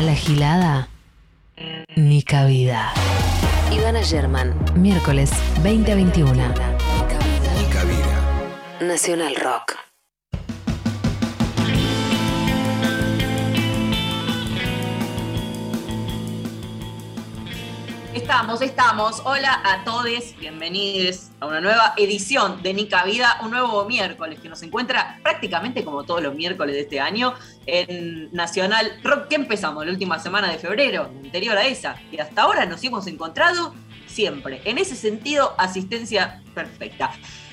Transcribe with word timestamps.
A 0.00 0.02
la 0.02 0.14
gilada, 0.14 0.88
ni 1.94 2.22
cabida. 2.22 2.90
Ivana 3.70 4.02
German, 4.02 4.54
miércoles 4.74 5.30
20 5.62 5.92
a 5.92 5.94
21. 5.94 6.32
Ni 6.32 7.64
cabida. 7.68 8.80
Nacional 8.80 9.36
Rock. 9.36 9.89
Estamos, 18.20 18.60
estamos. 18.60 19.22
Hola 19.24 19.62
a 19.64 19.82
todos, 19.82 20.36
bienvenidos 20.38 21.30
a 21.40 21.46
una 21.46 21.62
nueva 21.62 21.94
edición 21.96 22.62
de 22.62 22.74
Nica 22.74 23.02
Vida, 23.02 23.38
un 23.42 23.50
nuevo 23.50 23.86
miércoles 23.86 24.38
que 24.38 24.48
nos 24.50 24.62
encuentra 24.62 25.18
prácticamente 25.22 25.84
como 25.84 26.04
todos 26.04 26.22
los 26.22 26.34
miércoles 26.34 26.74
de 26.74 26.82
este 26.82 27.00
año 27.00 27.34
en 27.64 28.30
Nacional 28.30 29.00
Rock, 29.02 29.28
que 29.28 29.36
empezamos 29.36 29.86
la 29.86 29.92
última 29.92 30.18
semana 30.18 30.52
de 30.52 30.58
febrero, 30.58 31.04
anterior 31.04 31.56
a 31.56 31.66
esa, 31.66 31.96
y 32.12 32.18
hasta 32.18 32.42
ahora 32.42 32.66
nos 32.66 32.84
hemos 32.84 33.06
encontrado 33.06 33.74
siempre. 34.06 34.60
En 34.66 34.76
ese 34.76 34.96
sentido, 34.96 35.54
asistencia 35.56 36.42
perfecta. 36.54 37.12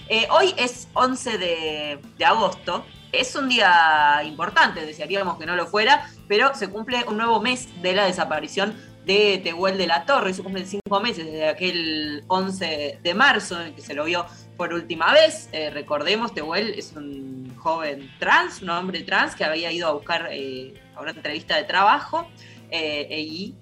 Eh, 0.09 0.27
hoy 0.31 0.53
es 0.57 0.89
11 0.93 1.37
de, 1.37 1.99
de 2.17 2.25
agosto, 2.25 2.85
es 3.13 3.33
un 3.35 3.47
día 3.47 4.21
importante, 4.25 4.85
desearíamos 4.85 5.39
que 5.39 5.45
no 5.45 5.55
lo 5.55 5.65
fuera, 5.65 6.09
pero 6.27 6.53
se 6.55 6.69
cumple 6.69 7.05
un 7.07 7.17
nuevo 7.17 7.41
mes 7.41 7.69
de 7.81 7.93
la 7.93 8.05
desaparición 8.05 8.75
de 9.07 9.39
Tehuel 9.41 9.77
de 9.77 9.87
la 9.87 10.05
Torre, 10.05 10.33
se 10.33 10.43
cumplen 10.43 10.67
cinco 10.67 10.99
meses 10.99 11.25
desde 11.25 11.47
aquel 11.47 12.25
11 12.27 12.99
de 13.01 13.13
marzo 13.13 13.59
en 13.61 13.73
que 13.73 13.81
se 13.81 13.93
lo 13.93 14.03
vio 14.03 14.25
por 14.57 14.73
última 14.73 15.13
vez. 15.13 15.47
Eh, 15.53 15.69
recordemos, 15.69 16.33
Tehuel 16.33 16.73
es 16.77 16.91
un 16.93 17.55
joven 17.55 18.11
trans, 18.19 18.61
un 18.61 18.69
hombre 18.69 19.03
trans 19.03 19.33
que 19.33 19.45
había 19.45 19.71
ido 19.71 19.87
a 19.87 19.93
buscar 19.93 20.27
eh, 20.31 20.73
a 20.93 21.01
una 21.01 21.11
entrevista 21.11 21.55
de 21.55 21.63
trabajo 21.63 22.27
eh, 22.69 23.21
y 23.21 23.55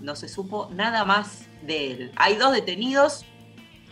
no 0.00 0.14
se 0.14 0.28
supo 0.28 0.70
nada 0.72 1.04
más 1.04 1.46
de 1.62 1.90
él. 1.90 2.12
Hay 2.14 2.36
dos 2.36 2.52
detenidos, 2.52 3.24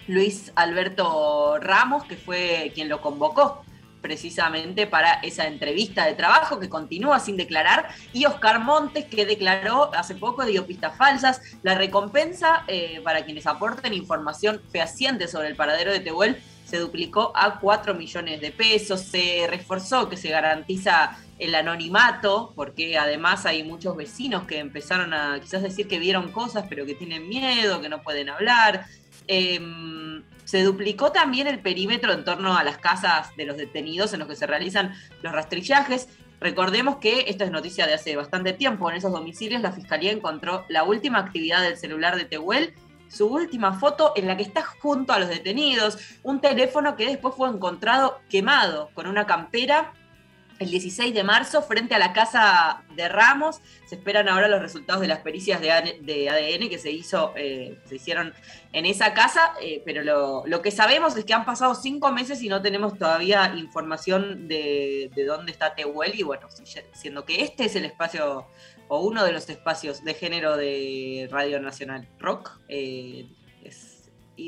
Luis 0.07 0.53
Alberto 0.55 1.59
Ramos, 1.59 2.05
que 2.05 2.17
fue 2.17 2.71
quien 2.73 2.89
lo 2.89 3.01
convocó 3.01 3.65
precisamente 4.01 4.87
para 4.87 5.15
esa 5.15 5.47
entrevista 5.47 6.07
de 6.07 6.15
trabajo 6.15 6.59
que 6.59 6.69
continúa 6.69 7.21
sin 7.21 7.37
declarar, 7.37 7.89
y 8.13 8.27
Oscar 8.27 8.61
Montes, 8.61 9.05
que 9.07 9.27
declaró 9.27 9.95
hace 9.95 10.15
poco, 10.15 10.45
dio 10.45 10.67
pistas 10.67 10.97
falsas. 10.97 11.41
La 11.63 11.75
recompensa 11.75 12.65
eh, 12.69 13.01
para 13.05 13.25
quienes 13.25 13.47
aporten 13.47 13.93
información 13.95 14.61
fehaciente 14.71 15.29
sobre 15.29 15.49
el 15.49 15.57
paradero 15.57 15.93
de 15.93 16.01
Tehuel 16.01 16.41
se 16.71 16.79
duplicó 16.79 17.33
a 17.35 17.59
4 17.59 17.95
millones 17.95 18.41
de 18.41 18.53
pesos, 18.53 19.01
se 19.01 19.47
reforzó 19.51 20.09
que 20.09 20.17
se 20.17 20.31
garantiza 20.31 21.19
el 21.41 21.55
anonimato, 21.55 22.53
porque 22.55 22.97
además 22.97 23.45
hay 23.45 23.65
muchos 23.65 23.97
vecinos 23.97 24.45
que 24.45 24.59
empezaron 24.59 25.13
a 25.13 25.41
quizás 25.41 25.63
decir 25.63 25.89
que 25.89 25.99
vieron 25.99 26.31
cosas, 26.31 26.67
pero 26.69 26.87
que 26.87 26.95
tienen 26.95 27.29
miedo, 27.29 27.81
que 27.81 27.89
no 27.89 28.03
pueden 28.03 28.29
hablar. 28.29 28.87
Em, 29.33 30.25
se 30.43 30.65
duplicó 30.65 31.13
también 31.13 31.47
el 31.47 31.61
perímetro 31.61 32.13
en 32.13 32.25
torno 32.25 32.57
a 32.59 32.65
las 32.65 32.79
casas 32.79 33.29
de 33.37 33.45
los 33.45 33.57
detenidos 33.57 34.13
en 34.13 34.19
los 34.19 34.27
que 34.27 34.35
se 34.35 34.45
realizan 34.45 34.93
los 35.23 35.33
rastrillajes. 35.33 36.09
Recordemos 36.41 36.97
que 36.97 37.27
esta 37.29 37.45
es 37.45 37.53
noticia 37.53 37.87
de 37.87 37.95
hace 37.95 38.17
bastante 38.17 38.53
tiempo. 38.55 38.91
En 38.91 38.97
esos 38.97 39.13
domicilios 39.13 39.63
la 39.63 39.71
fiscalía 39.71 40.11
encontró 40.11 40.65
la 40.69 40.83
última 40.83 41.21
actividad 41.21 41.63
del 41.63 41.77
celular 41.77 42.17
de 42.17 42.25
Tehuel, 42.25 42.75
su 43.07 43.29
última 43.29 43.75
foto 43.75 44.15
en 44.17 44.27
la 44.27 44.37
que 44.37 44.43
está 44.43 44.63
junto 44.63 45.13
a 45.13 45.21
los 45.21 45.29
detenidos, 45.29 45.99
un 46.25 46.41
teléfono 46.41 46.97
que 46.97 47.07
después 47.07 47.37
fue 47.37 47.49
encontrado 47.51 48.21
quemado 48.29 48.91
con 48.95 49.07
una 49.07 49.27
campera 49.27 49.93
el 50.61 50.71
16 50.71 51.15
de 51.15 51.25
marzo 51.25 51.63
frente 51.63 51.95
a 51.95 51.99
la 51.99 52.13
casa 52.13 52.85
de 52.95 53.09
Ramos. 53.09 53.61
Se 53.87 53.97
esperan 53.97 54.29
ahora 54.29 54.47
los 54.47 54.61
resultados 54.61 55.01
de 55.01 55.09
las 55.09 55.21
pericias 55.21 55.61
de 55.61 55.71
ADN 55.71 56.69
que 56.69 56.79
se, 56.79 56.91
hizo, 56.91 57.33
eh, 57.35 57.79
se 57.87 57.97
hicieron 57.97 58.35
en 58.73 58.85
esa 58.85 59.15
casa, 59.15 59.55
eh, 59.63 59.83
pero 59.87 60.03
lo, 60.45 60.63
que 60.63 60.71
sabemos 60.71 61.17
es 61.17 61.25
que 61.25 61.33
han 61.33 61.47
pasado 61.47 61.75
cinco 61.75 62.13
meses 62.13 62.43
y 62.43 62.49
no 62.51 62.61
tenemos 62.61 62.99
todavía 62.99 63.55
información 63.57 64.49
de, 64.49 65.11
dónde 65.27 65.51
está 65.51 65.75
Tehuel 65.75 66.13
y 66.15 66.23
bueno, 66.23 66.47
siendo 66.93 67.25
que 67.25 67.43
este 67.43 67.65
es 67.65 67.75
el 67.75 67.87
espacio 67.87 68.47
o 68.89 69.01
uno 69.01 69.25
de 69.25 69.33
los 69.33 69.49
espacios 69.49 70.05
de 70.05 70.13
género 70.13 70.59
de 70.59 71.27
Radio 71.31 71.59
Nacional 71.61 72.07
Rock. 72.19 72.61
Eh, 72.69 73.27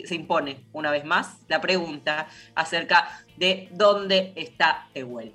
se 0.07 0.15
impone 0.15 0.65
una 0.73 0.91
vez 0.91 1.05
más 1.05 1.39
la 1.49 1.61
pregunta 1.61 2.29
acerca 2.55 3.25
de 3.37 3.69
dónde 3.73 4.33
está 4.37 4.89
Tehuel. 4.95 5.35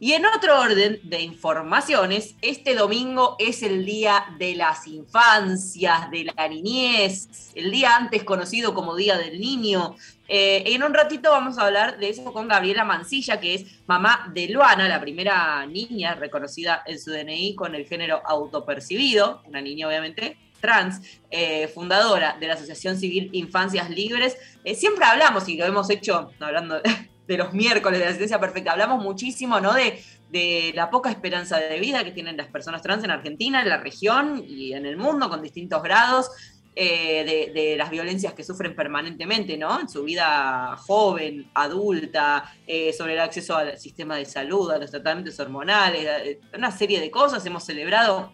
Y 0.00 0.12
en 0.12 0.24
otro 0.26 0.60
orden 0.60 1.00
de 1.02 1.22
informaciones, 1.22 2.36
este 2.40 2.76
domingo 2.76 3.34
es 3.40 3.64
el 3.64 3.84
Día 3.84 4.26
de 4.38 4.54
las 4.54 4.86
Infancias, 4.86 6.08
de 6.12 6.24
la 6.24 6.46
Niñez, 6.46 7.50
el 7.56 7.72
día 7.72 7.96
antes 7.96 8.22
conocido 8.22 8.74
como 8.74 8.94
Día 8.94 9.18
del 9.18 9.40
Niño. 9.40 9.96
Eh, 10.28 10.62
en 10.66 10.84
un 10.84 10.94
ratito 10.94 11.32
vamos 11.32 11.58
a 11.58 11.66
hablar 11.66 11.98
de 11.98 12.10
eso 12.10 12.32
con 12.32 12.46
Gabriela 12.46 12.84
Mancilla, 12.84 13.40
que 13.40 13.54
es 13.54 13.64
mamá 13.88 14.30
de 14.32 14.48
Luana, 14.48 14.88
la 14.88 15.00
primera 15.00 15.66
niña 15.66 16.14
reconocida 16.14 16.84
en 16.86 17.00
su 17.00 17.10
DNI 17.10 17.56
con 17.56 17.74
el 17.74 17.84
género 17.84 18.22
autopercibido, 18.24 19.42
una 19.46 19.60
niña 19.60 19.88
obviamente 19.88 20.36
trans, 20.60 21.20
eh, 21.30 21.66
fundadora 21.68 22.36
de 22.38 22.46
la 22.46 22.54
Asociación 22.54 22.96
Civil 22.96 23.30
Infancias 23.32 23.90
Libres. 23.90 24.36
Eh, 24.62 24.76
siempre 24.76 25.04
hablamos, 25.04 25.48
y 25.48 25.56
lo 25.56 25.64
hemos 25.64 25.90
hecho 25.90 26.30
hablando 26.38 26.80
de 27.28 27.36
los 27.36 27.52
miércoles 27.52 27.98
de 27.98 28.06
la 28.06 28.10
asistencia 28.10 28.40
perfecta. 28.40 28.72
Hablamos 28.72 29.04
muchísimo 29.04 29.60
¿no? 29.60 29.74
de, 29.74 30.02
de 30.30 30.72
la 30.74 30.90
poca 30.90 31.10
esperanza 31.10 31.58
de 31.58 31.78
vida 31.78 32.02
que 32.02 32.10
tienen 32.10 32.36
las 32.36 32.48
personas 32.48 32.82
trans 32.82 33.04
en 33.04 33.10
Argentina, 33.10 33.62
en 33.62 33.68
la 33.68 33.76
región 33.76 34.42
y 34.48 34.72
en 34.72 34.86
el 34.86 34.96
mundo 34.96 35.28
con 35.28 35.42
distintos 35.42 35.82
grados. 35.82 36.30
Eh, 36.80 37.50
de, 37.52 37.76
las 37.76 37.90
violencias 37.90 38.34
que 38.34 38.44
sufren 38.44 38.76
permanentemente, 38.76 39.58
¿no? 39.58 39.80
En 39.80 39.88
su 39.88 40.04
vida 40.04 40.76
joven, 40.76 41.50
adulta, 41.52 42.54
eh, 42.68 42.92
sobre 42.92 43.14
el 43.14 43.18
acceso 43.18 43.56
al 43.56 43.76
sistema 43.78 44.14
de 44.14 44.24
salud, 44.24 44.70
a 44.70 44.78
los 44.78 44.88
tratamientos 44.88 45.40
hormonales, 45.40 46.06
eh, 46.06 46.40
una 46.56 46.70
serie 46.70 47.00
de 47.00 47.10
cosas. 47.10 47.44
Hemos 47.44 47.64
celebrado 47.64 48.32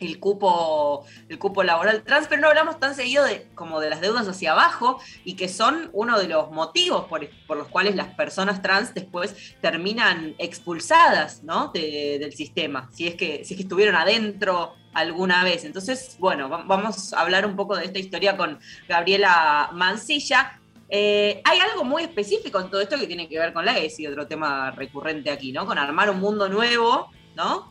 el 0.00 0.18
cupo, 0.18 1.04
el 1.28 1.38
cupo 1.38 1.62
laboral 1.62 2.02
trans, 2.02 2.26
pero 2.28 2.42
no 2.42 2.48
hablamos 2.48 2.78
tan 2.78 2.94
seguido 2.94 3.24
de, 3.24 3.48
como 3.54 3.80
de 3.80 3.90
las 3.90 4.00
deudas 4.00 4.28
hacia 4.28 4.52
abajo 4.52 5.00
y 5.24 5.34
que 5.34 5.48
son 5.48 5.90
uno 5.92 6.18
de 6.18 6.28
los 6.28 6.50
motivos 6.50 7.06
por, 7.06 7.28
los 7.56 7.68
cuales 7.68 7.96
las 7.96 8.08
personas 8.14 8.62
trans 8.62 8.94
después 8.94 9.54
terminan 9.60 10.34
expulsadas 10.38 11.42
¿no? 11.42 11.70
del 11.72 12.32
sistema, 12.32 12.88
si 12.92 13.06
es, 13.08 13.14
que, 13.14 13.44
si 13.44 13.54
estuvieron 13.54 13.96
adentro 13.96 14.74
alguna 14.94 15.44
vez. 15.44 15.64
Entonces, 15.64 16.16
bueno, 16.18 16.48
vamos 16.48 17.12
a 17.12 17.20
hablar 17.20 17.46
un 17.46 17.56
poco 17.56 17.76
de 17.76 17.84
esta 17.84 17.98
historia 17.98 18.36
con 18.36 18.58
Gabriela 18.88 19.70
Mancilla. 19.72 20.60
Eh, 20.90 21.42
hay 21.44 21.58
algo 21.58 21.84
muy 21.84 22.02
específico 22.02 22.58
en 22.60 22.70
todo 22.70 22.80
esto 22.80 22.98
que 22.98 23.06
tiene 23.06 23.28
que 23.28 23.38
ver 23.38 23.52
con 23.52 23.64
la 23.64 23.78
ESI, 23.78 24.06
otro 24.06 24.26
tema 24.26 24.70
recurrente 24.70 25.30
aquí, 25.30 25.52
¿no? 25.52 25.66
Con 25.66 25.78
armar 25.78 26.10
un 26.10 26.18
mundo 26.18 26.48
nuevo 26.48 27.10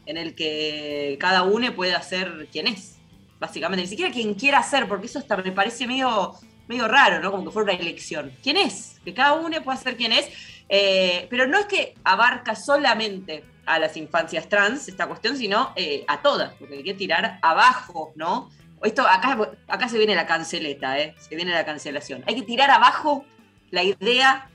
en 0.06 0.18
el 0.18 0.36
que 0.36 1.18
cada 1.20 1.44
uno 1.44 1.74
puede 1.76 1.94
hacer 1.94 2.48
quien 2.52 2.68
es, 2.68 2.98
básicamente. 3.40 3.84
Ni 3.84 3.90
siquiera 3.90 4.12
quien 4.12 4.34
quiera 4.34 4.64
ser, 4.64 4.88
porque 4.88 5.08
eso 5.08 5.20
hasta 5.20 5.38
me 5.38 5.52
parece 5.52 5.88
medio, 5.88 6.34
medio 6.68 6.88
raro, 6.88 7.20
¿no? 7.22 7.32
Como 7.32 7.46
que 7.46 7.52
fuera 7.52 7.74
una 7.74 7.82
elección. 7.82 8.32
¿Quién 8.42 8.58
es? 8.58 9.00
Que 9.04 9.14
cada 9.14 9.34
uno 9.34 9.62
pueda 9.64 9.78
ser 9.78 9.98
quien 9.98 10.12
es. 10.12 10.30
Eh, 10.70 11.28
pero 11.30 11.48
no 11.48 11.60
es 11.60 11.66
que 11.66 11.96
abarca 12.04 12.56
solamente 12.56 13.44
a 13.66 13.80
las 13.80 13.98
infancias 13.98 14.48
trans 14.48 14.88
esta 14.88 15.08
cuestión, 15.08 15.38
sino 15.38 15.74
eh, 15.76 16.04
a 16.08 16.22
todas, 16.22 16.54
porque 16.56 16.76
hay 16.76 16.84
que 16.84 16.94
tirar 16.94 17.40
abajo, 17.42 18.14
¿no? 18.16 18.50
Esto, 18.84 19.08
acá, 19.08 19.38
acá 19.68 19.90
se 19.90 19.98
viene 19.98 20.16
la 20.16 20.28
canceleta, 20.28 21.00
¿eh? 21.00 21.16
Se 21.20 21.36
viene 21.36 21.52
la 21.52 21.66
cancelación. 21.66 22.24
Hay 22.28 22.36
que 22.36 22.44
tirar 22.44 22.70
abajo 22.70 23.26
la 23.72 23.84
idea 23.84 24.50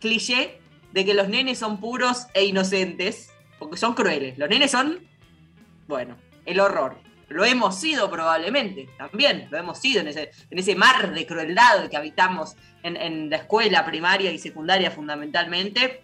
cliché 0.00 0.60
de 0.92 1.04
que 1.04 1.14
los 1.14 1.28
nenes 1.28 1.58
son 1.58 1.78
puros 1.78 2.26
e 2.34 2.44
inocentes 2.44 3.30
porque 3.58 3.76
son 3.76 3.94
crueles. 3.94 4.38
Los 4.38 4.48
nenes 4.48 4.70
son, 4.70 5.00
bueno, 5.86 6.16
el 6.46 6.60
horror. 6.60 6.98
Lo 7.28 7.44
hemos 7.44 7.78
sido 7.78 8.10
probablemente, 8.10 8.88
también, 8.96 9.48
lo 9.50 9.58
hemos 9.58 9.78
sido 9.78 10.00
en 10.00 10.08
ese, 10.08 10.30
en 10.50 10.58
ese 10.58 10.74
mar 10.74 11.12
de 11.12 11.26
crueldad 11.26 11.88
que 11.90 11.96
habitamos 11.96 12.56
en, 12.82 13.28
la 13.28 13.36
escuela 13.36 13.84
primaria 13.84 14.32
y 14.32 14.38
secundaria 14.38 14.90
fundamentalmente. 14.90 16.02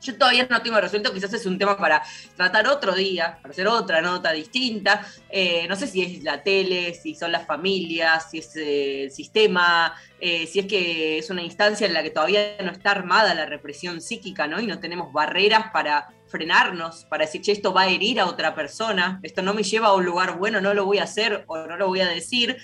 Yo 0.00 0.16
todavía 0.16 0.46
no 0.48 0.62
tengo 0.62 0.80
resuelto, 0.80 1.12
quizás 1.12 1.32
es 1.32 1.46
un 1.46 1.58
tema 1.58 1.76
para 1.76 2.02
tratar 2.36 2.68
otro 2.68 2.94
día, 2.94 3.38
para 3.42 3.50
hacer 3.50 3.66
otra 3.66 4.00
nota 4.00 4.30
distinta. 4.30 5.04
Eh, 5.28 5.66
no 5.68 5.74
sé 5.74 5.88
si 5.88 6.02
es 6.02 6.22
la 6.22 6.42
tele, 6.42 6.94
si 6.94 7.14
son 7.14 7.32
las 7.32 7.46
familias, 7.46 8.30
si 8.30 8.38
es 8.38 8.54
eh, 8.56 9.04
el 9.04 9.10
sistema, 9.10 9.96
eh, 10.20 10.46
si 10.46 10.60
es 10.60 10.66
que 10.66 11.18
es 11.18 11.30
una 11.30 11.42
instancia 11.42 11.86
en 11.86 11.94
la 11.94 12.02
que 12.02 12.10
todavía 12.10 12.58
no 12.62 12.70
está 12.70 12.92
armada 12.92 13.34
la 13.34 13.46
represión 13.46 14.00
psíquica, 14.00 14.46
¿no? 14.46 14.60
Y 14.60 14.66
no 14.66 14.78
tenemos 14.78 15.12
barreras 15.12 15.70
para 15.72 16.10
frenarnos, 16.28 17.04
para 17.06 17.24
decir, 17.24 17.40
che, 17.40 17.52
esto 17.52 17.72
va 17.72 17.82
a 17.82 17.88
herir 17.88 18.20
a 18.20 18.26
otra 18.26 18.54
persona, 18.54 19.20
esto 19.22 19.42
no 19.42 19.54
me 19.54 19.62
lleva 19.62 19.88
a 19.88 19.94
un 19.94 20.04
lugar 20.04 20.38
bueno, 20.38 20.60
no 20.60 20.74
lo 20.74 20.84
voy 20.84 20.98
a 20.98 21.04
hacer 21.04 21.44
o 21.46 21.66
no 21.66 21.76
lo 21.76 21.88
voy 21.88 22.00
a 22.00 22.08
decir. 22.08 22.56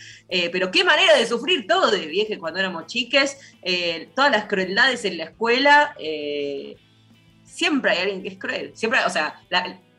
pero 0.52 0.70
qué 0.70 0.84
manera 0.84 1.16
de 1.16 1.26
sufrir 1.26 1.66
todo 1.66 1.90
de 1.90 2.06
vieje 2.06 2.38
cuando 2.38 2.60
éramos 2.60 2.86
chiques, 2.86 3.36
todas 4.14 4.30
las 4.30 4.46
crueldades 4.46 5.04
en 5.04 5.18
la 5.18 5.24
escuela 5.24 5.94
siempre 7.54 7.92
hay 7.92 7.98
alguien 7.98 8.22
que 8.22 8.28
es 8.28 8.38
cruel. 8.38 8.72
Siempre, 8.74 9.00
o 9.06 9.10
sea, 9.10 9.40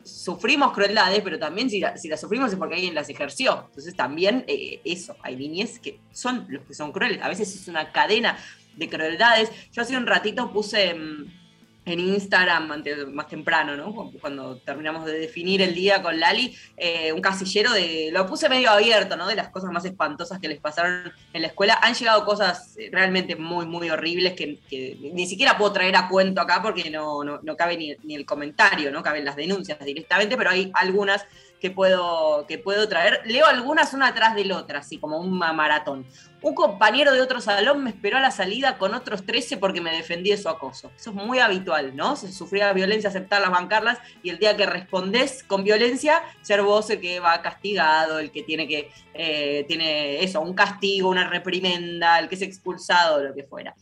sufrimos 0.04 0.74
crueldades, 0.74 1.22
pero 1.24 1.40
también 1.40 1.70
si, 1.70 1.80
las 1.80 2.20
sufrimos 2.20 2.52
es 2.52 2.58
porque 2.58 2.76
alguien 2.76 2.94
las 2.94 3.10
ejerció. 3.10 3.66
Entonces 3.70 3.96
también 3.96 4.44
eh, 4.48 4.82
eso, 4.84 5.16
hay 5.24 5.36
niñez 5.36 5.80
que 5.80 6.00
son 6.12 6.46
los 6.50 6.64
que 6.64 6.74
son 6.74 6.92
crueles. 6.92 7.22
A 7.22 7.30
veces 7.30 7.56
es 7.56 7.68
una 7.68 7.92
cadena 7.92 8.38
de 8.76 8.90
crueldades. 8.90 9.52
Yo 9.72 9.82
hace 9.82 9.98
un 9.98 10.06
ratito 10.06 10.52
puse... 10.52 10.94
Mm, 10.94 11.45
en 11.86 12.00
Instagram 12.00 12.84
más 13.14 13.28
temprano, 13.28 13.76
¿no? 13.76 13.94
Cuando 14.20 14.58
terminamos 14.58 15.06
de 15.06 15.20
definir 15.20 15.62
el 15.62 15.76
día 15.76 16.02
con 16.02 16.20
Lali, 16.20 16.56
eh, 16.78 17.14
un 17.14 17.22
casillero 17.22 17.72
de. 17.72 18.10
Lo 18.12 18.26
puse 18.26 18.50
medio 18.50 18.72
abierto, 18.72 19.16
¿no? 19.16 19.28
De 19.28 19.36
las 19.36 19.50
cosas 19.50 19.72
más 19.72 19.86
espantosas 19.86 20.40
que 20.40 20.48
les 20.48 20.60
pasaron 20.60 21.14
en 21.34 21.42
la 21.42 21.48
escuela. 21.48 21.80
Han 21.82 21.94
llegado 21.94 22.26
cosas 22.26 22.76
eh, 22.78 22.90
realmente 22.92 23.36
muy, 23.36 23.68
muy 23.68 23.90
horribles 23.90 24.34
que, 24.34 24.60
ni 25.00 25.28
siquiera 25.28 25.58
puedo 25.58 25.74
traer 25.74 25.96
a 25.96 26.08
cuento 26.08 26.42
acá 26.42 26.62
porque 26.62 26.90
no, 26.90 27.24
no, 27.24 27.56
cabe 27.56 27.78
ni, 27.78 27.96
ni, 28.04 28.16
el 28.16 28.26
comentario, 28.26 28.92
no 28.92 29.04
caben 29.04 29.24
las 29.24 29.36
denuncias 29.36 29.78
directamente, 29.80 30.38
pero 30.38 30.50
hay 30.50 30.72
algunas 30.74 31.26
que 31.66 31.72
puedo, 31.72 32.46
que 32.48 32.60
puedo 32.60 32.88
traer. 32.88 33.22
Leo 33.26 33.48
algunas 33.48 33.96
una 33.96 34.10
atrás 34.10 34.36
de 34.36 34.46
la 34.46 34.58
otra, 34.58 34.80
así 34.80 35.00
como 35.00 35.18
un 35.18 35.36
maratón. 35.36 36.06
Un 36.44 36.54
compañero 36.54 37.12
de 37.12 37.22
otro 37.22 37.42
salón 37.42 37.84
me 37.84 37.90
esperó 37.90 38.18
a 38.18 38.20
la 38.20 38.30
salida 38.30 38.78
con 38.78 38.94
otros 38.94 39.26
13 39.26 39.58
porque 39.58 39.82
me 39.82 39.92
defendí 39.92 40.30
de 40.30 40.38
su 40.38 40.48
acoso. 40.48 40.92
Eso 40.96 41.10
es 41.10 41.16
muy 41.16 41.40
habitual, 41.40 41.96
¿no? 41.96 42.16
Se 42.18 42.32
sufría 42.32 42.72
violencia, 42.72 43.10
aceptarlas, 43.10 43.50
bancarlas, 43.50 43.98
y 44.22 44.30
el 44.30 44.38
día 44.38 44.56
que 44.56 44.68
respondés 44.68 45.44
con 45.44 45.64
violencia, 45.64 46.22
ser 46.44 46.62
vos 46.62 46.88
el 46.92 47.02
que 47.02 47.20
va 47.20 47.42
castigado, 47.42 48.20
el 48.20 48.30
que 48.30 48.44
tiene 48.44 48.68
que, 48.68 48.92
eh, 49.16 49.66
tiene 49.68 50.24
eso, 50.24 50.42
un 50.42 50.54
castigo, 50.54 51.10
una 51.10 51.28
reprimenda, 51.28 52.20
el 52.20 52.30
que 52.30 52.36
es 52.36 52.44
expulsado, 52.44 53.24
lo 53.24 53.34
que 53.34 53.44
fuera. 53.44 53.74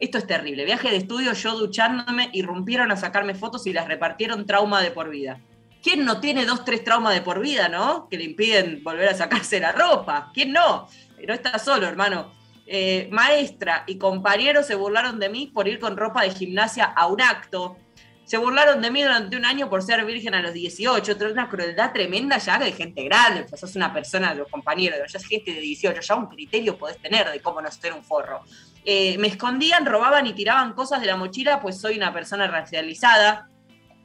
Esto 0.00 0.16
es 0.16 0.26
terrible. 0.26 0.64
Viaje 0.64 0.88
de 0.88 0.96
estudio, 0.96 1.34
yo 1.34 1.58
duchándome, 1.58 2.30
irrumpieron 2.32 2.90
a 2.92 2.96
sacarme 2.96 3.34
fotos 3.34 3.66
y 3.66 3.74
las 3.74 3.88
repartieron 3.88 4.46
trauma 4.46 4.80
de 4.80 4.90
por 4.90 5.10
vida. 5.10 5.38
¿Quién 5.86 6.04
no 6.04 6.18
tiene 6.18 6.44
dos, 6.44 6.64
tres 6.64 6.82
traumas 6.82 7.14
de 7.14 7.20
por 7.20 7.38
vida, 7.38 7.68
no? 7.68 8.08
Que 8.08 8.18
le 8.18 8.24
impiden 8.24 8.82
volver 8.82 9.08
a 9.10 9.14
sacarse 9.14 9.60
la 9.60 9.70
ropa. 9.70 10.32
¿Quién 10.34 10.50
no? 10.50 10.88
No 11.24 11.32
está 11.32 11.60
solo, 11.60 11.86
hermano. 11.86 12.32
Eh, 12.66 13.08
maestra 13.12 13.84
y 13.86 13.96
compañeros 13.96 14.66
se 14.66 14.74
burlaron 14.74 15.20
de 15.20 15.28
mí 15.28 15.46
por 15.46 15.68
ir 15.68 15.78
con 15.78 15.96
ropa 15.96 16.22
de 16.22 16.30
gimnasia 16.30 16.86
a 16.86 17.06
un 17.06 17.20
acto. 17.20 17.76
Se 18.24 18.36
burlaron 18.36 18.82
de 18.82 18.90
mí 18.90 19.00
durante 19.00 19.36
un 19.36 19.44
año 19.44 19.70
por 19.70 19.80
ser 19.80 20.04
virgen 20.04 20.34
a 20.34 20.42
los 20.42 20.54
18. 20.54 21.12
Otra 21.12 21.30
una 21.30 21.48
crueldad 21.48 21.92
tremenda 21.92 22.38
ya 22.38 22.58
de 22.58 22.72
gente 22.72 23.04
grande. 23.04 23.44
Pues 23.44 23.60
sos 23.60 23.76
una 23.76 23.94
persona, 23.94 24.30
de 24.30 24.40
los 24.40 24.50
compañeros, 24.50 24.98
ya 25.06 25.20
es 25.20 25.24
gente 25.24 25.52
de 25.52 25.60
18. 25.60 26.00
Ya 26.00 26.14
un 26.16 26.26
criterio 26.26 26.76
podés 26.76 26.98
tener 26.98 27.30
de 27.30 27.38
cómo 27.38 27.62
no 27.62 27.70
ser 27.70 27.92
un 27.92 28.02
forro. 28.02 28.40
Eh, 28.84 29.16
me 29.18 29.28
escondían, 29.28 29.86
robaban 29.86 30.26
y 30.26 30.32
tiraban 30.32 30.72
cosas 30.72 31.00
de 31.00 31.06
la 31.06 31.16
mochila, 31.16 31.60
pues 31.60 31.80
soy 31.80 31.96
una 31.96 32.12
persona 32.12 32.48
racializada 32.48 33.50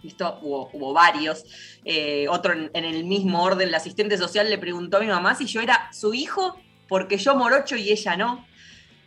esto 0.03 0.39
hubo, 0.41 0.93
varios. 0.93 1.43
Eh, 1.85 2.27
otro 2.29 2.53
en, 2.53 2.69
el 2.73 3.03
mismo 3.05 3.43
orden, 3.43 3.67
el 3.67 3.75
asistente 3.75 4.17
social 4.17 4.49
le 4.49 4.57
preguntó 4.57 4.97
a 4.97 4.99
mi 5.01 5.07
mamá 5.07 5.35
si 5.35 5.45
yo 5.45 5.61
era 5.61 5.91
su 5.93 6.13
hijo 6.13 6.57
porque 6.87 7.17
yo 7.17 7.35
morocho 7.35 7.75
y 7.75 7.89
ella 7.89 8.17
no. 8.17 8.45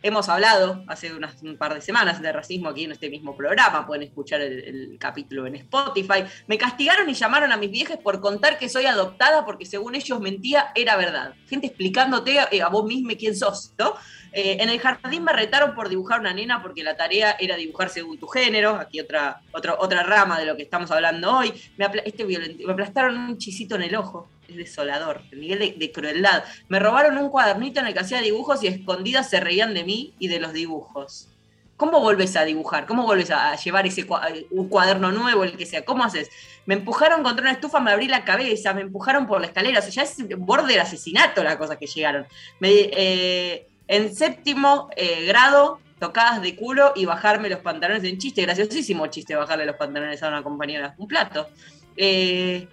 Hemos 0.05 0.29
hablado 0.29 0.83
hace 0.85 1.11
unas, 1.11 1.41
un 1.41 1.57
par 1.57 1.73
de 1.73 1.81
semanas 1.81 2.21
de 2.21 2.31
racismo 2.31 2.69
aquí 2.69 2.83
en 2.83 2.91
este 2.91 3.09
mismo 3.09 3.35
programa, 3.35 3.87
pueden 3.87 4.03
escuchar 4.03 4.39
el, 4.39 4.97
capítulo 4.99 5.47
en 5.47 5.55
Spotify. 5.55 6.25
Me 6.45 6.59
castigaron 6.59 7.09
y 7.09 7.15
llamaron 7.15 7.51
a 7.51 7.57
mis 7.57 7.71
viejas 7.71 7.97
por 7.97 8.21
contar 8.21 8.59
que 8.59 8.69
soy 8.69 8.85
adoptada 8.85 9.43
porque 9.45 9.65
según 9.65 9.95
ellos 9.95 10.19
mentía, 10.19 10.67
era 10.75 10.95
verdad. 10.95 11.33
Gente 11.49 11.65
explicándote 11.65 12.39
a, 12.39 12.49
eh, 12.51 12.61
a 12.61 12.67
vos 12.67 12.85
mismo 12.85 13.09
quién 13.17 13.35
sos, 13.35 13.73
¿no? 13.79 13.95
Eh, 14.31 14.57
en 14.59 14.69
el 14.69 14.79
jardín 14.79 15.23
me 15.23 15.33
retaron 15.33 15.73
por 15.73 15.89
dibujar 15.89 16.19
una 16.19 16.33
nena 16.33 16.61
porque 16.61 16.83
la 16.83 16.95
tarea 16.95 17.37
era 17.39 17.55
dibujar 17.55 17.89
según 17.89 18.19
tu 18.19 18.27
género. 18.27 18.75
Aquí 18.75 18.99
otra, 18.99 19.41
otra, 19.53 19.75
otra 19.79 20.03
rama 20.03 20.37
de 20.37 20.45
lo 20.45 20.55
que 20.55 20.63
estamos 20.63 20.91
hablando 20.91 21.35
hoy. 21.35 21.51
Me, 21.77 21.89
este 22.05 22.25
me 22.25 22.71
aplastaron 22.71 23.17
un 23.17 23.37
chisito 23.39 23.75
en 23.75 23.81
el 23.81 23.95
ojo. 23.95 24.29
Es 24.47 24.55
desolador, 24.55 25.21
el 25.31 25.39
nivel 25.39 25.79
de, 25.79 25.91
crueldad. 25.91 26.43
Me 26.67 26.79
robaron 26.79 27.17
un 27.17 27.29
cuadernito 27.29 27.79
en 27.79 27.87
el 27.87 27.93
que 27.93 27.99
hacía 27.99 28.21
dibujos 28.21 28.63
y 28.63 28.67
escondidas 28.67 29.29
se 29.29 29.39
reían 29.39 29.73
de 29.73 29.83
mí 29.83 30.13
y 30.19 30.27
de 30.27 30.39
los 30.39 30.53
dibujos. 30.53 31.29
¿Cómo 31.77 31.99
volvés 31.99 32.35
a 32.37 32.45
dibujar? 32.45 32.85
¿Cómo 32.85 33.03
volvés 33.03 33.31
a 33.31 33.55
llevar 33.57 33.85
ese 33.85 34.07
un 34.51 34.69
cuaderno 34.69 35.11
nuevo, 35.11 35.43
el 35.43 35.57
que 35.57 35.65
sea? 35.65 35.83
¿Cómo 35.83 36.05
haces? 36.05 36.29
Me 36.65 36.75
empujaron 36.75 37.21
contra 37.21 37.41
una 37.41 37.51
estufa, 37.51 37.81
me 37.81 37.91
abrí 37.91 38.07
la 38.07 38.23
cabeza, 38.23 38.73
me 38.73 38.81
empujaron 38.81 39.27
por 39.27 39.41
la 39.41 39.47
escalera. 39.47 39.79
O 39.79 39.81
sea, 39.81 39.91
ya 39.91 40.03
es 40.03 40.15
borde 40.37 40.71
del 40.71 40.81
asesinato 40.81 41.43
las 41.43 41.57
cosas 41.57 41.77
que 41.77 41.87
llegaron. 41.87 42.25
Me, 42.59 42.69
eh, 42.71 43.67
en 43.87 44.15
séptimo 44.15 44.89
eh, 44.95 45.25
grado, 45.25 45.79
tocadas 45.99 46.41
de 46.41 46.55
culo 46.55 46.93
y 46.95 47.05
bajarme 47.05 47.49
los 47.49 47.59
pantalones 47.59 48.03
en 48.03 48.17
chiste. 48.17 48.41
Graciosísimo 48.41 49.07
chiste 49.07 49.35
bajarle 49.35 49.65
los 49.65 49.75
pantalones 49.75 50.21
a 50.23 50.29
una 50.29 50.43
compañera. 50.43 50.95
Un 50.97 51.07
plato. 51.07 51.49
Eh, 51.97 52.67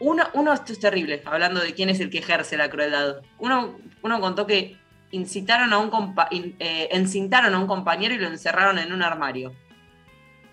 uno, 0.00 0.24
uno, 0.34 0.52
esto 0.52 0.72
es 0.72 0.80
terrible, 0.80 1.22
hablando 1.24 1.60
de 1.60 1.74
quién 1.74 1.90
es 1.90 2.00
el 2.00 2.10
que 2.10 2.18
ejerce 2.18 2.56
la 2.56 2.68
crueldad. 2.68 3.22
Uno, 3.38 3.78
uno 4.02 4.20
contó 4.20 4.46
que 4.46 4.76
incitaron 5.12 5.72
a 5.72 5.78
un 5.78 6.14
eh, 6.30 6.88
encintaron 6.92 7.54
a 7.54 7.58
un 7.58 7.66
compañero 7.66 8.14
y 8.14 8.18
lo 8.18 8.28
encerraron 8.28 8.78
en 8.78 8.92
un 8.92 9.02
armario. 9.02 9.52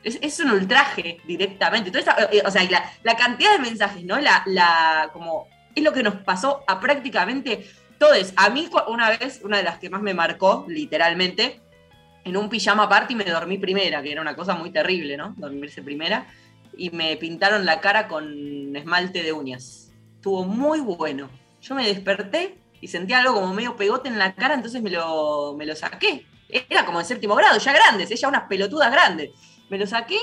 Es, 0.04 0.40
un 0.40 0.52
ultraje 0.52 1.20
directamente. 1.26 1.92
o 1.98 2.52
sea, 2.52 2.64
la, 2.70 2.92
la, 3.04 3.16
cantidad 3.18 3.54
de 3.54 3.60
mensajes, 3.60 4.06
¿no? 4.06 4.18
La, 4.20 4.42
la, 4.46 5.10
como, 5.12 5.48
es 5.76 5.84
lo 5.84 5.92
que 5.92 6.02
nos 6.02 6.16
pasó 6.16 6.64
a 6.66 6.80
prácticamente 6.80 7.68
entonces, 8.00 8.32
a 8.36 8.52
mí 8.52 8.70
una 8.90 9.10
vez, 9.10 9.42
una 9.44 9.58
de 9.58 9.64
las 9.64 9.80
que 9.80 9.90
más 9.90 10.04
me 10.04 10.14
marcó, 10.14 10.66
literalmente, 10.68 11.62
en 12.24 12.38
un 12.38 12.48
pijama 12.48 12.88
party 12.88 13.16
me 13.16 13.24
dormí 13.24 13.58
primera, 13.58 14.04
que 14.04 14.12
era 14.12 14.22
una 14.22 14.36
cosa 14.36 14.54
muy 14.54 14.70
terrible, 14.70 15.18
¿no? 15.18 15.34
Dormirse 15.36 15.82
primera. 15.82 16.28
Y 16.78 16.92
me 16.92 17.18
pintaron 17.18 17.66
la 17.66 17.82
cara 17.82 18.08
con 18.08 18.76
esmalte 18.76 19.24
de 19.24 19.34
uñas. 19.34 19.92
Estuvo 20.16 20.44
muy 20.44 20.80
bueno. 20.80 21.30
Yo 21.62 21.76
me 21.76 21.88
desperté 21.88 22.58
y 22.80 22.88
sentía 22.88 23.20
algo 23.20 23.34
como 23.34 23.54
medio 23.54 23.76
pegote 23.76 24.08
en 24.08 24.20
la 24.20 24.36
cara, 24.36 24.54
entonces 24.54 24.82
me 24.82 24.90
lo, 24.90 25.56
me 25.58 25.66
lo 25.66 25.76
saqué. 25.76 26.26
Era 26.50 26.86
como 26.86 27.00
de 27.00 27.06
séptimo 27.06 27.36
grado, 27.36 27.58
ya 27.60 27.74
grandes, 27.74 28.12
ella 28.12 28.28
unas 28.28 28.44
pelotudas 28.44 28.92
grandes. 28.92 29.32
Me 29.70 29.78
lo 29.78 29.88
saqué 29.88 30.20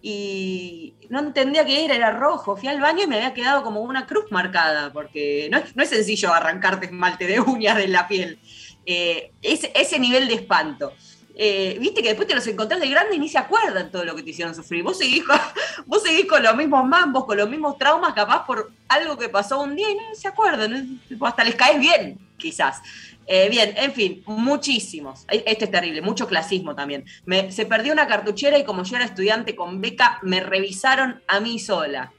y 0.00 0.94
no 1.08 1.20
entendía 1.20 1.64
qué 1.64 1.84
era, 1.84 1.94
era 1.94 2.10
rojo. 2.12 2.56
Fui 2.56 2.68
al 2.68 2.80
baño 2.80 3.04
y 3.04 3.06
me 3.06 3.16
había 3.16 3.34
quedado 3.34 3.62
como 3.62 3.80
una 3.80 4.06
cruz 4.06 4.24
marcada, 4.30 4.92
porque 4.92 5.48
no 5.50 5.58
es, 5.58 5.76
no 5.76 5.82
es 5.82 5.90
sencillo 5.90 6.32
arrancarte 6.32 6.86
esmalte 6.86 7.26
de 7.26 7.40
uñas 7.40 7.76
de 7.76 7.88
la 7.88 8.08
piel. 8.08 8.38
Eh, 8.86 9.32
ese, 9.42 9.98
nivel 9.98 10.28
de 10.28 10.34
espanto. 10.34 10.94
Eh, 11.40 11.76
viste 11.78 12.02
que 12.02 12.08
después 12.08 12.26
te 12.26 12.34
los 12.34 12.44
encontrás 12.48 12.80
de 12.80 12.88
grande 12.88 13.14
y 13.14 13.18
ni 13.20 13.28
se 13.28 13.38
acuerdan 13.38 13.92
todo 13.92 14.04
lo 14.04 14.16
que 14.16 14.24
te 14.24 14.30
hicieron 14.30 14.56
sufrir. 14.56 14.82
Vos 14.82 14.98
seguís 14.98 15.22
con, 15.22 15.38
vos 15.86 16.02
seguís 16.02 16.26
con 16.26 16.42
los 16.42 16.56
mismos 16.56 16.84
mambos, 16.84 17.26
con 17.26 17.36
los 17.36 17.48
mismos 17.48 17.78
traumas, 17.78 18.12
capaz 18.12 18.44
por 18.44 18.72
algo 18.88 19.16
que 19.16 19.28
pasó 19.28 19.60
un 19.60 19.76
día 19.76 19.88
y 19.88 19.94
no 19.94 20.02
se 20.14 20.26
acuerdan. 20.26 21.00
Hasta 21.20 21.44
les 21.44 21.54
caes 21.54 21.78
bien, 21.78 22.18
quizás. 22.36 22.82
Eh, 23.24 23.48
bien, 23.50 23.72
en 23.76 23.92
fin, 23.92 24.24
muchísimos. 24.26 25.26
E, 25.30 25.44
este 25.46 25.66
es 25.66 25.70
terrible, 25.70 26.02
mucho 26.02 26.26
clasismo 26.26 26.74
también. 26.74 27.04
se 27.50 27.66
perdió 27.66 27.92
una 27.92 28.08
cartuchera 28.08 28.58
y 28.58 28.64
como 28.64 28.82
yo 28.82 28.96
era 28.96 29.04
estudiante 29.04 29.54
con 29.54 29.80
beca, 29.80 30.18
me 30.22 30.40
revisaron 30.40 31.22
a 31.28 31.38
mí 31.38 31.60
sola. 31.60 32.12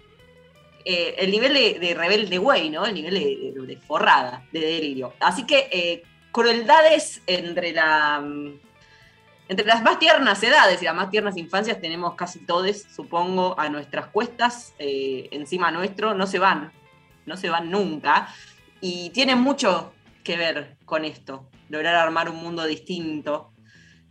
Eh, 0.85 1.15
el 1.17 1.29
nivel 1.31 1.53
de, 1.53 1.93
rebelde 1.93 2.37
güey, 2.37 2.69
¿no? 2.69 2.85
El 2.85 2.93
nivel 2.93 3.15
de, 3.15 3.77
forrada, 3.85 4.47
de 4.53 4.61
delirio. 4.61 5.13
Así 5.19 5.45
que 5.45 6.03
crueldades 6.31 7.21
entre 7.27 7.73
la... 7.73 8.23
Entre 9.49 9.65
las 9.65 9.81
más 9.81 9.97
tiernas 9.97 10.43
edades 10.43 10.79
y 10.79 10.85
las 10.85 10.93
más 10.93 11.09
tiernas 11.09 11.35
infancias 11.35 11.81
tenemos 11.81 12.13
casi 12.13 12.37
todos, 12.45 12.83
supongo, 12.95 13.59
a 13.59 13.67
nuestras 13.67 14.05
cuestas, 14.07 14.75
encima 14.77 15.71
nuestro, 15.71 16.13
no 16.13 16.27
se 16.27 16.37
van, 16.37 16.71
no 17.25 17.35
se 17.35 17.49
van 17.49 17.71
nunca. 17.71 18.29
Y 18.79 19.09
tienen 19.09 19.39
mucho 19.39 19.91
que 20.23 20.37
ver 20.37 20.77
con 20.85 21.03
esto, 21.03 21.49
lograr 21.67 21.95
armar 21.95 22.29
un 22.29 22.37
mundo 22.37 22.63
distinto. 22.65 23.51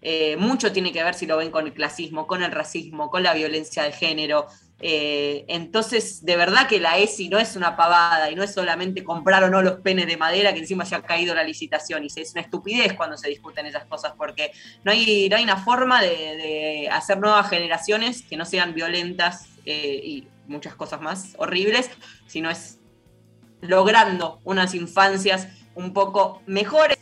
Eh, 0.02 0.36
mucho 0.36 0.72
tiene 0.72 0.92
que 0.92 1.04
ver 1.04 1.14
si 1.14 1.26
lo 1.26 1.36
ven 1.36 1.52
con 1.52 1.66
el 1.66 1.72
clasismo, 1.72 2.26
con 2.26 2.42
el 2.42 2.50
racismo, 2.50 3.08
con 3.08 3.22
la 3.22 3.32
violencia 3.32 3.84
de 3.84 3.92
género. 3.92 4.48
Eh, 4.80 5.44
entonces, 5.48 6.24
de 6.24 6.36
verdad 6.36 6.68
que 6.68 6.78
la 6.78 6.98
ESI 6.98 7.28
no 7.28 7.38
es 7.38 7.56
una 7.56 7.76
pavada 7.76 8.30
y 8.30 8.36
no 8.36 8.44
es 8.44 8.54
solamente 8.54 9.02
comprar 9.02 9.42
o 9.42 9.50
no 9.50 9.60
los 9.60 9.80
penes 9.80 10.06
de 10.06 10.16
madera 10.16 10.52
que 10.52 10.60
encima 10.60 10.84
ya 10.84 10.98
ha 10.98 11.02
caído 11.02 11.34
la 11.34 11.42
licitación. 11.42 12.04
Y 12.04 12.06
es 12.14 12.32
una 12.32 12.42
estupidez 12.42 12.94
cuando 12.94 13.16
se 13.16 13.28
discuten 13.28 13.66
esas 13.66 13.84
cosas 13.86 14.12
porque 14.16 14.52
no 14.84 14.92
hay, 14.92 15.28
no 15.28 15.36
hay 15.36 15.42
una 15.42 15.56
forma 15.56 16.00
de, 16.00 16.88
hacer 16.92 17.18
nuevas 17.18 17.48
generaciones 17.50 18.22
que 18.22 18.36
no 18.36 18.44
sean 18.44 18.74
violentas 18.74 19.48
eh, 19.64 20.00
y 20.02 20.28
muchas 20.46 20.74
cosas 20.74 21.00
más 21.00 21.34
horribles, 21.38 21.90
sino 22.26 22.50
es 22.50 22.78
logrando 23.60 24.40
unas 24.44 24.74
infancias 24.74 25.48
un 25.74 25.92
poco 25.92 26.42
mejores. 26.46 26.96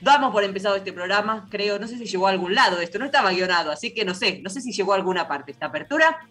Damos 0.00 0.32
por 0.32 0.44
empezado 0.44 0.76
este 0.76 0.94
programa, 0.94 1.46
creo, 1.50 1.78
no 1.78 1.86
sé 1.86 1.98
si 1.98 2.06
llegó 2.06 2.26
a 2.26 2.30
algún 2.30 2.54
lado 2.54 2.80
esto, 2.80 2.98
no 2.98 3.04
estaba 3.04 3.32
guionado, 3.32 3.70
así 3.70 3.92
que 3.92 4.06
no 4.06 4.14
sé, 4.14 4.40
no 4.42 4.48
sé 4.48 4.62
si 4.62 4.72
llegó 4.72 4.94
a 4.94 4.96
alguna 4.96 5.28
parte 5.28 5.52
esta 5.52 5.66
apertura. 5.66 6.26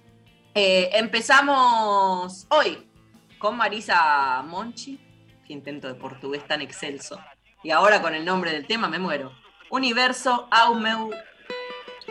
Eh, 0.56 0.89
empezamos 0.94 2.48
hoy 2.50 2.89
con 3.38 3.56
Marisa 3.56 4.41
Monchi, 4.44 5.00
que 5.46 5.53
intento 5.53 5.88
de 5.88 5.94
portugués 5.94 6.46
tan 6.48 6.62
excelso, 6.62 7.20
y 7.63 7.72
ahora 7.72 8.01
con 8.01 8.15
el 8.15 8.25
nombre 8.25 8.51
del 8.51 8.65
tema 8.65 8.88
me 8.88 9.00
muero. 9.00 9.32
Universo 9.70 10.48
Aumeu 10.51 11.12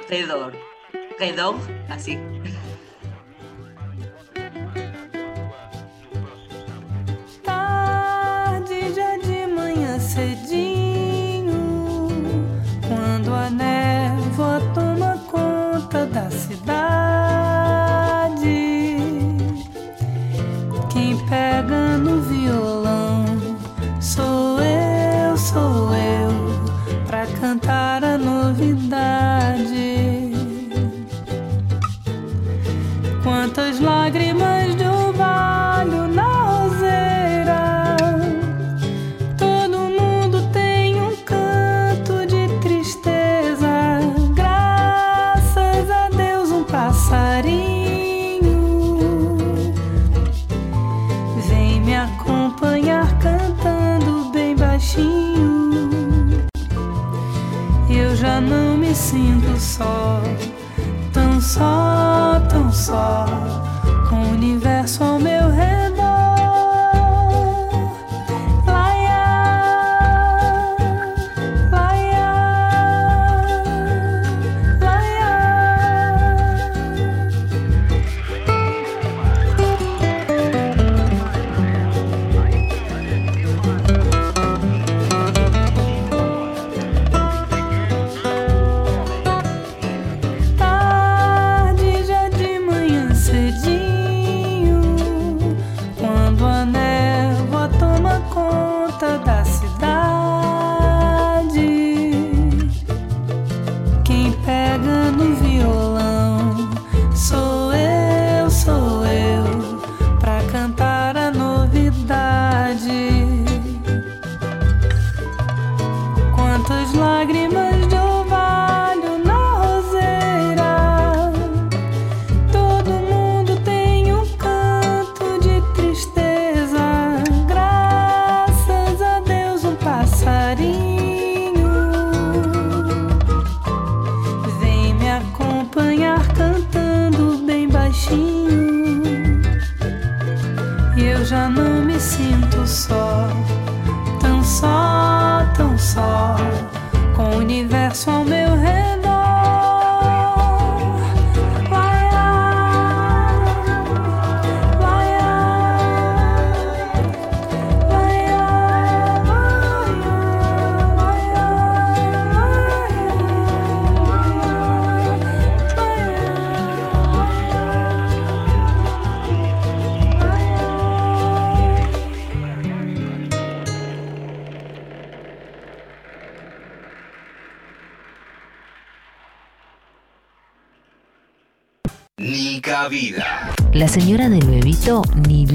Redor. 0.09 0.57
Redor, 1.19 1.57
así. 1.89 2.17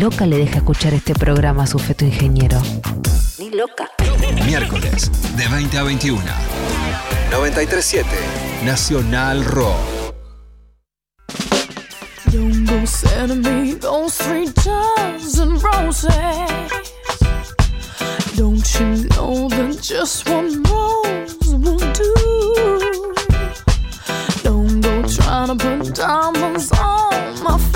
loca 0.04 0.26
le 0.26 0.38
deja 0.38 0.58
escuchar 0.58 0.94
este 0.94 1.14
programa 1.14 1.64
a 1.64 1.66
su 1.66 1.80
feto 1.80 2.04
ingeniero. 2.04 2.62
Ni 3.40 3.50
loca. 3.52 3.90
Miércoles, 4.46 5.10
de 5.38 5.48
20 5.48 5.78
a 5.78 5.84
21. 5.84 6.22
93.7, 7.32 8.04
Nacional 8.66 9.46
Rock. 9.46 9.78
Don't 12.34 12.66
go 12.66 12.86
send 12.86 13.46
me 13.46 13.76
those 13.76 14.18
three 14.18 14.52
dozen 14.66 15.58
roses. 15.62 16.12
Don't 18.36 18.68
you 18.78 19.08
know 19.16 19.48
that 19.48 19.80
just 19.82 20.28
one 20.28 20.62
rose 20.64 21.38
won't 21.46 21.98
do? 21.98 22.14
Don't 24.44 24.82
go 24.82 25.02
trying 25.08 25.48
to 25.48 25.56
put 25.56 25.96
diamonds 25.96 26.74
on 26.74 27.42
my 27.42 27.58
face. 27.58 27.73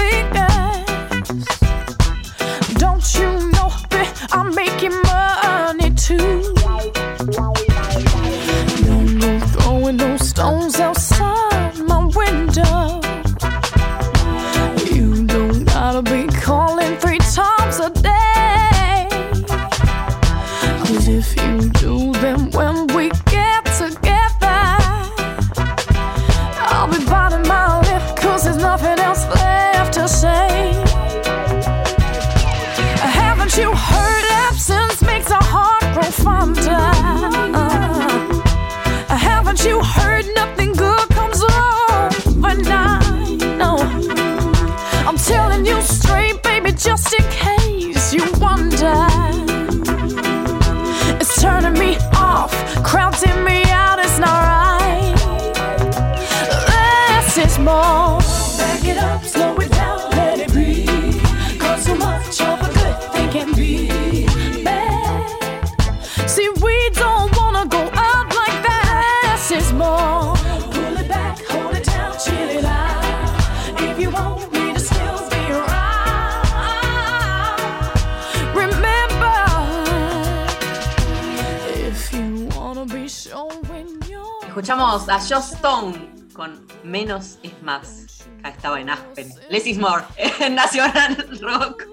Escuchamos 84.45 85.07
a 85.09 85.19
Joss 85.19 85.53
Stone 85.53 86.15
con 86.33 86.65
Menos 86.83 87.39
es 87.43 87.61
Más. 87.61 88.27
Estaba 88.43 88.79
en 88.79 88.89
Aspen. 88.89 89.29
Less 89.49 89.67
is 89.67 89.77
More, 89.77 90.03
en 90.39 90.55
Nacional 90.55 91.39
Rock. 91.41 91.83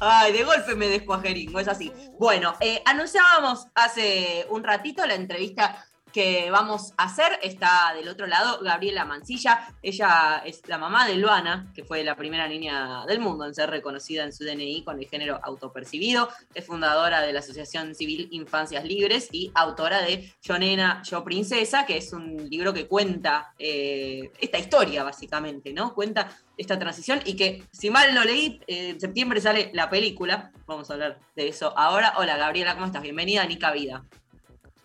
Ay, 0.00 0.32
de 0.32 0.44
golpe 0.44 0.74
me 0.74 0.88
descuajeringo, 0.88 1.58
es 1.58 1.68
así. 1.68 1.92
Bueno, 2.18 2.54
eh, 2.60 2.82
anunciábamos 2.84 3.66
hace 3.74 4.46
un 4.50 4.62
ratito 4.62 5.04
la 5.06 5.14
entrevista 5.14 5.84
que 6.18 6.50
vamos 6.50 6.94
a 6.96 7.04
hacer. 7.04 7.38
Está 7.44 7.92
del 7.94 8.08
otro 8.08 8.26
lado 8.26 8.58
Gabriela 8.60 9.04
Mancilla. 9.04 9.68
Ella 9.80 10.42
es 10.44 10.62
la 10.66 10.76
mamá 10.76 11.06
de 11.06 11.14
Luana, 11.14 11.70
que 11.76 11.84
fue 11.84 12.02
la 12.02 12.16
primera 12.16 12.48
niña 12.48 13.06
del 13.06 13.20
mundo 13.20 13.46
en 13.46 13.54
ser 13.54 13.70
reconocida 13.70 14.24
en 14.24 14.32
su 14.32 14.42
DNI 14.42 14.82
con 14.82 14.98
el 14.98 15.08
género 15.08 15.38
autopercibido. 15.40 16.28
Es 16.54 16.66
fundadora 16.66 17.20
de 17.20 17.32
la 17.32 17.38
Asociación 17.38 17.94
Civil 17.94 18.26
Infancias 18.32 18.84
Libres 18.84 19.28
y 19.30 19.52
autora 19.54 20.02
de 20.02 20.34
Yo 20.42 20.58
Nena, 20.58 21.04
Yo 21.04 21.22
Princesa, 21.22 21.86
que 21.86 21.98
es 21.98 22.12
un 22.12 22.50
libro 22.50 22.74
que 22.74 22.88
cuenta 22.88 23.54
eh, 23.56 24.32
esta 24.40 24.58
historia, 24.58 25.04
básicamente, 25.04 25.72
¿no? 25.72 25.94
Cuenta 25.94 26.36
esta 26.56 26.76
transición 26.80 27.20
y 27.26 27.36
que, 27.36 27.62
si 27.70 27.90
mal 27.90 28.12
no 28.12 28.24
leí, 28.24 28.60
eh, 28.66 28.88
en 28.88 29.00
septiembre 29.00 29.40
sale 29.40 29.70
la 29.72 29.88
película. 29.88 30.50
Vamos 30.66 30.90
a 30.90 30.94
hablar 30.94 31.20
de 31.36 31.46
eso 31.46 31.78
ahora. 31.78 32.14
Hola 32.16 32.36
Gabriela, 32.36 32.74
¿cómo 32.74 32.86
estás? 32.86 33.02
Bienvenida 33.02 33.42
a 33.42 33.46
Nica 33.46 33.70
Vida. 33.70 34.02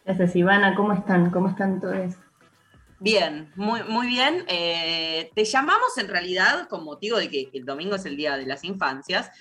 Gracias, 0.06 0.36
Ivana. 0.36 0.76
¿Cómo 0.76 0.94
están? 0.94 1.32
¿Cómo 1.32 1.50
están 1.50 1.80
todos? 1.80 2.16
Bien, 3.00 3.52
muy, 3.56 3.84
muy 3.84 4.08
bien. 4.08 4.46
Eh, 4.48 5.32
te 5.34 5.46
llamamos 5.46 5.98
en 5.98 6.08
realidad 6.08 6.68
con 6.68 6.84
motivo 6.84 7.18
de 7.18 7.30
que 7.30 7.50
el 7.54 7.66
domingo 7.66 7.96
es 7.96 8.06
el 8.06 8.18
Día 8.18 8.38
de 8.38 8.46
las 8.46 8.64
Infancias 8.64 9.32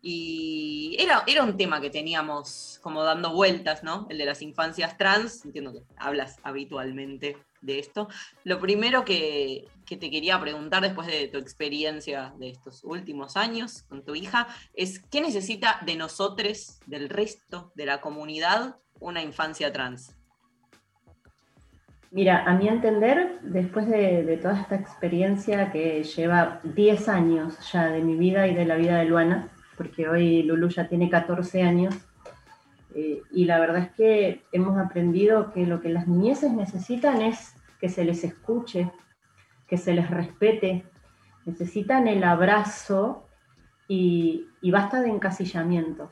y 0.00 0.96
era, 0.98 1.24
era 1.26 1.42
un 1.42 1.56
tema 1.56 1.80
que 1.80 1.90
teníamos 1.90 2.78
como 2.82 3.02
dando 3.02 3.32
vueltas, 3.32 3.82
¿no? 3.82 4.06
El 4.10 4.18
de 4.18 4.24
las 4.24 4.42
infancias 4.42 4.96
trans. 4.96 5.44
Entiendo 5.44 5.72
que 5.72 5.82
hablas 5.96 6.38
habitualmente 6.42 7.36
de 7.60 7.78
esto. 7.78 8.08
Lo 8.44 8.60
primero 8.60 9.04
que, 9.04 9.66
que 9.84 9.96
te 9.96 10.10
quería 10.10 10.40
preguntar 10.40 10.82
después 10.82 11.06
de 11.08 11.28
tu 11.28 11.38
experiencia 11.38 12.32
de 12.38 12.50
estos 12.50 12.84
últimos 12.84 13.36
años 13.36 13.82
con 13.88 14.04
tu 14.04 14.14
hija 14.14 14.48
es, 14.74 15.00
¿qué 15.10 15.20
necesita 15.20 15.80
de 15.84 15.96
nosotros, 15.96 16.78
del 16.86 17.08
resto 17.08 17.72
de 17.74 17.86
la 17.86 18.00
comunidad, 18.00 18.76
una 19.00 19.22
infancia 19.22 19.72
trans? 19.72 20.14
Mira, 22.10 22.44
a 22.44 22.54
mi 22.54 22.68
entender, 22.68 23.38
después 23.42 23.86
de, 23.86 24.38
toda 24.40 24.58
esta 24.58 24.76
experiencia 24.76 25.70
que 25.70 26.02
lleva 26.04 26.60
10 26.64 27.08
años 27.08 27.58
ya 27.70 27.88
de 27.88 28.02
mi 28.02 28.16
vida 28.16 28.46
y 28.46 28.54
de 28.54 28.64
la 28.64 28.76
vida 28.76 28.96
de 28.96 29.04
Luana, 29.04 29.50
porque 29.76 30.08
hoy 30.08 30.42
Lulu 30.42 30.68
ya 30.68 30.88
tiene 30.88 31.10
14 31.10 31.62
años, 31.62 31.94
eh, 32.94 33.20
y 33.30 33.44
la 33.44 33.60
verdad 33.60 33.82
es 33.82 33.90
que 33.90 34.42
hemos 34.52 34.78
aprendido 34.78 35.52
que 35.52 35.66
lo 35.66 35.82
que 35.82 35.90
las 35.90 36.08
niñeces 36.08 36.50
necesitan 36.52 37.20
es 37.20 37.54
que 37.78 37.90
se 37.90 38.04
les 38.04 38.24
escuche, 38.24 38.90
que 39.66 39.76
se 39.76 39.92
les 39.92 40.10
respete, 40.10 40.86
necesitan 41.44 42.08
el 42.08 42.24
abrazo 42.24 43.28
y, 43.86 44.46
y 44.62 44.70
basta 44.70 45.02
de 45.02 45.10
encasillamientos. 45.10 46.10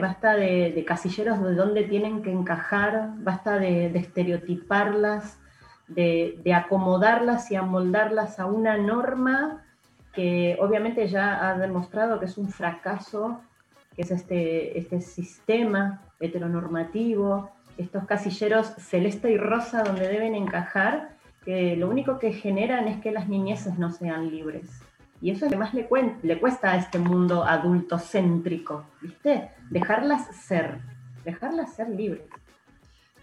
Basta 0.00 0.36
de, 0.36 0.84
casilleros 0.86 1.42
de 1.42 1.54
dónde 1.54 1.84
tienen 1.84 2.22
que 2.22 2.32
encajar, 2.32 3.10
basta 3.18 3.58
de, 3.58 3.86
estereotiparlas, 3.86 5.38
de, 5.88 6.54
acomodarlas 6.54 7.50
y 7.50 7.56
amoldarlas 7.56 8.40
a 8.40 8.46
una 8.46 8.78
norma 8.78 9.64
que 10.14 10.56
obviamente 10.60 11.06
ya 11.08 11.48
ha 11.48 11.58
demostrado 11.58 12.18
que 12.18 12.26
es 12.26 12.38
un 12.38 12.48
fracaso, 12.48 13.40
que 13.94 14.02
es 14.02 14.10
este, 14.10 14.78
este 14.78 15.00
sistema 15.00 16.00
heteronormativo, 16.18 17.50
estos 17.76 18.04
casilleros 18.06 18.74
celeste 18.78 19.30
y 19.30 19.36
rosa 19.36 19.82
donde 19.82 20.08
deben 20.08 20.34
encajar, 20.34 21.16
que 21.44 21.76
lo 21.76 21.88
único 21.88 22.18
que 22.18 22.32
generan 22.32 22.88
es 22.88 23.00
que 23.00 23.12
las 23.12 23.28
niñeces 23.28 23.78
no 23.78 23.90
sean 23.90 24.30
libres. 24.30 24.82
Y 25.20 25.30
eso 25.30 25.44
es 25.44 25.52
lo 25.52 25.58
que 25.58 25.64
más 25.64 25.74
le, 25.74 26.38
cuesta 26.38 26.72
a 26.72 26.76
este 26.76 26.98
mundo 26.98 27.44
adultocéntrico, 27.44 28.86
¿viste? 29.02 29.50
Dejarlas 29.68 30.34
ser, 30.34 30.80
dejarlas 31.24 31.74
ser 31.74 31.90
libres. 31.90 32.22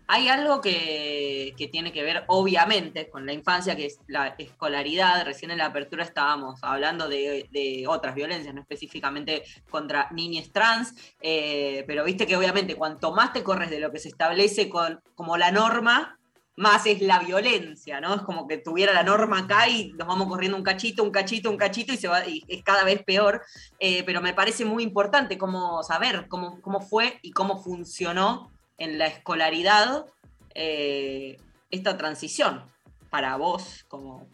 Hay 0.10 0.30
algo 0.30 0.62
que, 0.62 1.54
tiene 1.72 1.92
que 1.92 2.04
ver, 2.04 2.24
obviamente, 2.28 3.10
con 3.10 3.26
la 3.26 3.34
infancia, 3.34 3.76
que 3.76 3.88
es 3.88 4.00
la 4.08 4.36
escolaridad. 4.38 5.26
Recién 5.26 5.52
en 5.52 5.58
la 5.58 5.66
apertura 5.66 6.04
estábamos 6.04 6.60
hablando 6.64 7.10
de, 7.10 7.86
otras 7.90 8.16
violencias, 8.16 8.54
no 8.54 8.62
específicamente 8.62 9.44
contra 9.70 10.08
niñas 10.12 10.50
trans, 10.54 10.96
eh, 11.20 11.84
pero 11.88 12.06
viste 12.06 12.26
que 12.26 12.38
obviamente 12.38 12.76
cuanto 12.76 13.12
más 13.12 13.34
te 13.34 13.44
corres 13.44 13.70
de 13.70 13.82
lo 13.82 13.92
que 13.92 14.00
se 14.00 14.08
establece 14.08 14.70
con, 14.70 15.02
como 15.16 15.36
la 15.36 15.52
norma, 15.52 16.17
más 16.58 16.88
es 16.88 17.02
la 17.02 17.20
violencia, 17.20 18.02
¿no? 18.02 18.16
Es 18.16 18.24
como 18.24 18.48
que 18.48 18.58
tuviera 18.58 18.92
la 18.92 19.04
norma 19.04 19.40
acá 19.40 19.70
y 19.70 19.94
nos 19.94 20.08
vamos 20.08 20.28
corriendo 20.28 20.58
un 20.58 20.64
cachito, 20.64 21.04
un 21.04 21.12
cachito, 21.12 21.52
un 21.52 21.58
cachito 21.58 21.94
y, 21.94 21.98
se 21.98 22.08
va, 22.08 22.26
y 22.26 22.44
es 22.48 22.64
cada 22.64 22.84
vez 22.84 23.04
peor. 23.04 23.44
Eh, 23.80 24.04
pero 24.04 24.22
me 24.22 24.34
parece 24.34 24.66
muy 24.66 24.82
importante 24.82 25.38
cómo 25.38 25.84
saber 25.84 26.28
cómo, 26.28 26.60
cómo 26.62 26.82
fue 26.82 27.20
y 27.22 27.32
cómo 27.32 27.64
funcionó 27.64 28.52
en 28.80 28.98
la 28.98 29.06
escolaridad 29.06 30.08
eh, 30.56 31.38
esta 31.70 31.96
transición 31.96 32.64
para 33.12 33.38
vos 33.38 33.86
como 33.88 34.28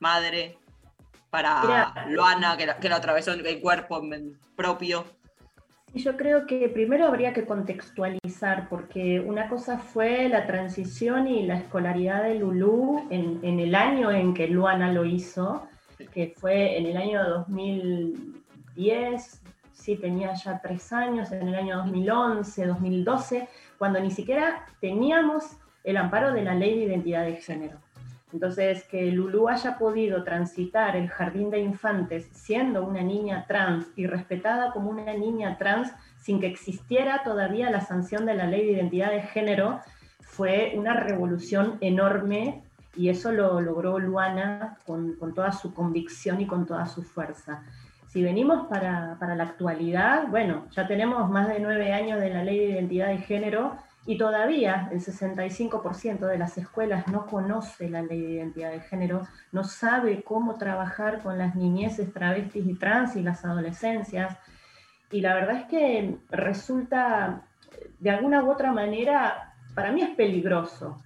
madre, 0.00 0.58
para 1.30 2.06
Luana, 2.08 2.56
que 2.56 2.66
la, 2.66 2.78
que 2.78 2.88
la 2.88 2.96
atravesó 2.96 3.32
en 3.32 3.46
el 3.46 3.60
cuerpo 3.60 4.02
propio. 4.56 5.04
Yo 5.98 6.16
creo 6.16 6.46
que 6.46 6.68
primero 6.68 7.06
habría 7.06 7.32
que 7.32 7.44
contextualizar, 7.44 8.68
porque 8.68 9.18
una 9.18 9.48
cosa 9.48 9.78
fue 9.78 10.28
la 10.28 10.46
transición 10.46 11.26
y 11.26 11.44
la 11.44 11.56
escolaridad 11.56 12.22
de 12.22 12.36
Lulú 12.36 13.08
en, 13.10 13.58
el 13.58 13.74
año 13.74 14.12
en 14.12 14.32
que 14.32 14.46
Luana 14.46 14.92
lo 14.92 15.04
hizo, 15.04 15.66
que 16.12 16.34
fue 16.36 16.78
en 16.78 16.86
el 16.86 16.96
año 16.96 17.28
2010, 17.28 19.42
sí 19.72 19.96
tenía 19.96 20.34
ya 20.34 20.60
tres 20.62 20.92
años, 20.92 21.32
en 21.32 21.48
el 21.48 21.54
año 21.56 21.78
2011, 21.78 22.66
2012, 22.66 23.48
cuando 23.76 23.98
ni 23.98 24.12
siquiera 24.12 24.66
teníamos 24.80 25.56
el 25.82 25.96
amparo 25.96 26.32
de 26.32 26.42
la 26.42 26.54
ley 26.54 26.78
de 26.78 26.84
identidad 26.84 27.24
de 27.24 27.36
género. 27.36 27.80
Entonces, 28.32 28.84
que 28.84 29.10
Lulu 29.10 29.48
haya 29.48 29.78
podido 29.78 30.22
transitar 30.22 30.96
el 30.96 31.08
jardín 31.08 31.50
de 31.50 31.60
infantes 31.60 32.28
siendo 32.32 32.84
una 32.84 33.02
niña 33.02 33.46
trans 33.48 33.86
y 33.96 34.06
respetada 34.06 34.72
como 34.72 34.90
una 34.90 35.14
niña 35.14 35.56
trans 35.56 35.92
sin 36.18 36.40
que 36.40 36.46
existiera 36.46 37.22
todavía 37.24 37.70
la 37.70 37.80
sanción 37.80 38.26
de 38.26 38.34
la 38.34 38.46
ley 38.46 38.66
de 38.66 38.72
identidad 38.72 39.10
de 39.10 39.22
género, 39.22 39.80
fue 40.20 40.74
una 40.76 40.92
revolución 40.92 41.78
enorme 41.80 42.62
y 42.94 43.08
eso 43.08 43.32
lo 43.32 43.60
logró 43.60 43.98
Luana 43.98 44.76
con, 44.84 45.16
toda 45.34 45.52
su 45.52 45.72
convicción 45.72 46.40
y 46.40 46.46
con 46.46 46.66
toda 46.66 46.86
su 46.86 47.02
fuerza. 47.02 47.62
Si 48.08 48.22
venimos 48.22 48.66
para, 48.66 49.16
para 49.18 49.36
la 49.36 49.44
actualidad, 49.44 50.28
bueno, 50.28 50.66
ya 50.72 50.86
tenemos 50.86 51.30
más 51.30 51.48
de 51.48 51.60
nueve 51.60 51.92
años 51.92 52.20
de 52.20 52.30
la 52.30 52.44
ley 52.44 52.58
de 52.58 52.70
identidad 52.72 53.08
de 53.08 53.18
género 53.18 53.76
y 54.06 54.16
todavía 54.16 54.88
el 54.90 55.00
65% 55.00 56.20
de 56.26 56.38
las 56.38 56.56
escuelas 56.56 57.08
no 57.08 57.26
conoce 57.26 57.90
la 57.90 58.02
ley 58.02 58.22
de 58.22 58.30
identidad 58.30 58.70
de 58.70 58.80
género, 58.80 59.26
no 59.52 59.64
sabe 59.64 60.22
cómo 60.22 60.56
trabajar 60.56 61.22
con 61.22 61.36
las 61.36 61.54
niñeces, 61.54 62.12
travestis 62.12 62.66
y 62.66 62.74
trans 62.74 63.16
y 63.16 63.22
las 63.22 63.44
adolescencias. 63.44 64.38
Y 65.10 65.20
la 65.20 65.34
verdad 65.34 65.56
es 65.56 65.64
que 65.66 66.16
resulta, 66.30 67.42
de 67.98 68.10
alguna 68.10 68.42
u 68.42 68.50
otra 68.50 68.72
manera, 68.72 69.54
para 69.74 69.92
mí 69.92 70.02
es 70.02 70.10
peligroso. 70.10 71.02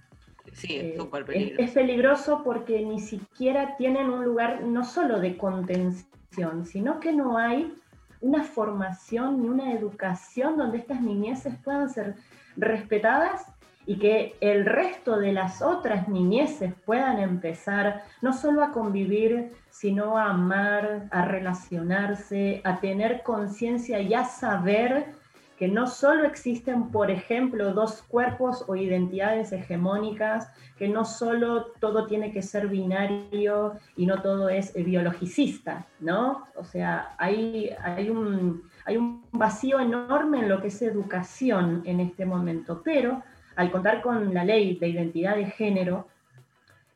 Sí, 0.53 0.75
es 0.75 0.99
eh, 0.99 1.09
peligroso. 1.25 1.61
Es, 1.61 1.71
peligroso 1.71 2.41
porque 2.43 2.81
ni 2.85 2.99
siquiera 2.99 3.75
tienen 3.75 4.09
un 4.09 4.23
lugar 4.23 4.63
no 4.63 4.85
solo 4.85 5.19
de 5.19 5.35
contención, 5.35 6.65
sino 6.65 6.99
que 6.99 7.11
no 7.11 7.37
hay 7.37 7.73
una 8.21 8.43
formación 8.43 9.41
ni 9.41 9.49
una 9.49 9.73
educación 9.73 10.57
donde 10.57 10.77
estas 10.77 11.01
niñeces 11.01 11.55
puedan 11.63 11.89
ser 11.89 12.15
respetadas 12.55 13.45
y 13.85 13.97
que 13.97 14.35
el 14.39 14.65
resto 14.65 15.17
de 15.17 15.33
las 15.33 15.61
otras 15.61 16.07
niñeces 16.07 16.73
puedan 16.85 17.19
empezar 17.19 18.03
no 18.21 18.33
solo 18.33 18.63
a 18.63 18.71
convivir, 18.71 19.51
sino 19.69 20.17
a 20.17 20.29
amar, 20.29 21.07
a 21.11 21.25
relacionarse, 21.25 22.61
a 22.63 22.79
tener 22.79 23.23
conciencia 23.23 23.99
y 23.99 24.13
a 24.13 24.23
saber 24.23 25.13
que 25.57 25.67
no 25.67 25.87
solo 25.87 26.25
existen, 26.25 26.89
por 26.89 27.11
ejemplo, 27.11 27.73
dos 27.73 28.01
cuerpos 28.01 28.65
o 28.67 28.75
identidades 28.75 29.51
hegemónicas, 29.51 30.49
que 30.77 30.87
no 30.87 31.05
solo 31.05 31.67
todo 31.79 32.07
tiene 32.07 32.31
que 32.31 32.41
ser 32.41 32.67
binario 32.67 33.73
y 33.95 34.05
no 34.05 34.21
todo 34.21 34.49
es 34.49 34.73
biologicista, 34.73 35.85
¿no? 35.99 36.47
O 36.55 36.63
sea, 36.63 37.15
hay, 37.17 37.69
hay 37.81 38.09
un 38.09 38.63
hay 38.85 38.97
un 38.97 39.25
vacío 39.31 39.79
enorme 39.79 40.39
en 40.39 40.49
lo 40.49 40.61
que 40.61 40.67
es 40.67 40.81
educación 40.81 41.81
en 41.85 41.99
este 41.99 42.25
momento, 42.25 42.81
pero 42.83 43.23
al 43.55 43.71
contar 43.71 44.01
con 44.01 44.33
la 44.33 44.43
ley 44.43 44.77
de 44.77 44.87
identidad 44.87 45.35
de 45.35 45.45
género, 45.45 46.07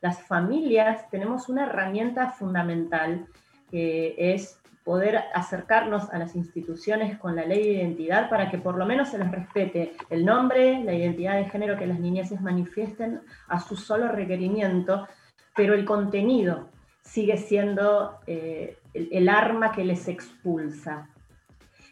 las 0.00 0.22
familias 0.22 1.08
tenemos 1.10 1.48
una 1.48 1.66
herramienta 1.66 2.30
fundamental 2.30 3.26
que 3.70 4.14
es 4.16 4.60
poder 4.84 5.24
acercarnos 5.34 6.08
a 6.10 6.18
las 6.18 6.34
instituciones 6.34 7.18
con 7.18 7.36
la 7.36 7.44
ley 7.44 7.62
de 7.62 7.82
identidad 7.82 8.30
para 8.30 8.50
que 8.50 8.56
por 8.56 8.78
lo 8.78 8.86
menos 8.86 9.10
se 9.10 9.18
les 9.18 9.30
respete 9.30 9.92
el 10.08 10.24
nombre, 10.24 10.82
la 10.82 10.94
identidad 10.94 11.36
de 11.36 11.44
género 11.44 11.76
que 11.76 11.86
las 11.86 12.00
niñeces 12.00 12.40
manifiesten 12.40 13.20
a 13.48 13.60
su 13.60 13.76
solo 13.76 14.08
requerimiento, 14.08 15.06
pero 15.54 15.74
el 15.74 15.84
contenido 15.84 16.70
sigue 17.02 17.36
siendo 17.36 18.18
eh, 18.26 18.78
el 18.94 19.28
arma 19.28 19.72
que 19.72 19.84
les 19.84 20.08
expulsa. 20.08 21.08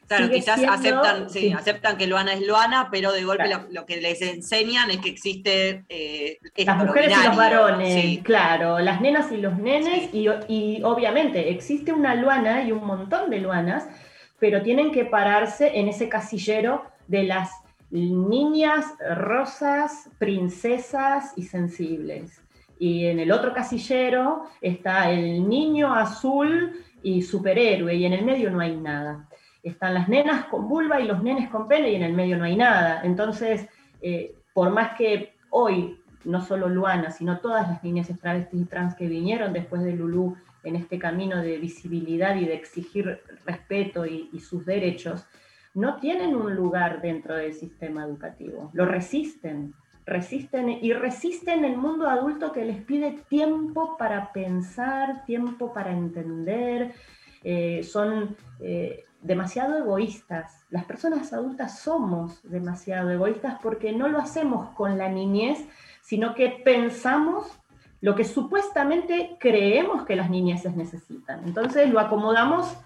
Claro, 0.09 0.31
quizás 0.31 0.57
siendo- 0.59 0.73
aceptan, 1.01 1.31
sí, 1.31 1.41
sí. 1.41 1.53
aceptan 1.53 1.97
que 1.97 2.07
Luana 2.07 2.33
es 2.35 2.47
Luana, 2.47 2.89
pero 2.91 3.13
de 3.13 3.25
golpe 3.25 3.45
Claro. 3.45 3.65
lo, 3.69 3.81
lo 3.81 3.87
que 3.87 4.01
les 4.01 4.23
enseñan 4.23 4.91
es 4.91 4.99
que 4.99 5.09
existe 5.09 5.85
eh, 5.89 6.39
Las 6.65 6.77
mujeres 6.85 7.13
y 7.21 7.27
los 7.27 7.37
varones, 7.37 8.03
sí. 8.03 8.21
claro, 8.23 8.79
las 8.79 9.01
nenas 9.01 9.33
y 9.33 9.37
los 9.39 9.59
nenes, 9.59 10.15
y, 10.15 10.29
y 10.49 10.83
obviamente 10.85 11.51
existe 11.51 11.93
una 11.93 12.15
luana 12.15 12.63
y 12.63 12.73
un 12.73 12.85
montón 12.87 13.31
de 13.31 13.41
luanas, 13.41 13.89
pero 14.39 14.63
tienen 14.63 14.93
que 14.93 15.05
pararse 15.05 15.79
en 15.79 15.89
ese 15.89 16.09
casillero 16.09 16.85
de 17.09 17.25
las 17.25 17.51
niñas 17.91 18.85
rosas, 19.15 20.09
princesas 20.19 21.33
y 21.37 21.43
sensibles. 21.45 22.43
Y 22.79 23.07
en 23.07 23.21
el 23.21 23.33
otro 23.33 23.55
casillero 23.55 24.45
está 24.61 25.11
el 25.11 25.49
niño 25.49 25.95
azul 25.95 26.73
y 27.03 27.23
superhéroe, 27.23 27.95
y 27.95 28.05
en 28.05 28.13
el 28.13 28.25
medio 28.25 28.51
no 28.51 28.61
hay 28.61 28.77
nada. 28.77 29.26
Están 29.67 29.95
las 29.95 30.09
nenas 30.09 30.45
con 30.47 30.69
vulva 30.69 31.01
y 31.01 31.09
los 31.09 31.23
nenes 31.23 31.49
con 31.51 31.67
pene, 31.67 31.91
y 31.91 31.97
en 31.97 32.03
el 32.03 32.13
medio 32.13 32.39
no 32.39 32.45
hay 32.45 32.57
nada. 32.57 33.01
Entonces, 33.03 33.69
eh, 34.01 34.35
por 34.55 34.71
más 34.71 34.97
que 34.97 35.35
hoy, 35.51 36.01
no 36.25 36.41
solo 36.41 36.69
Luana, 36.69 37.11
sino 37.11 37.39
todas 37.39 37.69
las 37.69 37.83
niñas 37.83 38.09
travestis 38.21 38.61
y 38.61 38.65
trans 38.65 38.95
que 38.95 39.07
vinieron 39.07 39.53
después 39.53 39.83
de 39.83 39.93
Lulú 39.93 40.37
en 40.65 40.77
este 40.77 40.99
camino 40.99 41.43
de 41.43 41.59
visibilidad 41.59 42.37
y 42.37 42.45
de 42.45 42.55
exigir 42.55 43.21
respeto 43.45 44.05
y, 44.07 44.39
sus 44.41 44.67
derechos, 44.67 45.25
no 45.75 45.97
tienen 45.97 46.35
un 46.35 46.55
lugar 46.55 47.01
dentro 47.01 47.37
del 47.37 47.53
sistema 47.53 48.05
educativo. 48.05 48.71
Lo 48.73 48.87
resisten, 48.87 49.75
resisten 50.05 50.69
y 50.69 50.93
resisten 50.93 51.65
el 51.65 51.77
mundo 51.77 52.09
adulto 52.09 52.53
que 52.53 52.65
les 52.65 52.83
pide 52.83 53.19
tiempo 53.29 53.97
para 53.97 54.33
pensar, 54.33 55.25
tiempo 55.25 55.73
para 55.73 55.93
entender. 55.93 56.95
eh, 57.45 57.83
son 57.85 58.37
eh, 58.61 59.06
demasiado 59.27 59.77
egoístas. 59.77 60.65
Las 60.71 60.85
personas 60.85 61.33
adultas 61.33 61.81
somos 61.81 62.41
demasiado 62.49 63.11
egoístas 63.11 63.59
porque 63.63 63.93
no 63.93 64.09
lo 64.09 64.19
hacemos 64.19 64.71
con 64.71 64.97
la 64.97 65.09
niñez, 65.09 65.67
sino 66.01 66.35
que 66.35 66.49
pensamos 66.65 67.47
lo 68.01 68.15
que 68.15 68.25
supuestamente 68.25 69.37
creemos 69.41 70.05
que 70.05 70.17
las 70.17 70.31
niñeces 70.31 70.77
necesitan. 70.77 71.43
Entonces 71.45 71.91
lo 71.91 71.99
acomodamos 71.99 72.77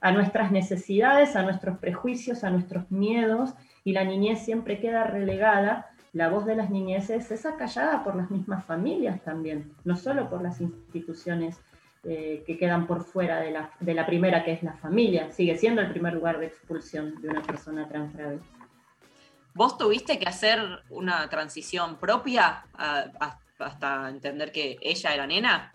a 0.00 0.12
nuestras 0.12 0.50
necesidades, 0.50 1.36
a 1.36 1.42
nuestros 1.42 1.78
prejuicios, 1.78 2.44
a 2.44 2.50
nuestros 2.50 2.90
miedos, 2.90 3.54
y 3.84 3.92
la 3.92 4.04
niñez 4.04 4.42
siempre 4.42 4.80
queda 4.80 5.04
relegada. 5.04 5.90
La 6.14 6.28
voz 6.28 6.46
de 6.46 6.56
las 6.56 6.70
niñeces 6.70 7.30
es 7.30 7.44
acallada 7.44 8.02
por 8.02 8.16
las 8.16 8.30
mismas 8.30 8.64
familias 8.64 9.20
también, 9.22 9.72
no 9.84 9.96
solo 9.96 10.30
por 10.30 10.40
las 10.40 10.60
instituciones 10.62 11.60
eh, 12.04 12.42
que 12.46 12.56
quedan 12.56 12.86
por 12.86 13.04
fuera 13.04 13.40
de 13.40 13.50
la, 13.50 13.70
de 13.80 13.94
la 13.94 14.06
primera, 14.06 14.42
que 14.44 14.52
es 14.52 14.62
la 14.62 14.72
familia. 14.74 15.30
Sigue 15.32 15.56
siendo 15.58 15.80
el 15.82 15.90
primer 15.90 16.14
lugar 16.14 16.38
de 16.38 16.46
expulsión 16.46 17.20
de 17.20 17.28
una 17.28 17.42
persona 17.42 17.86
trans 17.88 18.12
travesti. 18.14 18.46
¿Vos 19.54 19.76
tuviste 19.76 20.18
que 20.18 20.26
hacer 20.28 20.60
una 20.90 21.28
transición 21.28 21.96
propia 21.96 22.64
a- 22.74 23.04
a- 23.20 23.38
hasta 23.58 24.08
entender 24.08 24.52
que 24.52 24.78
ella 24.80 25.12
era 25.12 25.26
nena? 25.26 25.72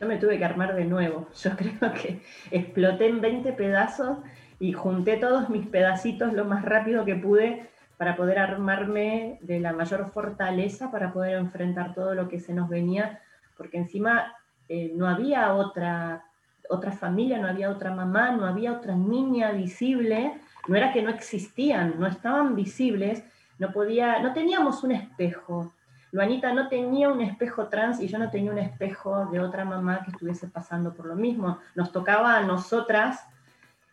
Yo 0.00 0.06
me 0.06 0.16
tuve 0.18 0.36
que 0.38 0.44
armar 0.44 0.74
de 0.74 0.84
nuevo. 0.84 1.28
Yo 1.42 1.56
creo 1.56 1.92
que 1.94 2.20
exploté 2.50 3.06
en 3.06 3.20
20 3.20 3.52
pedazos 3.52 4.18
y 4.58 4.72
junté 4.72 5.16
todos 5.16 5.48
mis 5.48 5.66
pedacitos 5.66 6.32
lo 6.32 6.44
más 6.44 6.64
rápido 6.64 7.04
que 7.04 7.14
pude 7.14 7.68
para 7.96 8.16
poder 8.16 8.38
armarme 8.40 9.38
de 9.42 9.60
la 9.60 9.72
mayor 9.72 10.10
fortaleza 10.10 10.90
para 10.90 11.12
poder 11.12 11.36
enfrentar 11.36 11.94
todo 11.94 12.14
lo 12.14 12.28
que 12.28 12.40
se 12.40 12.52
nos 12.52 12.68
venía, 12.68 13.20
porque 13.56 13.78
encima 13.78 14.34
eh, 14.68 14.92
no 14.94 15.08
había 15.08 15.54
otra, 15.54 16.24
otra 16.68 16.92
familia, 16.92 17.38
no 17.38 17.48
había 17.48 17.70
otra 17.70 17.92
mamá, 17.92 18.32
no 18.32 18.46
había 18.46 18.72
otra 18.72 18.94
niña 18.94 19.52
visible, 19.52 20.40
no 20.68 20.76
era 20.76 20.92
que 20.92 21.02
no 21.02 21.10
existían, 21.10 21.98
no 21.98 22.06
estaban 22.06 22.54
visibles, 22.54 23.22
no 23.58 23.72
podía, 23.72 24.20
no 24.20 24.32
teníamos 24.32 24.82
un 24.82 24.92
espejo. 24.92 25.72
Luanita 26.10 26.52
no 26.52 26.68
tenía 26.68 27.08
un 27.08 27.20
espejo 27.22 27.68
trans 27.68 28.00
y 28.00 28.06
yo 28.06 28.18
no 28.18 28.30
tenía 28.30 28.52
un 28.52 28.58
espejo 28.58 29.26
de 29.26 29.40
otra 29.40 29.64
mamá 29.64 30.02
que 30.04 30.10
estuviese 30.10 30.46
pasando 30.46 30.92
por 30.92 31.06
lo 31.06 31.14
mismo. 31.14 31.58
Nos 31.74 31.90
tocaba 31.90 32.36
a 32.36 32.42
nosotras, 32.42 33.26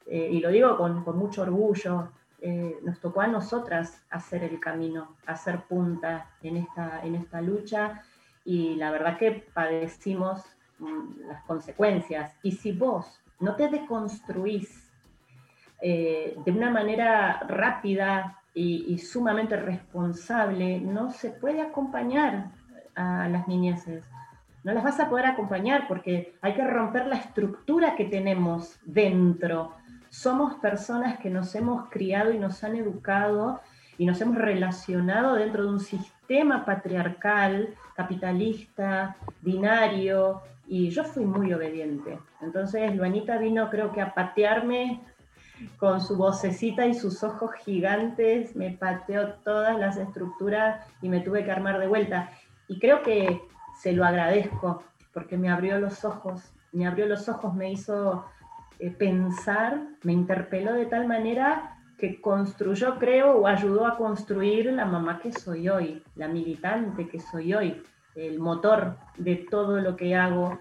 eh, 0.06 0.30
y 0.32 0.40
lo 0.40 0.50
digo 0.50 0.76
con, 0.76 1.04
con 1.04 1.18
mucho 1.18 1.44
orgullo, 1.44 2.10
eh, 2.42 2.80
nos 2.84 3.00
tocó 3.02 3.20
a 3.20 3.28
nosotras 3.28 4.02
hacer 4.10 4.46
el 4.46 4.62
camino, 4.62 5.18
hacer 5.26 5.60
punta 5.64 6.30
en 6.42 6.56
esta, 6.56 7.02
en 7.04 7.16
esta 7.16 7.42
lucha 7.42 8.02
y 8.46 8.76
la 8.76 8.92
verdad 8.92 9.18
que 9.18 9.46
padecimos 9.54 10.44
las 11.28 11.44
consecuencias. 11.44 12.34
Y 12.44 12.52
si 12.54 12.72
vos 12.72 13.22
no 13.40 13.56
te 13.56 13.70
deconstruís 13.70 14.92
eh, 15.82 16.38
de 16.46 16.52
una 16.52 16.70
manera 16.70 17.40
rápida 17.48 18.40
y, 18.54 18.86
y 18.88 18.98
sumamente 18.98 19.56
responsable, 19.56 20.80
no 20.80 21.12
se 21.12 21.30
puede 21.30 21.62
acompañar 21.62 22.52
a 22.96 23.30
las 23.30 23.48
niñeces. 23.48 24.04
No 24.64 24.74
las 24.74 24.84
vas 24.84 25.00
a 25.00 25.10
poder 25.10 25.26
acompañar 25.26 25.88
porque 25.88 26.36
hay 26.42 26.54
que 26.54 26.68
romper 26.68 27.08
la 27.08 27.16
estructura 27.16 27.96
que 27.96 28.06
tenemos 28.06 28.78
dentro. 28.84 29.74
Somos 30.10 30.56
personas 30.56 31.20
que 31.20 31.30
nos 31.30 31.56
hemos 31.56 31.90
criado 31.90 32.34
y 32.34 32.40
nos 32.40 32.64
han 32.64 32.76
educado 32.76 33.62
y 33.98 34.06
nos 34.06 34.20
hemos 34.22 34.38
relacionado 34.38 35.36
dentro 35.36 35.64
de 35.64 35.70
un 35.70 35.80
sistema 35.80 36.66
patriarcal, 36.66 37.76
capitalista, 37.96 39.16
binario, 39.42 40.42
y 40.70 40.92
yo 40.92 41.04
fui 41.04 41.26
muy 41.26 41.52
obediente. 41.52 42.20
Entonces, 42.42 42.96
Luanita 42.96 43.38
vino 43.40 43.70
creo 43.72 43.92
que 43.92 44.02
a 44.02 44.14
patearme 44.14 45.02
con 45.78 46.00
su 46.00 46.16
vocecita 46.16 46.86
y 46.86 46.94
sus 46.94 47.24
ojos 47.24 47.52
gigantes, 47.66 48.56
me 48.56 48.70
pateó 48.70 49.34
todas 49.44 49.78
las 49.78 49.98
estructuras 49.98 50.86
y 51.02 51.10
me 51.10 51.20
tuve 51.22 51.44
que 51.44 51.52
armar 51.52 51.80
de 51.80 51.88
vuelta. 51.88 52.30
Y 52.68 52.80
creo 52.80 53.02
que 53.02 53.42
se 53.82 53.94
lo 53.94 54.06
agradezco, 54.06 54.84
porque 55.12 55.38
me 55.38 55.50
abrió 55.50 55.80
los 55.80 56.06
ojos, 56.06 56.54
me 56.72 56.86
abrió 56.86 57.08
los 57.08 57.28
ojos, 57.28 57.56
me 57.56 57.72
hizo 57.72 58.26
eh, 58.78 58.92
pensar, 58.92 59.82
me 60.04 60.14
interpeló 60.14 60.74
de 60.74 60.86
tal 60.86 61.08
manera 61.08 61.78
que 61.98 62.22
construyó, 62.22 62.98
creo, 63.00 63.38
o 63.38 63.48
ayudó 63.48 63.88
a 63.88 63.98
construir 63.98 64.68
la 64.68 64.86
mamá 64.86 65.20
que 65.20 65.34
soy 65.34 65.68
hoy, 65.68 66.04
la 66.16 66.28
militante 66.28 67.10
que 67.10 67.20
soy 67.20 67.54
hoy, 67.54 67.84
el 68.16 68.40
motor 68.40 68.96
de 69.18 69.36
todo 69.36 69.80
lo 69.80 69.96
que 69.96 70.16
hago. 70.16 70.60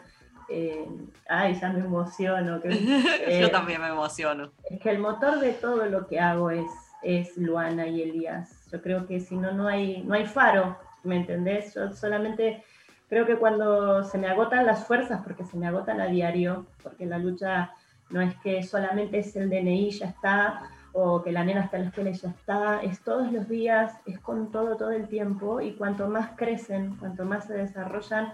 Eh, 0.48 0.88
ay, 1.28 1.54
ya 1.60 1.70
me 1.70 1.80
emociono. 1.80 2.60
que- 2.60 2.68
eh, 3.26 3.38
Yo 3.40 3.50
también 3.50 3.80
me 3.80 3.88
emociono. 3.88 4.50
es 4.70 4.80
que 4.80 4.90
el 4.90 4.98
motor 4.98 5.40
de 5.40 5.52
todo 5.52 5.86
lo 5.86 6.06
que 6.06 6.20
hago 6.20 6.50
es, 6.50 6.70
es 7.02 7.36
Luana 7.36 7.86
y 7.86 8.02
Elías. 8.02 8.66
Yo 8.72 8.80
creo 8.82 9.06
que 9.06 9.20
si 9.20 9.36
no, 9.36 9.52
no 9.52 9.68
hay, 9.68 10.02
no 10.04 10.14
hay 10.14 10.26
faro, 10.26 10.78
¿me 11.04 11.16
entendés? 11.16 11.74
Yo 11.74 11.92
solamente 11.92 12.64
creo 13.08 13.26
que 13.26 13.36
cuando 13.36 14.02
se 14.04 14.18
me 14.18 14.26
agotan 14.28 14.66
las 14.66 14.86
fuerzas, 14.86 15.20
porque 15.22 15.44
se 15.44 15.56
me 15.56 15.66
agotan 15.66 16.00
a 16.00 16.06
diario, 16.06 16.66
porque 16.82 17.06
la 17.06 17.18
lucha 17.18 17.72
no 18.10 18.20
es 18.22 18.34
que 18.36 18.62
solamente 18.62 19.18
es 19.18 19.36
el 19.36 19.50
DNI, 19.50 19.90
ya 19.90 20.06
está, 20.06 20.62
o 21.00 21.22
que 21.22 21.30
la 21.30 21.44
nena 21.44 21.60
está 21.60 21.76
en 21.76 21.84
la 21.84 21.88
escuela 21.90 22.10
y 22.10 22.14
ya 22.14 22.28
está, 22.30 22.82
es 22.82 23.00
todos 23.00 23.30
los 23.30 23.48
días, 23.48 23.94
es 24.04 24.18
con 24.18 24.50
todo, 24.50 24.76
todo 24.76 24.90
el 24.90 25.06
tiempo, 25.06 25.60
y 25.60 25.74
cuanto 25.74 26.08
más 26.08 26.30
crecen, 26.36 26.96
cuanto 26.96 27.24
más 27.24 27.44
se 27.46 27.54
desarrollan, 27.54 28.32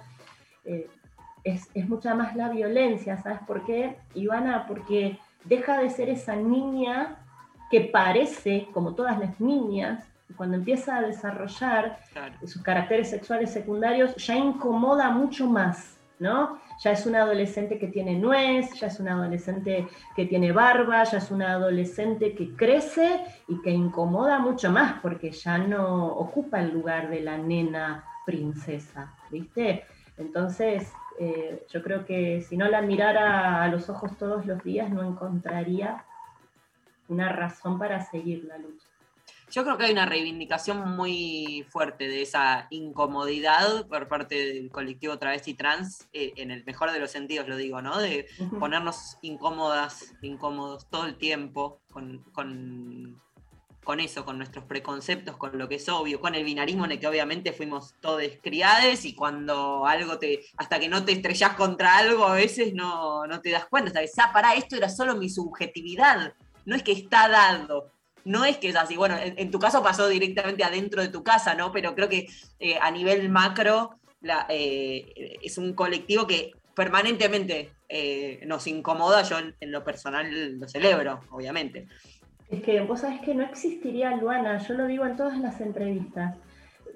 eh, 0.65 0.89
es, 1.45 1.69
es 1.75 1.87
mucha 1.87 2.15
más 2.15 2.35
la 2.35 2.49
violencia, 2.49 3.19
¿sabes 3.19 3.41
por 3.47 3.67
qué, 3.67 3.99
Ivana? 4.15 4.67
Porque 4.67 5.19
deja 5.45 5.79
de 5.79 5.91
ser 5.91 6.09
esa 6.09 6.37
niña 6.37 7.17
que 7.71 7.83
parece, 7.83 8.69
como 8.73 8.95
todas 8.95 9.19
las 9.19 9.39
niñas, 9.41 10.03
cuando 10.35 10.57
empieza 10.57 10.97
a 10.97 11.03
desarrollar 11.03 11.99
Claro. 12.13 12.35
sus 12.47 12.63
caracteres 12.63 13.11
sexuales 13.11 13.53
secundarios, 13.53 14.17
ya 14.17 14.37
incomoda 14.37 15.11
mucho 15.11 15.47
más, 15.47 15.99
¿no? 16.19 16.59
Ya 16.79 16.93
es 16.93 17.07
una 17.07 17.23
adolescente 17.23 17.79
que 17.79 17.89
tiene 17.89 18.17
nuez, 18.17 18.73
ya 18.75 18.89
es 18.89 19.01
una 19.01 19.13
adolescente 19.13 19.87
que 20.15 20.27
tiene 20.27 20.53
barba, 20.53 21.05
ya 21.05 21.19
es 21.19 21.31
una 21.31 21.53
adolescente 21.53 22.35
que 22.35 22.55
crece 22.55 23.21
y 23.49 23.61
que 23.63 23.71
incomoda 23.71 24.39
mucho 24.39 24.71
más 24.71 25.01
porque 25.01 25.31
ya 25.31 25.59
no 25.59 26.07
ocupa 26.07 26.61
el 26.61 26.73
lugar 26.73 27.09
de 27.11 27.21
la 27.21 27.39
nena 27.39 28.05
princesa, 28.27 29.15
¿viste? 29.31 29.85
Entonces, 30.17 30.93
eh, 31.19 31.65
yo 31.71 31.83
creo 31.83 32.05
que 32.05 32.41
si 32.43 32.57
no 32.57 32.69
la 32.69 32.83
mirara 32.83 33.63
a 33.63 33.69
los 33.69 33.89
ojos 33.89 34.17
todos 34.19 34.47
los 34.47 34.63
días, 34.65 34.91
no 34.91 35.03
encontraría 35.03 36.05
una 37.09 37.29
razón 37.31 37.79
para 37.79 38.01
seguir 38.01 38.45
la 38.45 38.59
lucha. 38.59 38.84
Yo 39.55 39.63
creo 39.63 39.79
que 39.79 39.85
hay 39.85 39.93
una 39.93 40.05
reivindicación 40.05 40.97
muy 40.97 41.65
fuerte 41.71 42.09
de 42.09 42.23
esa 42.23 42.67
incomodidad 42.71 43.87
por 43.87 44.09
parte 44.09 44.35
del 44.35 44.69
colectivo 44.69 45.17
travesti 45.17 45.55
trans, 45.55 46.09
eh, 46.13 46.33
en 46.35 46.51
el 46.51 46.65
mejor 46.65 46.91
de 46.91 46.99
los 46.99 47.13
sentidos 47.13 47.47
lo 47.47 47.57
digo, 47.57 47.81
¿no? 47.81 48.01
De 48.01 48.27
ponernos 48.59 49.17
incómodas, 49.23 50.13
incómodos 50.23 50.91
todo 50.91 51.07
el 51.07 51.17
tiempo 51.19 51.81
con, 51.93 52.25
con, 52.33 53.23
con 53.85 54.01
eso, 54.01 54.25
con 54.25 54.39
nuestros 54.39 54.65
preconceptos, 54.65 55.37
con 55.37 55.57
lo 55.57 55.69
que 55.69 55.77
es 55.77 55.89
obvio, 55.89 56.21
con 56.21 56.35
el 56.35 56.43
binarismo 56.43 56.85
en 56.87 56.91
el 56.91 56.99
que 56.99 57.07
obviamente 57.07 57.53
fuimos 57.53 57.95
todos 58.01 58.25
criades 58.43 59.05
y 59.05 59.15
cuando 59.15 59.87
algo 59.87 60.19
te, 60.19 60.41
hasta 60.57 60.81
que 60.81 60.89
no 60.89 61.05
te 61.05 61.13
estrellás 61.13 61.55
contra 61.55 61.97
algo, 61.99 62.27
a 62.27 62.35
veces 62.35 62.75
no, 62.75 63.25
no 63.29 63.41
te 63.41 63.51
das 63.51 63.67
cuenta, 63.67 63.91
hasta 63.91 64.01
que, 64.01 64.11
ah, 64.21 64.33
pará, 64.33 64.55
esto 64.55 64.75
era 64.75 64.89
solo 64.89 65.15
mi 65.15 65.31
subjetividad. 65.31 66.35
no 66.65 66.75
es 66.75 66.83
que 66.83 66.91
está 66.91 67.29
dado, 67.29 67.93
no 68.25 68.45
es 68.45 68.57
que 68.57 68.69
es 68.69 68.77
así. 68.77 68.97
Bueno, 68.97 69.17
en, 69.19 69.51
tu 69.51 69.59
caso 69.59 69.83
pasó 69.83 70.09
directamente 70.09 70.65
adentro 70.65 71.03
de 71.03 71.09
tu 71.09 71.23
casa, 71.23 71.55
¿no? 71.55 71.73
Pero 71.73 71.95
creo 71.95 72.09
que 72.09 72.29
eh, 72.59 72.79
a 72.81 72.91
nivel 72.91 73.29
macro 73.29 73.99
eh, 74.49 75.39
es 75.43 75.59
un 75.59 75.75
colectivo 75.75 76.27
que 76.27 76.53
permanentemente 76.75 77.73
eh, 77.89 78.41
nos 78.47 78.67
incomoda. 78.67 79.23
Yo 79.23 79.37
en, 79.39 79.73
lo 79.73 79.85
personal 79.85 80.59
lo 80.59 80.69
celebro, 80.69 81.21
obviamente. 81.31 81.87
Es 82.51 82.63
que 82.63 82.81
vos 82.81 83.01
sabés 83.01 83.21
que 83.21 83.35
no 83.35 83.43
existiría 83.43 84.17
Luana, 84.17 84.59
yo 84.59 84.75
lo 84.75 84.87
digo 84.87 85.07
en 85.07 85.17
todas 85.17 85.39
las 85.39 85.61
entrevistas, 85.61 86.37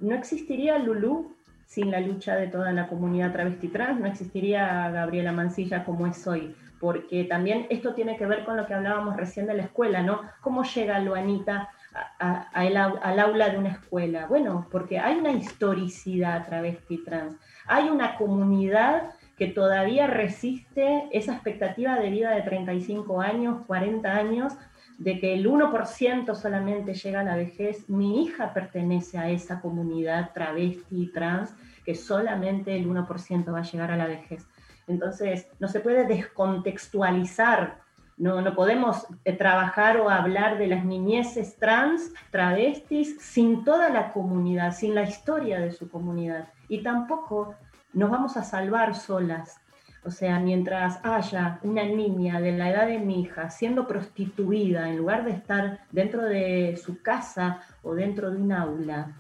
no 0.01 0.15
existiría 0.15 0.79
Lulú 0.79 1.35
sin 1.67 1.91
la 1.91 2.01
lucha 2.01 2.37
de 2.37 2.49
toda 2.49 2.73
la 2.73 2.87
comunidad 2.89 3.33
travesti 3.33 3.69
trans, 3.69 4.01
no 4.01 4.07
existiría 4.07 4.91
Gabriela 4.91 5.33
Mancilla 5.33 5.85
como 5.85 6.07
es 6.07 6.27
hoy 6.27 6.55
porque 6.81 7.25
también 7.25 7.67
esto 7.71 7.95
tiene 7.95 8.17
que 8.17 8.27
ver 8.27 8.45
con 8.45 8.57
lo 8.57 8.67
que 8.67 8.75
hablábamos 8.75 9.17
recién 9.17 9.47
de 9.47 9.55
la 9.55 9.65
escuela, 9.65 10.03
¿no? 10.03 10.23
¿Cómo 10.41 10.63
llega 10.65 10.99
Luanita 11.01 11.71
al 12.19 13.21
aula 13.21 13.49
de 13.49 13.59
una 13.59 13.71
escuela? 13.71 14.27
Bueno, 14.27 14.67
porque 14.71 14.99
hay 14.99 15.19
una 15.19 15.33
historicidad 15.33 16.47
travesti 16.47 17.05
trans, 17.05 17.37
hay 17.67 17.89
una 17.89 18.17
comunidad 18.17 19.11
que 19.37 19.47
todavía 19.47 20.07
resiste 20.07 21.09
esa 21.13 21.33
expectativa 21.35 21.99
de 21.99 22.11
vida 22.11 22.31
de 22.31 22.43
35 22.43 23.21
años, 23.21 23.65
40 23.67 24.13
años, 24.13 24.55
de 24.99 25.21
que 25.21 25.35
el 25.35 25.49
1% 25.49 26.35
solamente 26.35 26.95
llega 26.95 27.21
a 27.21 27.25
la 27.25 27.37
vejez. 27.37 27.89
Mi 27.89 28.25
hija 28.25 28.53
pertenece 28.53 29.17
a 29.17 29.31
esa 29.31 29.61
comunidad 29.61 30.33
travesti 30.35 31.13
trans, 31.13 31.55
que 31.85 31.95
solamente 31.95 32.77
el 32.77 32.89
1% 32.89 33.55
va 33.55 33.61
a 33.61 33.63
llegar 33.63 33.93
a 33.93 33.97
la 33.97 34.09
vejez. 34.09 34.45
Entonces, 34.89 35.47
no 35.59 35.69
se 35.69 35.81
puede 35.81 36.05
descontextualizar, 36.07 37.81
no, 38.17 38.41
no 38.43 38.55
podemos 38.55 39.07
eh, 39.25 39.33
trabajar 39.33 39.99
o 39.99 40.11
hablar 40.11 40.59
de 40.59 40.67
las 40.67 40.85
niñeces 40.85 41.57
trans, 41.57 42.13
travestis, 42.31 43.21
sin 43.21 43.65
toda 43.65 43.91
la 43.91 44.13
comunidad, 44.13 44.75
sin 44.75 44.95
la 44.95 45.05
historia 45.05 45.61
de 45.61 45.71
su 45.71 45.89
comunidad. 45.89 46.49
Y 46.69 46.83
tampoco 46.83 47.55
nos 47.93 48.11
vamos 48.11 48.37
a 48.37 48.43
salvar 48.43 48.97
solas. 48.97 49.61
O 50.05 50.11
sea, 50.11 50.41
mientras 50.41 51.05
haya 51.05 51.61
una 51.63 51.85
niña 51.85 52.41
de 52.41 52.53
la 52.53 52.71
edad 52.71 52.87
de 52.87 52.99
mi 52.99 53.23
hija 53.23 53.51
siendo 53.51 53.87
prostituida, 53.87 54.89
en 54.89 54.97
lugar 54.97 55.25
de 55.25 55.33
estar 55.33 55.81
dentro 55.91 56.23
de 56.23 56.77
su 56.83 57.03
casa 57.03 57.61
o 57.83 57.95
dentro 57.95 58.31
de 58.31 58.37
un 58.37 58.53
aula, 58.53 59.17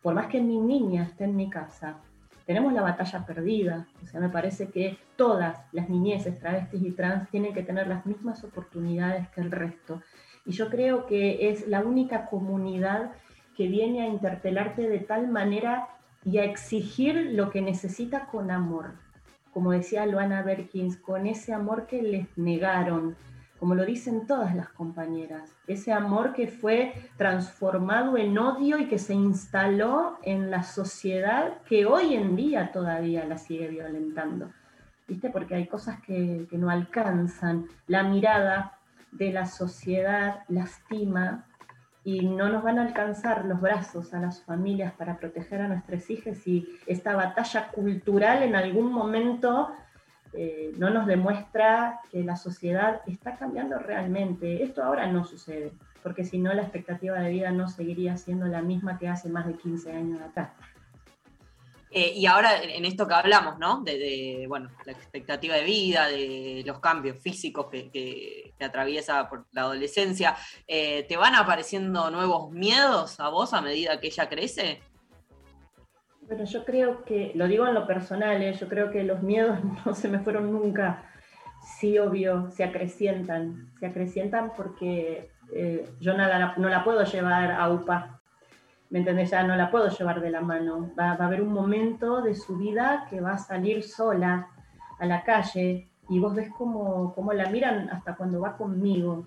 por 0.00 0.14
más 0.14 0.26
que 0.26 0.40
mi 0.40 0.58
niña 0.58 1.04
esté 1.04 1.24
en 1.24 1.36
mi 1.36 1.50
casa, 1.50 1.98
tenemos 2.46 2.72
la 2.72 2.82
batalla 2.82 3.24
perdida. 3.26 3.86
O 4.02 4.06
sea, 4.06 4.20
me 4.20 4.28
parece 4.28 4.68
que 4.68 4.98
todas 5.16 5.60
las 5.72 5.88
niñeces, 5.88 6.38
travestis 6.38 6.82
y 6.82 6.92
trans 6.92 7.30
tienen 7.30 7.52
que 7.52 7.62
tener 7.62 7.86
las 7.86 8.06
mismas 8.06 8.44
oportunidades 8.44 9.28
que 9.30 9.40
el 9.40 9.50
resto. 9.50 10.02
Y 10.44 10.52
yo 10.52 10.70
creo 10.70 11.06
que 11.06 11.50
es 11.50 11.68
la 11.68 11.80
única 11.80 12.26
comunidad 12.26 13.12
que 13.56 13.68
viene 13.68 14.02
a 14.02 14.08
interpelarte 14.08 14.88
de 14.88 14.98
tal 14.98 15.28
manera 15.28 15.88
y 16.24 16.38
a 16.38 16.44
exigir 16.44 17.14
lo 17.32 17.50
que 17.50 17.60
necesita 17.60 18.26
con 18.26 18.50
amor. 18.50 18.92
Como 19.52 19.72
decía 19.72 20.06
Luana 20.06 20.42
Berkins, 20.42 20.96
con 20.96 21.26
ese 21.26 21.52
amor 21.52 21.86
que 21.86 22.02
les 22.02 22.38
negaron, 22.38 23.16
como 23.62 23.76
lo 23.76 23.84
dicen 23.84 24.26
todas 24.26 24.56
las 24.56 24.70
compañeras, 24.70 25.54
ese 25.68 25.92
amor 25.92 26.32
que 26.32 26.48
fue 26.48 26.94
transformado 27.16 28.16
en 28.18 28.36
odio 28.36 28.76
y 28.76 28.88
que 28.88 28.98
se 28.98 29.14
instaló 29.14 30.18
en 30.24 30.50
la 30.50 30.64
sociedad 30.64 31.58
que 31.68 31.86
hoy 31.86 32.14
en 32.14 32.34
día 32.34 32.72
todavía 32.72 33.24
la 33.24 33.38
sigue 33.38 33.68
violentando. 33.68 34.50
¿Viste? 35.06 35.30
Porque 35.30 35.54
hay 35.54 35.68
cosas 35.68 36.00
que, 36.00 36.48
que 36.50 36.58
no 36.58 36.70
alcanzan. 36.70 37.66
La 37.86 38.02
mirada 38.02 38.80
de 39.12 39.32
la 39.32 39.46
sociedad 39.46 40.40
lastima 40.48 41.46
y 42.02 42.26
no 42.26 42.48
nos 42.48 42.64
van 42.64 42.80
a 42.80 42.82
alcanzar 42.82 43.44
los 43.44 43.60
brazos 43.60 44.12
a 44.12 44.18
las 44.18 44.42
familias 44.42 44.92
para 44.94 45.18
proteger 45.18 45.60
a 45.60 45.68
nuestros 45.68 46.10
hijos 46.10 46.48
y 46.48 46.66
esta 46.88 47.14
batalla 47.14 47.68
cultural 47.68 48.42
en 48.42 48.56
algún 48.56 48.92
momento 48.92 49.70
eh, 50.34 50.72
no 50.78 50.90
nos 50.90 51.06
demuestra 51.06 52.00
que 52.10 52.22
la 52.22 52.36
sociedad 52.36 53.02
está 53.06 53.36
cambiando 53.36 53.78
realmente. 53.78 54.62
Esto 54.62 54.82
ahora 54.82 55.06
no 55.06 55.24
sucede, 55.24 55.72
porque 56.02 56.24
si 56.24 56.38
no 56.38 56.52
la 56.54 56.62
expectativa 56.62 57.18
de 57.20 57.30
vida 57.30 57.50
no 57.50 57.68
seguiría 57.68 58.16
siendo 58.16 58.46
la 58.46 58.62
misma 58.62 58.98
que 58.98 59.08
hace 59.08 59.28
más 59.28 59.46
de 59.46 59.54
15 59.54 59.92
años 59.92 60.20
acá. 60.22 60.54
Eh, 61.94 62.14
y 62.16 62.24
ahora 62.24 62.62
en 62.62 62.86
esto 62.86 63.06
que 63.06 63.12
hablamos, 63.12 63.58
¿no? 63.58 63.82
De, 63.82 64.46
bueno, 64.48 64.70
la 64.86 64.92
expectativa 64.92 65.56
de 65.56 65.64
vida, 65.64 66.08
de 66.08 66.62
los 66.64 66.80
cambios 66.80 67.18
físicos 67.18 67.66
que, 67.70 67.90
que, 67.90 68.54
atraviesa 68.64 69.28
por 69.28 69.46
la 69.52 69.62
adolescencia, 69.62 70.34
eh, 70.66 71.04
¿te 71.06 71.18
van 71.18 71.34
apareciendo 71.34 72.10
nuevos 72.10 72.50
miedos 72.50 73.20
a 73.20 73.28
vos 73.28 73.52
a 73.52 73.60
medida 73.60 74.00
que 74.00 74.06
ella 74.06 74.28
crece? 74.28 74.80
Bueno, 76.32 76.46
yo 76.46 76.64
creo 76.64 77.04
que, 77.04 77.32
lo 77.34 77.46
digo 77.46 77.68
en 77.68 77.74
lo 77.74 77.86
personal, 77.86 78.40
¿eh? 78.40 78.54
yo 78.54 78.66
creo 78.66 78.90
que 78.90 79.04
los 79.04 79.22
miedos 79.22 79.58
no 79.84 79.94
se 79.94 80.08
me 80.08 80.18
fueron 80.18 80.50
nunca. 80.50 81.02
Sí, 81.78 81.98
obvio, 81.98 82.50
se 82.50 82.64
acrecientan. 82.64 83.70
Se 83.78 83.84
acrecientan 83.84 84.54
porque 84.56 85.28
eh, 85.52 85.86
yo 86.00 86.14
no 86.14 86.68
la 86.70 86.84
puedo 86.84 87.04
llevar 87.04 87.52
a 87.52 87.68
UPA. 87.68 88.18
¿Me 88.88 89.00
entendés? 89.00 89.30
Ya 89.30 89.42
no 89.42 89.56
la 89.56 89.70
puedo 89.70 89.90
llevar 89.90 90.22
de 90.22 90.30
la 90.30 90.40
mano. 90.40 90.90
Va, 90.98 91.10
a 91.10 91.22
haber 91.22 91.42
un 91.42 91.52
momento 91.52 92.22
de 92.22 92.34
su 92.34 92.56
vida 92.56 93.06
que 93.10 93.20
va 93.20 93.32
a 93.32 93.38
salir 93.38 93.82
sola 93.82 94.48
a 94.98 95.04
la 95.04 95.24
calle 95.24 95.90
y 96.08 96.18
vos 96.18 96.34
ves 96.34 96.48
cómo, 96.56 97.12
cómo 97.14 97.34
la 97.34 97.50
miran 97.50 97.90
hasta 97.90 98.16
cuando 98.16 98.40
va 98.40 98.56
conmigo. 98.56 99.26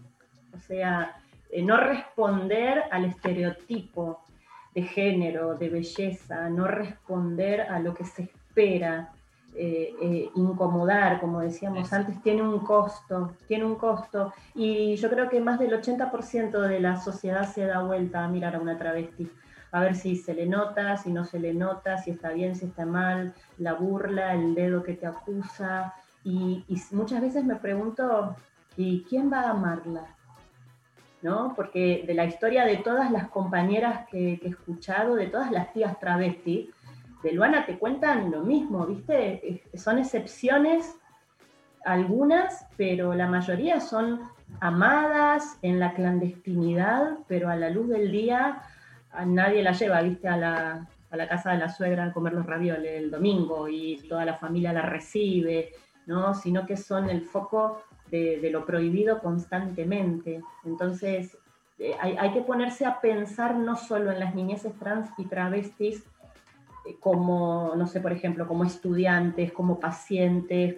O 0.56 0.58
sea, 0.58 1.18
eh, 1.52 1.62
no 1.62 1.78
responder 1.78 2.86
al 2.90 3.06
estereotipo 3.06 4.25
de 4.76 4.84
género, 4.84 5.56
de 5.56 5.70
belleza, 5.70 6.50
no 6.50 6.68
responder 6.68 7.62
a 7.62 7.80
lo 7.80 7.94
que 7.94 8.04
se 8.04 8.24
espera, 8.24 9.10
eh, 9.56 9.96
eh, 10.02 10.30
incomodar, 10.36 11.22
como 11.22 11.40
decíamos 11.40 11.94
antes, 11.94 12.22
tiene 12.22 12.42
un 12.42 12.60
costo, 12.60 13.36
tiene 13.48 13.64
un 13.64 13.76
costo. 13.76 14.34
Y 14.54 14.98
yo 14.98 15.10
creo 15.10 15.30
que 15.30 15.40
más 15.40 15.60
del 15.60 15.72
80% 15.72 16.60
de 16.60 16.82
la 16.82 17.00
sociedad 17.00 17.50
se 17.50 17.66
da 17.66 17.82
vuelta 17.82 18.26
a 18.26 18.28
mirar 18.28 18.56
a 18.58 18.60
una 18.60 18.78
travesti, 18.78 19.32
a 19.72 19.80
ver 19.80 19.96
si 19.96 20.18
se 20.18 20.34
le 20.34 20.46
nota, 20.46 20.98
si 20.98 21.14
no 21.14 21.24
se 21.24 21.40
le 21.40 21.54
nota, 21.54 21.98
si 21.98 22.12
está 22.12 22.32
bien, 22.32 22.56
si 22.56 22.66
está 22.66 22.86
mal, 22.86 23.34
la 23.58 23.74
burla, 23.74 24.34
el 24.34 24.56
dedo 24.56 24.84
que 24.84 24.94
te 24.94 25.08
acusa. 25.08 25.94
Y, 26.26 26.66
y 26.68 26.82
muchas 26.92 27.22
veces 27.22 27.46
me 27.46 27.56
pregunto, 27.56 28.36
¿y 28.76 29.04
quién 29.04 29.32
va 29.32 29.42
a 29.42 29.52
amarla? 29.52 30.15
Porque 31.56 32.04
de 32.06 32.14
la 32.14 32.26
historia 32.26 32.66
de 32.66 32.78
todas 32.78 33.12
las 33.12 33.30
compañeras 33.30 34.08
que, 34.10 34.40
he 34.44 34.48
escuchado, 34.48 35.16
de 35.16 35.28
todas 35.28 35.52
las 35.52 35.74
tías 35.74 36.00
travestis, 36.00 36.70
de 37.24 37.32
Luana 37.32 37.66
te 37.66 37.80
cuentan 37.80 38.30
lo 38.30 38.42
mismo, 38.42 38.86
¿viste? 38.86 39.64
Son 39.74 39.98
excepciones 39.98 40.96
algunas, 41.84 42.68
pero 42.78 43.14
la 43.16 43.28
mayoría 43.28 43.80
son 43.80 44.22
amadas 44.60 45.58
en 45.62 45.80
la 45.80 45.94
clandestinidad, 45.94 47.18
pero 47.28 47.50
a 47.50 47.56
la 47.56 47.70
luz 47.70 47.90
del 47.90 48.12
día 48.12 48.62
a 49.12 49.26
nadie 49.26 49.64
la 49.64 49.72
lleva, 49.72 50.02
¿viste? 50.02 50.28
A 50.28 50.38
la, 50.38 50.88
a 51.10 51.18
la 51.18 51.28
casa 51.28 51.52
de 51.52 51.58
la 51.58 51.70
suegra 51.70 52.06
a 52.06 52.14
comer 52.14 52.34
los 52.34 52.46
ravioles 52.46 52.92
el 53.02 53.10
domingo 53.10 53.68
y 53.68 53.98
toda 54.08 54.26
la 54.26 54.36
familia 54.36 54.74
la 54.74 54.84
recibe, 54.84 55.72
¿no? 56.06 56.36
Sino 56.36 56.66
que 56.66 56.78
son 56.78 57.10
el 57.10 57.22
foco 57.22 57.82
de, 58.12 58.50
lo 58.52 58.66
prohibido 58.66 59.20
constantemente. 59.20 60.42
Entonces, 60.64 61.38
eh, 61.80 61.96
hay, 62.00 62.32
que 62.32 62.42
ponerse 62.42 62.86
a 62.86 63.02
pensar 63.02 63.56
no 63.56 63.76
solo 63.76 64.12
en 64.12 64.20
las 64.20 64.36
niñeces 64.36 64.74
trans 64.80 65.10
y 65.18 65.26
travestis 65.26 66.04
eh, 66.86 66.96
como, 67.00 67.74
no 67.76 67.88
sé, 67.88 68.00
por 68.00 68.12
ejemplo, 68.12 68.48
como 68.48 68.64
estudiantes, 68.64 69.52
como 69.52 69.80
pacientes, 69.80 70.76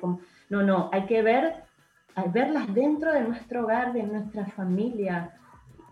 no, 0.50 0.64
no, 0.64 0.90
hay 0.92 1.06
que 1.06 1.22
ver, 1.22 1.64
verlas 2.34 2.74
dentro 2.74 3.14
de 3.14 3.22
nuestro 3.22 3.64
hogar, 3.64 3.94
de 3.94 4.04
nuestra 4.04 4.46
familia, 4.48 5.34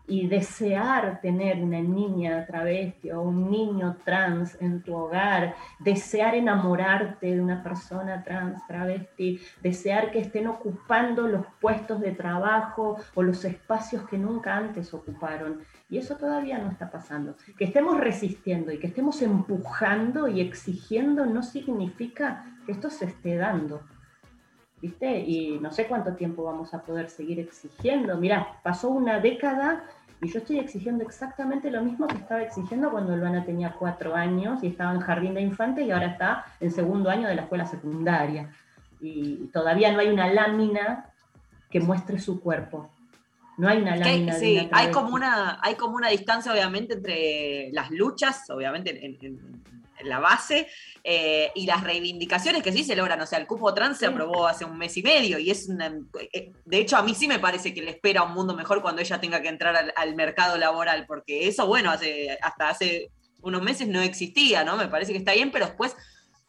y 0.08 0.28
desear 0.28 1.20
tener 1.22 1.64
una 1.64 1.82
niña 1.82 2.46
travesti 2.46 3.12
o 3.12 3.22
un 3.22 3.50
niño 3.50 3.98
trans 4.04 4.58
en 4.62 4.84
tu 4.84 4.96
hogar, 4.96 5.56
desear 5.80 6.36
enamorarte 6.36 7.28
de 7.28 7.42
una 7.42 7.64
persona 7.64 8.24
trans, 8.24 8.66
travesti, 8.68 9.40
desear 9.62 10.12
que 10.12 10.20
estén 10.20 10.48
ocupando 10.48 11.28
los 11.28 11.46
puestos 11.60 12.02
de 12.02 12.12
trabajo 12.12 12.98
o 13.14 13.24
los 13.24 13.44
espacios 13.46 14.08
que 14.08 14.18
nunca 14.18 14.56
antes 14.56 14.94
ocuparon. 14.94 15.62
Y 15.90 15.98
eso 15.98 16.16
todavía 16.16 16.58
no 16.58 16.70
está 16.70 16.90
pasando. 16.90 17.36
Que 17.58 17.66
estemos 17.66 18.00
resistiendo 18.00 18.72
y 18.72 18.80
que 18.80 18.88
estemos 18.88 19.22
empujando 19.22 20.28
y 20.28 20.42
exigiendo 20.42 21.26
no 21.26 21.44
significa 21.44 22.46
que 22.66 22.72
esto 22.72 22.90
se 22.90 23.06
esté 23.06 23.36
dando. 23.36 23.82
¿Viste? 24.82 25.20
Y 25.20 25.60
no 25.60 25.72
sé 25.72 25.88
cuánto 25.88 26.14
tiempo 26.14 26.44
vamos 26.44 26.74
a 26.74 26.82
poder 26.82 27.10
seguir 27.10 27.40
exigiendo. 27.40 28.18
Mirá, 28.18 28.60
pasó 28.64 28.90
una 28.90 29.20
década 29.20 29.84
y 30.22 30.30
yo 30.32 30.40
estoy 30.40 30.60
exigiendo 30.60 31.04
exactamente 31.04 31.70
lo 31.72 31.82
mismo 31.84 32.08
que 32.08 32.16
estaba 32.18 32.42
exigiendo 32.42 32.90
cuando 32.92 33.16
Luana 33.16 33.44
tenía 33.46 33.74
cuatro 33.74 34.16
años 34.16 34.64
y 34.64 34.68
estaba 34.68 34.94
en 34.94 35.02
jardín 35.02 35.34
de 35.34 35.42
infantes 35.42 35.86
y 35.86 35.92
ahora 35.92 36.08
está 36.08 36.46
en 36.60 36.72
segundo 36.72 37.10
año 37.10 37.28
de 37.28 37.36
la 37.36 37.42
escuela 37.44 37.66
secundaria. 37.66 38.50
Y 39.02 39.48
todavía 39.54 39.92
no 39.92 40.00
hay 40.00 40.08
una 40.10 40.32
lámina 40.32 41.06
que 41.70 41.80
muestre 41.80 42.20
su 42.20 42.40
cuerpo. 42.42 42.90
No 43.58 43.68
hay 43.70 43.82
una 43.82 43.94
que 43.94 44.00
lámina 44.00 44.34
de 44.34 44.40
sí, 44.40 44.68
una 44.70 44.78
hay 44.78 44.92
como 44.92 45.14
una, 45.16 45.60
hay 45.62 45.76
como 45.76 45.96
una 45.96 46.10
distancia, 46.10 46.52
obviamente, 46.52 46.94
entre 46.96 47.70
las 47.72 47.90
luchas, 47.92 48.50
obviamente, 48.50 48.90
en, 49.06 49.18
en- 49.22 49.26
en 49.34 49.85
la 50.04 50.20
base, 50.20 50.68
eh, 51.04 51.52
y 51.56 51.66
las 51.66 51.84
reivindicaciones 51.84 52.64
que 52.64 52.72
sí 52.72 52.84
se 52.84 52.96
logran. 52.96 53.22
O 53.22 53.26
sea, 53.26 53.40
el 53.40 53.48
cupo 53.48 53.74
trans 53.74 53.98
se 53.98 54.06
aprobó 54.08 54.48
hace 54.48 54.66
un 54.66 54.78
mes 54.78 54.96
y 54.98 55.04
medio, 55.04 55.40
y 55.40 55.50
es 55.52 55.70
una. 55.70 55.94
eh, 56.34 56.52
De 56.66 56.78
hecho, 56.78 56.98
a 56.98 57.04
mí 57.04 57.14
sí 57.16 57.28
me 57.28 57.40
parece 57.40 57.74
que 57.74 57.82
le 57.82 57.92
espera 57.92 58.24
un 58.24 58.34
mundo 58.34 58.56
mejor 58.56 58.82
cuando 58.82 59.02
ella 59.02 59.20
tenga 59.22 59.42
que 59.42 59.48
entrar 59.50 59.76
al, 59.76 59.94
al 59.96 60.16
mercado 60.16 60.58
laboral, 60.58 61.06
porque 61.08 61.48
eso, 61.48 61.68
bueno, 61.68 61.92
hace, 61.92 62.38
hasta 62.42 62.70
hace 62.70 63.10
unos 63.42 63.62
meses 63.62 63.88
no 63.88 64.02
existía, 64.02 64.64
¿no? 64.64 64.76
Me 64.78 64.88
parece 64.88 65.12
que 65.12 65.20
está 65.20 65.34
bien, 65.34 65.52
pero 65.52 65.66
después. 65.68 65.96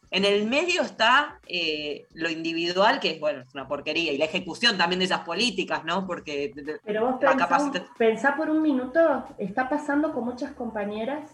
En 0.09 0.23
el 0.23 0.47
medio 0.47 0.83
está 0.83 1.37
eh, 1.47 2.05
lo 2.13 2.29
individual, 2.29 3.01
que 3.01 3.11
es, 3.11 3.19
bueno, 3.19 3.41
es 3.41 3.53
una 3.53 3.67
porquería, 3.67 4.13
y 4.13 4.17
la 4.17 4.23
ejecución 4.23 4.77
también 4.77 4.99
de 4.99 5.05
esas 5.05 5.25
políticas, 5.25 5.83
¿no? 5.83 6.07
Porque 6.07 6.53
Pero 6.85 7.01
vos 7.07 7.21
la 7.21 7.31
pensá, 7.31 7.35
capacita- 7.49 7.85
pensá 7.97 8.37
por 8.37 8.49
un 8.49 8.61
minuto, 8.61 9.25
está 9.37 9.67
pasando 9.67 10.13
con 10.13 10.23
muchas 10.23 10.53
compañeras. 10.53 11.29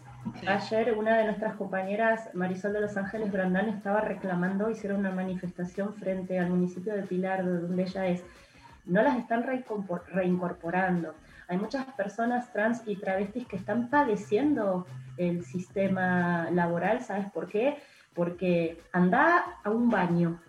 Ayer 0.47 0.93
una 0.97 1.17
de 1.17 1.25
nuestras 1.25 1.55
compañeras, 1.55 2.29
Marisol 2.33 2.73
de 2.73 2.81
Los 2.81 2.97
Ángeles 2.97 3.31
Brandán, 3.31 3.69
estaba 3.69 4.01
reclamando, 4.01 4.69
hicieron 4.69 4.99
una 4.99 5.11
manifestación 5.11 5.93
frente 5.93 6.39
al 6.39 6.49
municipio 6.49 6.93
de 6.93 7.03
Pilar, 7.03 7.45
de 7.45 7.59
donde 7.59 7.83
ella 7.83 8.07
es. 8.07 8.23
No 8.85 9.01
las 9.01 9.17
están 9.17 9.43
reincorporando. 9.43 11.13
Hay 11.47 11.57
muchas 11.57 11.85
personas 11.93 12.51
trans 12.51 12.81
y 12.85 12.95
travestis 12.95 13.47
que 13.47 13.55
están 13.55 13.89
padeciendo 13.89 14.85
el 15.17 15.45
sistema 15.45 16.49
laboral, 16.51 17.01
¿sabes 17.01 17.31
por 17.31 17.47
qué? 17.47 17.77
Porque 18.13 18.81
anda 18.91 19.57
a 19.63 19.69
un 19.69 19.89
baño, 19.89 20.39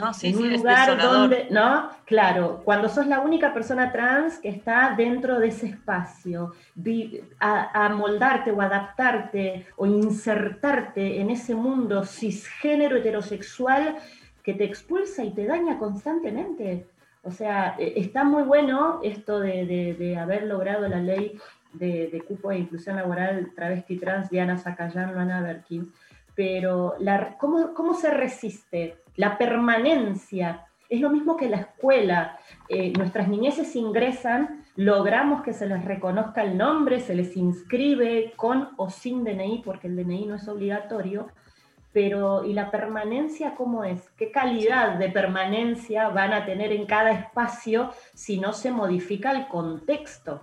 No, 0.00 0.14
sí, 0.14 0.28
en 0.28 0.36
un 0.38 0.42
lugar 0.58 0.86
donde, 1.12 1.46
¿no? 1.50 1.90
Claro, 2.04 2.62
cuando 2.64 2.88
sos 2.88 3.06
la 3.06 3.20
única 3.20 3.52
persona 3.52 3.90
trans 3.90 4.38
que 4.38 4.48
está 4.48 4.94
dentro 4.96 5.38
de 5.40 5.48
ese 5.48 5.66
espacio, 5.66 6.52
vi- 6.74 7.20
a, 7.40 7.84
a 7.84 7.88
moldarte 7.88 8.50
o 8.52 8.60
adaptarte 8.60 9.66
o 9.76 9.86
insertarte 9.86 11.20
en 11.20 11.30
ese 11.30 11.54
mundo 11.54 12.04
cisgénero 12.04 12.96
heterosexual 12.96 13.96
que 14.42 14.54
te 14.54 14.64
expulsa 14.64 15.24
y 15.24 15.32
te 15.32 15.46
daña 15.46 15.78
constantemente. 15.78 16.86
O 17.24 17.30
sea, 17.30 17.74
eh, 17.78 17.94
está 17.96 18.24
muy 18.24 18.44
bueno 18.44 19.00
esto 19.02 19.40
de, 19.40 19.66
de- 19.66 19.94
de 19.94 20.16
haber 20.16 20.44
logrado 20.44 20.88
la 20.88 21.00
ley 21.00 21.38
de, 21.72 22.08
de 22.12 22.20
cupo 22.22 22.50
e 22.52 22.58
inclusión 22.58 22.96
laboral 22.96 23.50
travesti 23.54 23.98
trans, 23.98 24.30
Diana 24.30 24.56
Zacayán, 24.56 25.12
Luana 25.12 25.42
Berkins, 25.42 25.88
pero 26.34 26.94
la- 27.00 27.36
¿cómo, 27.36 27.74
¿cómo 27.74 27.94
se 27.94 28.10
resiste? 28.10 28.96
La 29.18 29.36
permanencia. 29.36 30.64
Es 30.88 31.00
lo 31.00 31.10
mismo 31.10 31.36
que 31.36 31.48
la 31.48 31.56
escuela. 31.56 32.38
Eh, 32.68 32.92
nuestras 32.96 33.26
niñeces 33.26 33.74
ingresan, 33.74 34.64
logramos 34.76 35.42
que 35.42 35.52
se 35.52 35.66
les 35.66 35.84
reconozca 35.84 36.44
el 36.44 36.56
nombre, 36.56 37.00
se 37.00 37.16
les 37.16 37.36
inscribe 37.36 38.32
con 38.36 38.70
o 38.76 38.90
sin 38.90 39.24
DNI, 39.24 39.62
porque 39.64 39.88
el 39.88 39.96
DNI 39.96 40.26
no 40.26 40.36
es 40.36 40.46
obligatorio, 40.46 41.26
pero 41.92 42.44
¿y 42.44 42.52
la 42.52 42.70
permanencia 42.70 43.56
cómo 43.56 43.82
es? 43.82 44.08
¿Qué 44.16 44.30
calidad 44.30 45.00
de 45.00 45.08
permanencia 45.08 46.10
van 46.10 46.32
a 46.32 46.46
tener 46.46 46.70
en 46.70 46.86
cada 46.86 47.10
espacio 47.10 47.90
si 48.14 48.38
no 48.38 48.52
se 48.52 48.70
modifica 48.70 49.32
el 49.32 49.48
contexto? 49.48 50.42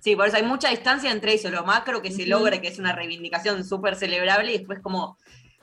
Sí, 0.00 0.16
por 0.16 0.26
eso 0.26 0.38
hay 0.38 0.42
mucha 0.42 0.70
distancia 0.70 1.12
entre 1.12 1.34
eso, 1.34 1.50
lo 1.50 1.64
macro 1.64 2.02
que 2.02 2.10
se 2.10 2.22
Ujú. 2.22 2.30
logra, 2.30 2.60
que 2.60 2.66
es 2.66 2.80
una 2.80 2.92
reivindicación 2.92 3.64
súper 3.64 3.94
celebrable, 3.94 4.52
y 4.52 4.58
después 4.58 4.80
como 4.80 5.18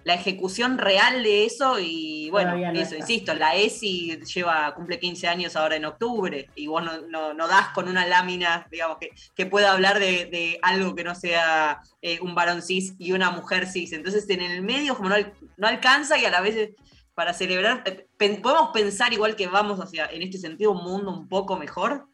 la 0.06 0.16
ejecución 0.16 0.78
real 0.78 1.24
de 1.24 1.46
eso, 1.46 1.80
y 1.80 2.30
bueno, 2.30 2.52
no 2.74 2.80
eso, 2.80 2.92
está. 2.92 2.98
insisto, 2.98 3.34
la 3.36 3.56
ESI 3.56 4.20
lleva, 4.34 4.74
cumple 4.76 5.00
15 5.00 5.28
años 5.28 5.56
ahora 5.56 5.76
en 5.78 5.86
octubre, 5.86 6.50
y 6.56 6.68
vos 6.68 6.84
no, 6.84 7.02
no- 7.08 7.34
no 7.34 7.48
das 7.48 7.70
con 7.70 7.88
una 7.88 8.06
lámina, 8.06 8.68
digamos, 8.72 8.98
que, 9.00 9.12
que 9.36 9.46
pueda 9.46 9.72
hablar 9.72 10.00
de, 10.00 10.26
de 10.26 10.60
algo 10.62 10.94
que 10.96 11.04
no 11.04 11.16
sea 11.16 11.80
eh, 12.02 12.20
un 12.22 12.36
varón 12.36 12.62
cis 12.62 12.96
y 13.00 13.14
una 13.14 13.32
mujer 13.32 13.68
cis. 13.68 13.94
Entonces, 13.94 14.30
en 14.30 14.42
el 14.42 14.62
medio, 14.62 14.96
como 14.96 15.10
no, 15.10 15.16
no 15.58 15.68
alcanza, 15.68 16.18
y 16.18 16.26
a 16.26 16.32
la 16.32 16.42
vez 16.42 16.56
eh, 16.56 16.76
para 17.16 17.34
celebrar, 17.34 17.84
eh, 17.86 18.08
pen- 18.18 18.42
podemos 18.42 18.72
pensar 18.74 19.14
igual 19.14 19.36
que 19.36 19.48
vamos 19.48 19.80
hacia, 19.80 20.08
en 20.08 20.22
este 20.24 20.38
sentido, 20.38 20.72
un 20.72 20.84
mundo 20.84 21.12
un 21.12 21.28
poco 21.30 21.56
mejor, 21.58 22.08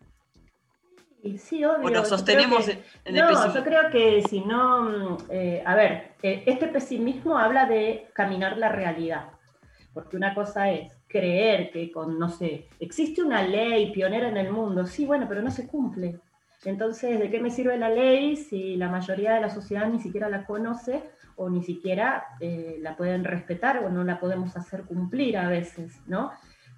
sí, 1.38 1.64
obvio. 1.66 1.88
o 1.88 1.90
nos 1.90 2.08
sostenemos 2.10 2.66
que- 2.66 2.72
en, 3.06 3.16
el 3.16 3.22
no, 3.22 3.28
pesimismo. 3.30 3.56
yo 3.56 3.64
creo 3.64 3.90
que 3.92 4.22
si 4.28 4.42
no, 4.42 4.84
mm, 4.84 5.18
eh, 5.30 5.64
a 5.66 5.76
ver, 5.76 6.12
eh, 6.24 6.44
este 6.46 6.68
pesimismo 6.68 7.38
habla 7.38 7.66
de 7.66 8.08
caminar 8.14 8.58
la 8.58 8.70
realidad, 8.70 9.26
porque 9.94 10.18
una 10.18 10.34
cosa 10.34 10.72
es 10.72 10.92
creer 11.08 11.72
que 11.72 11.92
con, 11.92 12.18
no 12.20 12.30
sé, 12.30 12.68
existe 12.80 13.22
una 13.24 13.42
ley 13.42 13.92
pionera 13.92 14.30
en 14.30 14.38
el 14.38 14.52
mundo, 14.52 14.86
sí, 14.86 15.06
bueno, 15.06 15.26
pero 15.28 15.42
no 15.42 15.52
se 15.52 15.68
cumple. 15.68 16.20
Entonces, 16.66 17.20
¿de 17.20 17.30
qué 17.30 17.40
me 17.40 17.52
sirve 17.52 17.78
la 17.78 17.90
ley 17.90 18.36
si 18.36 18.76
la 18.76 18.90
mayoría 18.90 19.34
de 19.34 19.42
la 19.42 19.50
sociedad 19.50 19.88
ni 19.88 20.00
siquiera 20.00 20.28
la 20.30 20.46
conoce 20.46 21.02
o 21.38 21.50
ni 21.50 21.64
siquiera 21.64 22.26
eh, 22.42 22.78
la 22.82 22.98
pueden 22.98 23.24
respetar 23.24 23.78
o 23.80 23.90
no 23.90 24.04
la 24.04 24.20
podemos 24.20 24.58
hacer 24.58 24.84
cumplir 24.84 25.38
a 25.38 25.48
veces, 25.48 26.02
¿no? 26.06 26.32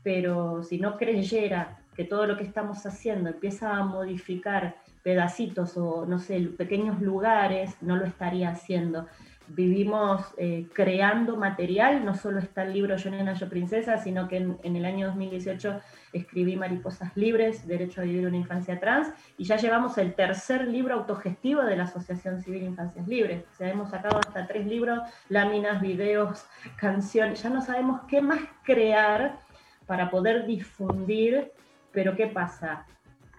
Pero 0.03 0.61
si 0.63 0.79
no 0.79 0.97
creyera 0.97 1.79
que 1.95 2.05
todo 2.05 2.25
lo 2.25 2.37
que 2.37 2.43
estamos 2.43 2.85
haciendo 2.85 3.29
empieza 3.29 3.75
a 3.75 3.83
modificar 3.83 4.75
pedacitos 5.03 5.77
o, 5.77 6.05
no 6.05 6.19
sé, 6.19 6.39
pequeños 6.57 7.01
lugares, 7.01 7.75
no 7.81 7.95
lo 7.95 8.05
estaría 8.05 8.49
haciendo. 8.49 9.07
Vivimos 9.47 10.23
eh, 10.37 10.67
creando 10.73 11.35
material, 11.35 12.05
no 12.05 12.15
solo 12.15 12.39
está 12.39 12.63
el 12.63 12.73
libro 12.73 12.95
Yo 12.95 13.09
Nena, 13.09 13.33
Yo 13.33 13.49
Princesa, 13.49 13.97
sino 13.97 14.29
que 14.29 14.37
en, 14.37 14.75
el 14.75 14.85
año 14.85 15.07
2018 15.07 15.81
escribí 16.13 16.55
Mariposas 16.55 17.11
Libres, 17.17 17.67
Derecho 17.67 17.99
a 17.99 18.05
Vivir 18.05 18.27
una 18.27 18.37
Infancia 18.37 18.79
Trans, 18.79 19.09
y 19.37 19.43
ya 19.43 19.57
llevamos 19.57 19.97
el 19.97 20.13
tercer 20.13 20.67
libro 20.67 20.93
autogestivo 20.93 21.63
de 21.63 21.75
la 21.75 21.83
Asociación 21.83 22.41
Civil 22.41 22.63
Infancias 22.63 23.05
Libres. 23.09 23.43
O 23.51 23.57
sea, 23.57 23.69
hemos 23.69 23.89
sacado 23.89 24.19
hasta 24.19 24.47
tres 24.47 24.65
libros, 24.65 24.99
láminas, 25.27 25.81
videos, 25.81 26.45
canciones, 26.77 27.43
ya 27.43 27.49
no 27.49 27.61
sabemos 27.61 28.01
qué 28.07 28.21
más 28.21 28.39
crear 28.63 29.39
para 29.85 30.09
poder 30.09 30.45
difundir, 30.45 31.51
pero 31.91 32.15
¿qué 32.15 32.27
pasa? 32.27 32.85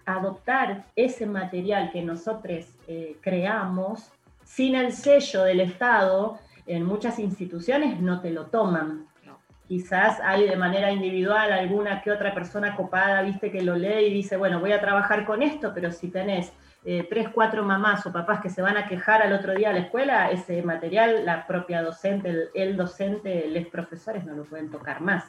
Adoptar 0.05 0.85
ese 0.95 1.25
material 1.25 1.91
que 1.91 2.01
nosotros 2.01 2.65
eh, 2.87 3.17
creamos 3.21 4.11
sin 4.43 4.75
el 4.75 4.91
sello 4.91 5.43
del 5.43 5.61
Estado, 5.61 6.37
en 6.65 6.85
muchas 6.85 7.19
instituciones 7.19 7.99
no 7.99 8.21
te 8.21 8.31
lo 8.31 8.47
toman. 8.47 9.07
No. 9.25 9.39
Quizás 9.67 10.19
hay 10.21 10.47
de 10.47 10.55
manera 10.55 10.91
individual 10.91 11.51
alguna 11.51 12.01
que 12.01 12.11
otra 12.11 12.33
persona 12.33 12.75
copada, 12.75 13.21
viste, 13.21 13.51
que 13.51 13.61
lo 13.61 13.75
lee 13.75 14.07
y 14.07 14.13
dice, 14.13 14.37
bueno, 14.37 14.59
voy 14.59 14.73
a 14.73 14.81
trabajar 14.81 15.25
con 15.25 15.41
esto, 15.41 15.71
pero 15.73 15.91
si 15.91 16.09
tenés 16.09 16.51
eh, 16.85 17.07
tres, 17.09 17.29
cuatro 17.29 17.63
mamás 17.63 18.05
o 18.05 18.11
papás 18.11 18.41
que 18.41 18.49
se 18.49 18.61
van 18.61 18.77
a 18.77 18.87
quejar 18.87 19.21
al 19.21 19.33
otro 19.33 19.53
día 19.53 19.69
a 19.69 19.73
la 19.73 19.79
escuela, 19.79 20.31
ese 20.31 20.61
material, 20.63 21.25
la 21.25 21.47
propia 21.47 21.81
docente, 21.81 22.29
el, 22.29 22.49
el 22.53 22.77
docente, 22.77 23.47
los 23.47 23.67
profesores 23.67 24.25
no 24.25 24.33
lo 24.33 24.43
pueden 24.43 24.69
tocar 24.69 24.99
más. 24.99 25.23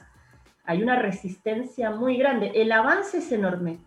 Hay 0.65 0.83
una 0.83 0.97
resistencia 0.97 1.91
muy 1.91 2.17
grande. 2.17 2.53
El 2.55 2.73
avance 2.73 3.19
es 3.19 3.33
enorme. 3.33 3.79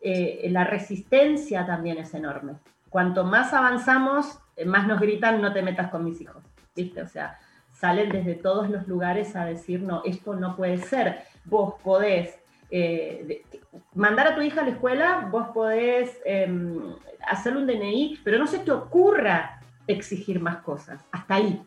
Eh, 0.00 0.48
la 0.50 0.64
resistencia 0.64 1.66
también 1.66 1.98
es 1.98 2.14
enorme. 2.14 2.54
Cuanto 2.88 3.24
más 3.24 3.52
avanzamos, 3.54 4.38
eh, 4.56 4.64
más 4.64 4.86
nos 4.86 5.00
gritan, 5.00 5.40
no 5.40 5.52
te 5.52 5.62
metas 5.62 5.90
con 5.90 6.04
mis 6.04 6.20
hijos. 6.20 6.42
¿Viste? 6.74 7.02
O 7.02 7.08
sea, 7.08 7.38
salen 7.72 8.10
desde 8.10 8.34
todos 8.34 8.70
los 8.70 8.86
lugares 8.86 9.34
a 9.36 9.44
decir, 9.44 9.82
no, 9.82 10.02
esto 10.04 10.34
no 10.34 10.56
puede 10.56 10.78
ser. 10.78 11.24
Vos 11.44 11.74
podés 11.82 12.38
eh, 12.70 13.42
mandar 13.94 14.28
a 14.28 14.34
tu 14.34 14.40
hija 14.40 14.62
a 14.62 14.64
la 14.64 14.70
escuela, 14.70 15.28
vos 15.30 15.48
podés 15.48 16.18
eh, 16.24 16.48
hacer 17.26 17.56
un 17.56 17.66
DNI, 17.66 18.20
pero 18.24 18.38
no 18.38 18.46
se 18.46 18.60
te 18.60 18.70
ocurra 18.70 19.60
exigir 19.86 20.40
más 20.40 20.58
cosas. 20.58 21.04
Hasta 21.12 21.34
ahí. 21.34 21.62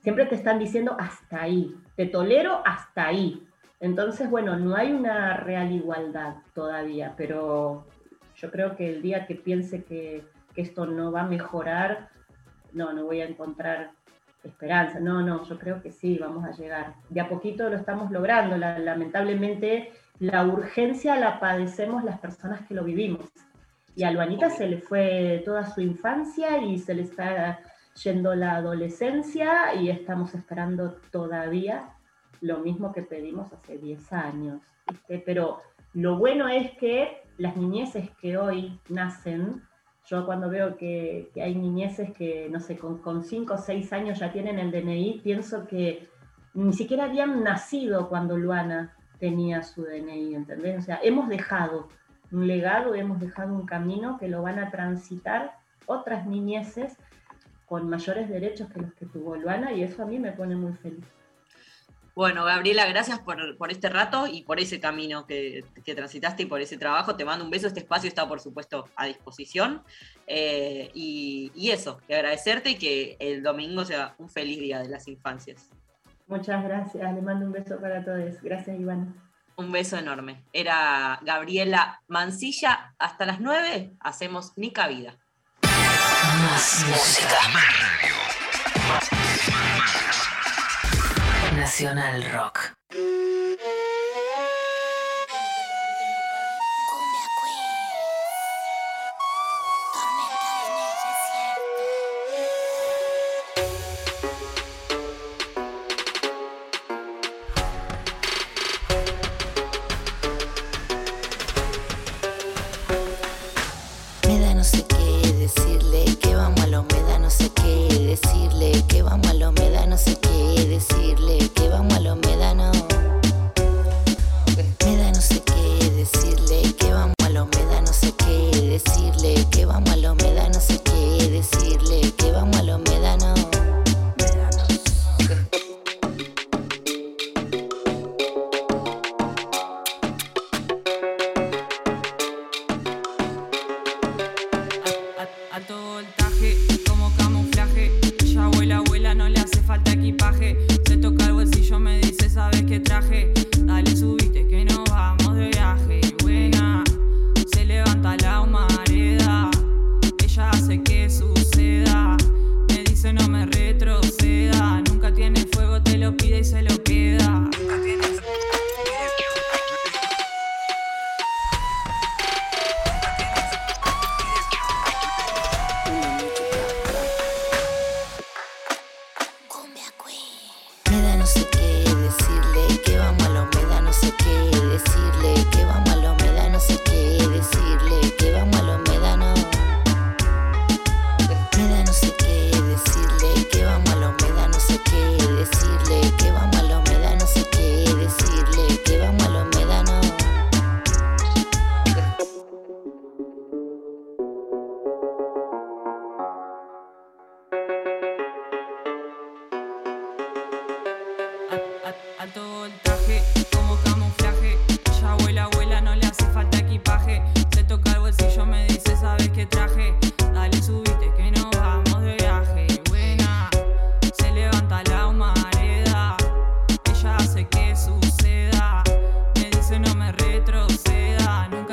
Siempre 0.00 0.26
te 0.26 0.34
están 0.34 0.58
diciendo 0.58 0.96
hasta 0.98 1.42
ahí. 1.42 1.74
Te 1.96 2.06
tolero 2.06 2.62
hasta 2.64 3.06
ahí. 3.06 3.46
Entonces, 3.82 4.30
bueno, 4.30 4.56
no 4.56 4.76
hay 4.76 4.92
una 4.92 5.36
real 5.38 5.72
igualdad 5.72 6.36
todavía, 6.54 7.14
pero 7.16 7.84
yo 8.36 8.50
creo 8.52 8.76
que 8.76 8.88
el 8.88 9.02
día 9.02 9.26
que 9.26 9.34
piense 9.34 9.82
que, 9.82 10.24
que 10.54 10.62
esto 10.62 10.86
no 10.86 11.10
va 11.10 11.22
a 11.22 11.26
mejorar, 11.26 12.08
no, 12.72 12.92
no 12.92 13.06
voy 13.06 13.22
a 13.22 13.26
encontrar 13.26 13.90
esperanza. 14.44 15.00
No, 15.00 15.20
no, 15.22 15.42
yo 15.48 15.58
creo 15.58 15.82
que 15.82 15.90
sí, 15.90 16.16
vamos 16.16 16.44
a 16.44 16.52
llegar. 16.52 16.94
De 17.08 17.20
a 17.20 17.28
poquito 17.28 17.68
lo 17.68 17.76
estamos 17.76 18.12
logrando. 18.12 18.56
La- 18.56 18.78
lamentablemente, 18.78 19.90
la 20.20 20.44
urgencia 20.46 21.16
la 21.16 21.40
padecemos 21.40 22.04
las 22.04 22.20
personas 22.20 22.60
que 22.68 22.74
lo 22.74 22.84
vivimos. 22.84 23.26
Y 23.96 24.04
a 24.04 24.12
Luanita 24.12 24.48
se 24.48 24.68
le 24.68 24.78
fue 24.78 25.42
toda 25.44 25.66
su 25.66 25.80
infancia 25.80 26.58
y 26.58 26.78
se 26.78 26.94
le 26.94 27.02
está 27.02 27.58
yendo 28.04 28.32
la 28.36 28.54
adolescencia 28.56 29.74
y 29.74 29.90
estamos 29.90 30.36
esperando 30.36 30.98
todavía 31.10 31.88
lo 32.42 32.58
mismo 32.58 32.92
que 32.92 33.02
pedimos 33.02 33.50
hace 33.52 33.78
10 33.78 34.12
años. 34.12 34.60
Pero 35.24 35.60
lo 35.94 36.18
bueno 36.18 36.48
es 36.48 36.72
que 36.72 37.22
las 37.38 37.56
niñeces 37.56 38.10
que 38.20 38.36
hoy 38.36 38.78
nacen, 38.88 39.62
yo 40.06 40.26
cuando 40.26 40.50
veo 40.50 40.76
que, 40.76 41.30
que 41.32 41.42
hay 41.42 41.54
niñeces 41.54 42.12
que, 42.12 42.48
no 42.50 42.60
sé, 42.60 42.76
con 42.76 43.22
5 43.22 43.54
o 43.54 43.58
6 43.58 43.92
años 43.92 44.18
ya 44.18 44.32
tienen 44.32 44.58
el 44.58 44.70
DNI, 44.70 45.20
pienso 45.22 45.66
que 45.66 46.08
ni 46.52 46.72
siquiera 46.72 47.04
habían 47.04 47.42
nacido 47.42 48.08
cuando 48.08 48.36
Luana 48.36 48.94
tenía 49.18 49.62
su 49.62 49.84
DNI, 49.84 50.34
¿entendés? 50.34 50.80
O 50.80 50.82
sea, 50.82 51.00
hemos 51.02 51.28
dejado 51.28 51.88
un 52.32 52.46
legado, 52.46 52.94
hemos 52.94 53.20
dejado 53.20 53.54
un 53.54 53.66
camino 53.66 54.18
que 54.18 54.28
lo 54.28 54.42
van 54.42 54.58
a 54.58 54.70
transitar 54.70 55.54
otras 55.86 56.26
niñeces 56.26 56.96
con 57.66 57.88
mayores 57.88 58.28
derechos 58.28 58.68
que 58.70 58.80
los 58.80 58.92
que 58.94 59.06
tuvo 59.06 59.36
Luana 59.36 59.72
y 59.72 59.82
eso 59.82 60.02
a 60.02 60.06
mí 60.06 60.18
me 60.18 60.32
pone 60.32 60.56
muy 60.56 60.72
feliz. 60.72 61.06
Bueno, 62.14 62.44
Gabriela, 62.44 62.84
gracias 62.86 63.20
por, 63.20 63.56
por 63.56 63.70
este 63.70 63.88
rato 63.88 64.26
y 64.26 64.42
por 64.42 64.60
ese 64.60 64.80
camino 64.80 65.26
que, 65.26 65.64
que, 65.82 65.94
transitaste 65.94 66.42
y 66.42 66.46
por 66.46 66.60
ese 66.60 66.76
trabajo. 66.76 67.16
Te 67.16 67.24
mando 67.24 67.44
un 67.44 67.50
beso. 67.50 67.66
Este 67.66 67.80
espacio 67.80 68.08
está, 68.08 68.28
por 68.28 68.40
supuesto, 68.40 68.88
a 68.96 69.06
disposición. 69.06 69.82
Eh, 70.26 70.90
y, 70.92 71.50
y, 71.54 71.70
eso, 71.70 72.00
que 72.06 72.14
agradecerte 72.14 72.70
y 72.70 72.78
que 72.78 73.16
el 73.18 73.42
domingo 73.42 73.84
sea 73.86 74.14
un 74.18 74.28
feliz 74.28 74.60
día 74.60 74.80
de 74.80 74.88
las 74.88 75.08
infancias. 75.08 75.70
Muchas 76.26 76.62
gracias. 76.62 77.14
Le 77.14 77.22
mando 77.22 77.46
un 77.46 77.52
beso 77.52 77.80
para 77.80 78.04
todos. 78.04 78.42
Gracias, 78.42 78.78
Iván. 78.78 79.14
Un 79.56 79.72
beso 79.72 79.96
enorme. 79.96 80.44
Era 80.52 81.18
Gabriela 81.22 82.02
Mancilla. 82.08 82.94
Hasta 82.98 83.24
las 83.24 83.40
9 83.40 83.94
hacemos 84.00 84.52
Nica 84.56 84.86
Vida. 84.86 85.16
Más 85.62 86.84
música. 86.88 87.36
Más 87.52 87.64
radio. 87.80 88.31
Nacional 91.72 92.22
Rock. 92.34 92.76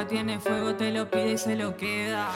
Tiene 0.10 0.39
fuego, 0.39 0.74
te 0.74 0.91
lo 0.91 1.07
pide 1.07 1.34
y 1.34 1.38
se 1.38 1.55
lo 1.55 1.78
queda. 1.78 2.32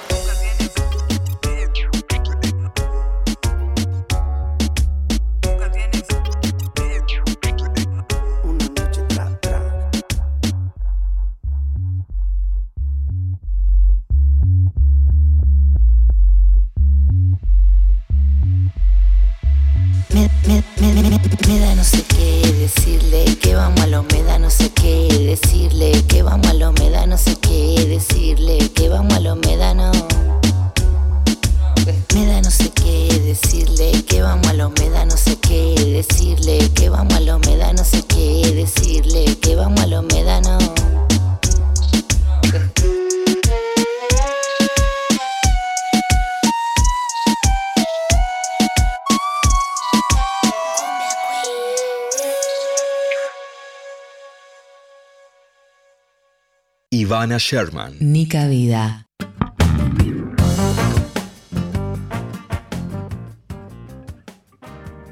Ivana 57.23 57.37
Sherman. 57.37 57.95
Nica 58.01 58.47
Vida. 58.47 59.07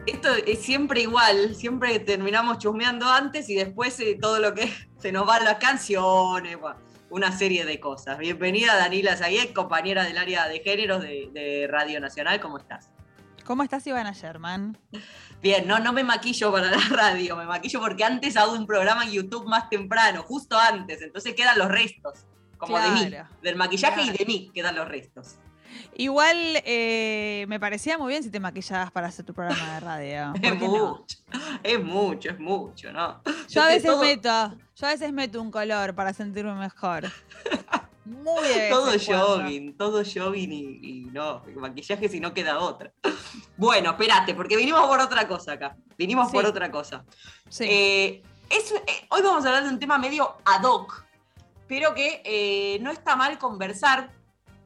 Esto 0.06 0.36
es 0.46 0.60
siempre 0.60 1.04
igual, 1.04 1.56
siempre 1.56 2.00
terminamos 2.00 2.58
chusmeando 2.58 3.08
antes 3.08 3.50
y 3.50 3.56
después 3.56 3.98
eh, 4.02 4.18
todo 4.20 4.40
lo 4.40 4.54
que 4.54 4.70
se 4.98 5.14
nos 5.14 5.26
van 5.26 5.46
las 5.46 5.56
canciones, 5.56 6.58
una 7.10 7.32
serie 7.32 7.64
de 7.64 7.80
cosas. 7.80 8.18
Bienvenida 8.18 8.76
Danila 8.76 9.16
Zayek, 9.16 9.54
compañera 9.54 10.04
del 10.04 10.18
área 10.18 10.50
de 10.50 10.60
géneros 10.60 11.02
de, 11.04 11.30
de 11.32 11.68
Radio 11.70 12.02
Nacional, 12.02 12.42
¿cómo 12.42 12.58
estás? 12.58 12.90
¿Cómo 13.52 13.64
estás, 13.64 13.86
Ivana 13.86 14.14
Sherman? 14.14 14.78
Bien, 15.42 15.68
no, 15.68 15.78
no 15.80 15.92
me 15.92 16.06
maquillo 16.06 16.54
para 16.54 16.72
la 16.72 16.78
radio, 16.90 17.36
me 17.36 17.44
maquillo 17.44 17.82
porque 17.82 18.06
antes 18.06 18.38
hago 18.38 18.54
un 18.54 18.66
programa 18.66 19.04
en 19.04 19.12
YouTube 19.12 19.46
más 19.46 19.70
temprano, 19.70 20.24
justo 20.24 20.58
antes, 20.58 21.02
entonces 21.02 21.36
quedan 21.36 21.60
los 21.60 21.68
restos, 21.68 22.20
como 22.58 22.80
de 22.80 22.90
mí, 22.92 23.14
del 23.44 23.58
maquillaje 23.58 24.04
y 24.04 24.10
de 24.12 24.26
mí 24.26 24.50
quedan 24.54 24.76
los 24.78 24.88
restos. 24.88 25.36
Igual 25.96 26.38
eh, 26.64 27.44
me 27.50 27.60
parecía 27.60 27.98
muy 27.98 28.08
bien 28.14 28.24
si 28.24 28.30
te 28.32 28.40
maquillabas 28.40 28.90
para 28.90 29.08
hacer 29.08 29.26
tu 29.26 29.34
programa 29.34 29.74
de 29.74 29.80
radio. 29.82 30.34
Es 30.42 30.56
mucho, 30.58 31.18
es 31.62 31.84
mucho, 31.84 32.30
es 32.30 32.40
mucho, 32.40 32.94
¿no? 32.94 33.22
Yo 33.50 33.64
a 33.64 33.68
veces 33.68 33.84
todo- 33.84 34.02
meto, 34.02 34.58
yo 34.78 34.88
a 34.88 34.92
veces 34.92 35.12
meto 35.12 35.42
un 35.42 35.52
color 35.52 35.94
para 35.94 36.14
sentirme 36.14 36.54
mejor. 36.54 37.04
Muy 38.06 38.48
de 38.48 38.70
Todo 38.70 38.92
jogging, 39.00 39.78
todo 39.78 40.04
jogging 40.04 40.52
y, 40.52 40.80
y 40.82 41.02
no, 41.12 41.44
maquillaje 41.56 42.10
si 42.10 42.20
no 42.20 42.34
queda 42.34 42.60
otra. 42.60 42.92
Bueno, 43.58 43.92
espérate, 43.92 44.34
porque 44.34 44.58
vinimos 44.58 44.82
por 44.88 45.00
otra 45.00 45.28
cosa 45.28 45.52
acá. 45.54 45.76
Vinimos 45.96 46.32
por 46.32 46.46
otra 46.46 46.72
cosa. 46.72 47.06
Sí. 47.48 47.66
Eh, 47.70 48.24
es- 48.50 48.72
eh, 48.72 49.06
hoy 49.10 49.22
vamos 49.22 49.46
a 49.46 49.50
hablar 49.50 49.64
de 49.66 49.70
un 49.70 49.78
tema 49.80 50.00
medio 50.00 50.36
ad 50.46 50.64
hoc, 50.64 51.06
pero 51.68 51.94
que 51.94 52.24
eh, 52.26 52.80
no 52.82 52.90
está 52.90 53.16
mal 53.16 53.38
conversar. 53.38 54.12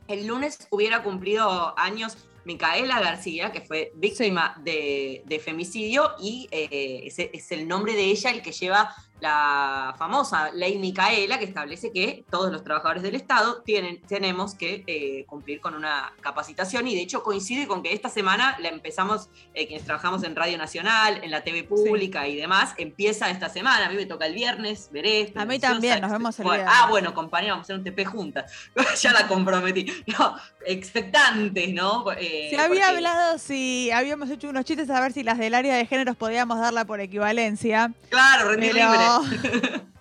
El 0.08 0.28
lunes 0.28 0.68
hubiera 0.72 1.04
cumplido 1.04 1.78
años 1.78 2.16
Micaela 2.46 3.02
García, 3.02 3.52
que 3.52 3.60
fue 3.62 3.92
víctima 3.96 4.56
de, 4.64 5.24
de 5.26 5.40
femicidio, 5.40 6.12
y 6.20 6.48
eh, 6.52 7.02
es 7.34 7.52
el 7.52 7.68
nombre 7.68 7.94
de 7.94 8.06
ella 8.06 8.30
el 8.30 8.42
que 8.42 8.54
lleva 8.54 8.96
la 9.22 9.96
famosa 9.98 10.52
ley 10.52 10.78
Micaela, 10.78 11.40
que 11.40 11.46
establece 11.46 11.92
que 11.92 12.24
todos 12.30 12.52
los 12.52 12.64
trabajadores 12.64 13.02
del 13.02 13.16
Estado 13.16 13.62
tienen, 13.64 14.02
tenemos 14.02 14.56
que 14.56 14.84
eh, 14.88 15.26
cumplir 15.28 15.62
con 15.62 15.74
una 15.76 16.14
capacitación, 16.22 16.88
y 16.88 16.96
de 16.96 17.02
hecho 17.02 17.24
coincide 17.24 17.68
con 17.68 17.82
que 17.82 17.94
esta 17.94 18.10
semana 18.10 18.56
la 18.60 18.70
empezamos, 18.70 19.30
eh, 19.54 19.68
quienes 19.68 19.86
trabajamos 19.86 20.24
en 20.24 20.36
Radio 20.36 20.58
Nacional, 20.58 21.20
en 21.24 21.32
la 21.32 21.44
TV 21.44 21.64
pública 21.64 22.28
y 22.28 22.36
demás, 22.36 22.74
empieza 22.78 23.30
esta 23.30 23.50
semana, 23.50 23.86
a 23.86 23.90
mí 23.90 23.96
me 23.96 24.06
toca 24.06 24.26
el 24.26 24.34
viernes, 24.34 24.90
veré. 24.92 25.32
A 25.36 25.46
mí 25.46 25.60
también, 25.60 26.02
nos 26.02 26.12
vemos 26.12 26.38
el 26.40 26.46
viernes. 26.46 26.68
Ah, 26.70 26.88
bueno, 26.90 27.14
compañera, 27.14 27.54
vamos 27.54 27.64
a 27.70 27.74
hacer 27.74 27.78
un 27.78 27.84
TP 27.84 28.06
juntas. 28.06 28.52
ya 29.02 29.12
la 29.14 29.28
comprometí. 29.28 29.86
No, 30.18 30.36
expectantes, 30.66 31.74
¿no? 31.74 32.06
Eh, 32.14 32.48
Se 32.50 32.56
había 32.58 32.68
porque- 32.68 32.84
hablado 32.84 33.38
si 33.38 33.92
habíamos 33.92 34.30
hecho 34.30 34.50
unos 34.50 34.66
chistes 34.66 34.90
a 34.90 35.00
ver 35.00 35.14
si 35.14 35.24
las 35.24 35.38
del 35.38 35.54
área 35.54 35.76
de 35.76 35.86
géneros 35.86 36.16
podíamos 36.16 36.60
darla 36.60 36.86
por 36.86 37.00
equivalencia. 37.00 37.92
Claro, 38.10 38.50
rendir 38.50 38.74
Pero- 38.74 38.92
libre. 38.92 39.05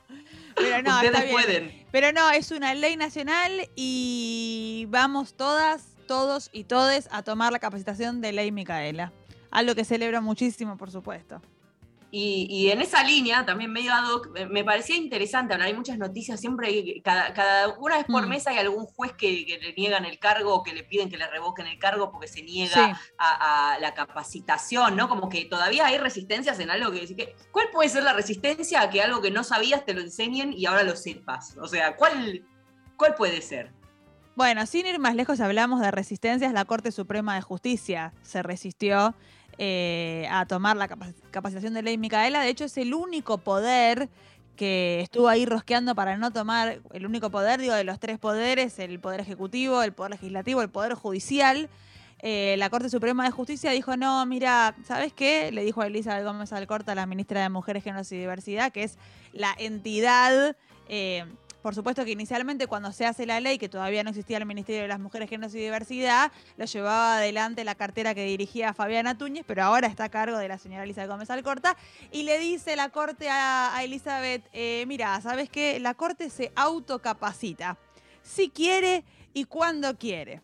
Pero 0.56 0.82
no, 0.82 0.94
Ustedes 0.96 1.14
está 1.14 1.22
bien. 1.22 1.32
pueden. 1.32 1.84
Pero 1.90 2.12
no, 2.12 2.30
es 2.30 2.50
una 2.50 2.74
ley 2.74 2.96
nacional 2.96 3.50
y 3.74 4.86
vamos 4.88 5.34
todas, 5.34 5.96
todos 6.06 6.48
y 6.52 6.64
todes 6.64 7.08
a 7.10 7.22
tomar 7.22 7.52
la 7.52 7.58
capacitación 7.58 8.20
de 8.20 8.32
ley 8.32 8.52
Micaela. 8.52 9.12
Algo 9.50 9.74
que 9.74 9.84
celebro 9.84 10.22
muchísimo, 10.22 10.76
por 10.76 10.90
supuesto. 10.90 11.40
Y, 12.16 12.46
y 12.48 12.70
en 12.70 12.80
esa 12.80 13.02
línea, 13.02 13.44
también 13.44 13.72
medio 13.72 13.92
ad 13.92 14.08
hoc, 14.08 14.28
me- 14.48 14.62
parecía 14.62 14.94
interesante 14.94 15.52
hablar. 15.52 15.66
Hay 15.66 15.74
muchas 15.74 15.98
noticias, 15.98 16.38
siempre, 16.40 16.68
hay- 16.68 17.00
cada, 17.02 17.34
cada 17.34 17.76
una 17.76 17.96
vez 17.96 18.04
por 18.06 18.24
Mm. 18.24 18.28
mes 18.28 18.46
hay 18.46 18.58
algún 18.58 18.86
juez 18.86 19.10
que, 19.18 19.44
que 19.44 19.58
le 19.58 19.72
niegan 19.74 20.04
el 20.04 20.20
cargo 20.20 20.54
o 20.54 20.62
que 20.62 20.72
le 20.74 20.84
piden 20.84 21.10
que 21.10 21.16
le 21.16 21.26
revoquen 21.26 21.66
el 21.66 21.76
cargo 21.76 22.12
porque 22.12 22.28
se 22.28 22.42
niega 22.42 22.72
Sí. 22.72 23.00
a, 23.18 23.72
a 23.74 23.78
la 23.80 23.94
capacitación, 23.94 24.94
¿no? 24.94 25.08
Como 25.08 25.28
que 25.28 25.44
todavía 25.46 25.86
hay 25.86 25.98
resistencias 25.98 26.60
en 26.60 26.70
algo 26.70 26.92
que 26.92 27.00
decir 27.00 27.16
que. 27.16 27.34
¿Cuál 27.50 27.66
puede 27.72 27.88
ser 27.88 28.04
la 28.04 28.12
resistencia 28.12 28.80
a 28.82 28.90
que 28.90 29.02
algo 29.02 29.20
que 29.20 29.32
no 29.32 29.42
sabías 29.42 29.84
te 29.84 29.92
lo 29.92 30.00
enseñen 30.00 30.52
y 30.52 30.66
ahora 30.66 30.84
lo 30.84 30.94
sepas? 30.94 31.56
O 31.60 31.66
sea, 31.66 31.96
¿cuál, 31.96 32.46
cuál 32.96 33.16
puede 33.16 33.42
ser? 33.42 33.72
Bueno, 34.36 34.66
sin 34.66 34.86
ir 34.86 34.98
más 34.98 35.14
lejos, 35.14 35.40
hablamos 35.40 35.80
de 35.80 35.90
resistencias. 35.90 36.52
La 36.52 36.64
Corte 36.64 36.90
Suprema 36.92 37.34
de 37.34 37.42
Justicia 37.42 38.12
se 38.22 38.42
resistió 38.42 39.14
eh, 39.58 40.26
a 40.30 40.46
tomar 40.46 40.76
la 40.76 40.88
capac- 40.88 41.14
capacitación 41.30 41.74
de 41.74 41.82
ley 41.82 41.98
Micaela. 41.98 42.40
De 42.40 42.48
hecho, 42.48 42.64
es 42.64 42.76
el 42.76 42.94
único 42.94 43.38
poder 43.38 44.08
que 44.56 45.00
estuvo 45.00 45.28
ahí 45.28 45.46
rosqueando 45.46 45.94
para 45.94 46.16
no 46.16 46.30
tomar, 46.30 46.80
el 46.92 47.06
único 47.06 47.30
poder, 47.30 47.60
digo, 47.60 47.74
de 47.74 47.84
los 47.84 47.98
tres 47.98 48.18
poderes, 48.18 48.78
el 48.78 49.00
Poder 49.00 49.20
Ejecutivo, 49.20 49.82
el 49.82 49.92
Poder 49.92 50.12
Legislativo, 50.12 50.62
el 50.62 50.70
Poder 50.70 50.94
Judicial. 50.94 51.68
Eh, 52.20 52.54
la 52.58 52.70
Corte 52.70 52.88
Suprema 52.88 53.24
de 53.24 53.30
Justicia 53.32 53.70
dijo, 53.72 53.96
no, 53.96 54.24
mira, 54.26 54.76
¿sabes 54.86 55.12
qué? 55.12 55.50
Le 55.52 55.64
dijo 55.64 55.82
a 55.82 55.88
Elizabeth 55.88 56.24
Gómez 56.24 56.52
Alcorta, 56.52 56.94
la 56.94 57.06
ministra 57.06 57.42
de 57.42 57.48
Mujeres, 57.48 57.82
Géneros 57.82 58.10
y 58.12 58.16
Diversidad, 58.18 58.72
que 58.72 58.84
es 58.84 58.98
la 59.32 59.54
entidad... 59.58 60.56
eh, 60.88 61.24
por 61.64 61.74
supuesto 61.74 62.04
que 62.04 62.10
inicialmente 62.10 62.66
cuando 62.66 62.92
se 62.92 63.06
hace 63.06 63.24
la 63.24 63.40
ley, 63.40 63.56
que 63.56 63.70
todavía 63.70 64.02
no 64.02 64.10
existía 64.10 64.36
el 64.36 64.44
Ministerio 64.44 64.82
de 64.82 64.88
las 64.88 65.00
Mujeres, 65.00 65.30
Géneros 65.30 65.54
y 65.54 65.60
Diversidad, 65.60 66.30
lo 66.58 66.66
llevaba 66.66 67.16
adelante 67.16 67.64
la 67.64 67.74
cartera 67.74 68.14
que 68.14 68.22
dirigía 68.26 68.74
Fabiana 68.74 69.16
Túñez, 69.16 69.46
pero 69.46 69.62
ahora 69.62 69.86
está 69.86 70.04
a 70.04 70.08
cargo 70.10 70.36
de 70.36 70.46
la 70.46 70.58
señora 70.58 70.84
Elizabeth 70.84 71.08
Gómez 71.08 71.30
Alcorta, 71.30 71.74
y 72.12 72.24
le 72.24 72.38
dice 72.38 72.76
la 72.76 72.90
Corte 72.90 73.30
a, 73.30 73.74
a 73.74 73.82
Elizabeth, 73.82 74.46
eh, 74.52 74.84
mira, 74.86 75.18
¿sabes 75.22 75.48
qué? 75.48 75.80
La 75.80 75.94
Corte 75.94 76.28
se 76.28 76.52
autocapacita, 76.54 77.78
si 78.20 78.50
quiere 78.50 79.02
y 79.32 79.46
cuando 79.46 79.96
quiere. 79.96 80.42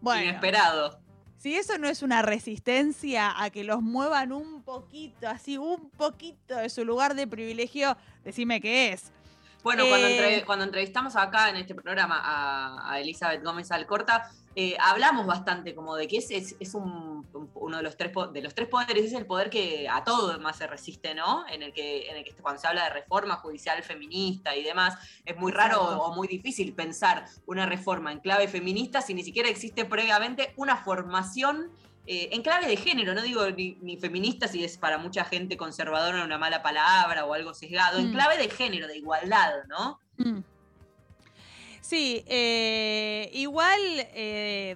Bueno, 0.00 0.24
Inesperado. 0.24 0.98
si 1.36 1.54
eso 1.54 1.78
no 1.78 1.86
es 1.86 2.02
una 2.02 2.22
resistencia 2.22 3.32
a 3.40 3.50
que 3.50 3.62
los 3.62 3.80
muevan 3.80 4.32
un 4.32 4.64
poquito, 4.64 5.28
así 5.28 5.56
un 5.56 5.88
poquito 5.90 6.56
de 6.56 6.68
su 6.68 6.84
lugar 6.84 7.14
de 7.14 7.28
privilegio, 7.28 7.96
decime 8.24 8.60
qué 8.60 8.92
es. 8.92 9.12
Bueno, 9.68 9.84
cuando, 9.86 10.06
Eh, 10.06 10.16
entre- 10.16 10.46
cuando 10.46 10.64
entrevistamos 10.64 11.14
acá 11.14 11.50
en 11.50 11.56
este 11.56 11.74
programa 11.74 12.18
a, 12.24 12.90
a 12.90 13.00
Elizabeth 13.00 13.44
Gómez 13.44 13.70
Alcorta, 13.70 14.30
eh, 14.56 14.78
hablamos 14.80 15.26
bastante 15.26 15.74
como 15.74 15.94
de 15.94 16.08
que 16.08 16.16
es, 16.16 16.30
es, 16.30 16.56
es 16.58 16.72
un- 16.72 17.26
un- 17.34 17.50
uno 17.54 17.76
de 17.76 17.82
los, 17.82 17.94
tres, 17.98 18.10
de 18.32 18.40
los 18.40 18.54
tres 18.54 18.66
poderes, 18.66 19.04
es 19.04 19.12
el 19.12 19.26
poder 19.26 19.50
que 19.50 19.86
a 19.86 20.02
todo 20.04 20.40
más 20.40 20.56
se 20.56 20.66
resiste, 20.66 21.14
¿no? 21.14 21.46
En 21.48 21.62
el 21.62 21.74
que, 21.74 22.08
en 22.08 22.16
el 22.16 22.24
que 22.24 22.32
cuando 22.32 22.58
se 22.58 22.66
habla 22.66 22.84
de 22.84 22.90
reforma 22.94 23.36
judicial 23.36 23.82
feminista 23.82 24.56
y 24.56 24.64
demás, 24.64 24.96
es 25.26 25.36
muy 25.36 25.52
raro 25.52 25.82
Exacto. 25.82 26.02
o 26.02 26.14
muy 26.14 26.28
difícil 26.28 26.72
pensar 26.72 27.26
una 27.44 27.66
reforma 27.66 28.10
en 28.10 28.20
clave 28.20 28.48
feminista 28.48 29.02
si 29.02 29.12
ni 29.12 29.22
siquiera 29.22 29.50
existe 29.50 29.84
previamente 29.84 30.54
una 30.56 30.78
formación 30.78 31.70
eh, 32.10 32.30
en 32.32 32.40
clave 32.40 32.66
de 32.66 32.76
género, 32.78 33.12
no 33.14 33.20
digo 33.20 33.50
ni, 33.50 33.76
ni 33.82 33.98
feminista 33.98 34.48
si 34.48 34.64
es 34.64 34.78
para 34.78 34.96
mucha 34.96 35.24
gente 35.24 35.58
conservadora 35.58 36.24
una 36.24 36.38
mala 36.38 36.62
palabra 36.62 37.26
o 37.26 37.34
algo 37.34 37.52
sesgado, 37.52 37.98
en 37.98 38.08
Mm. 38.08 38.12
clave 38.12 38.38
de 38.38 38.48
género, 38.48 38.86
de 38.86 38.96
igualdad, 38.96 39.50
¿no? 39.68 40.00
Mm. 40.16 40.38
Sí, 41.82 42.24
eh, 42.26 43.30
igual, 43.34 43.78
eh, 44.14 44.74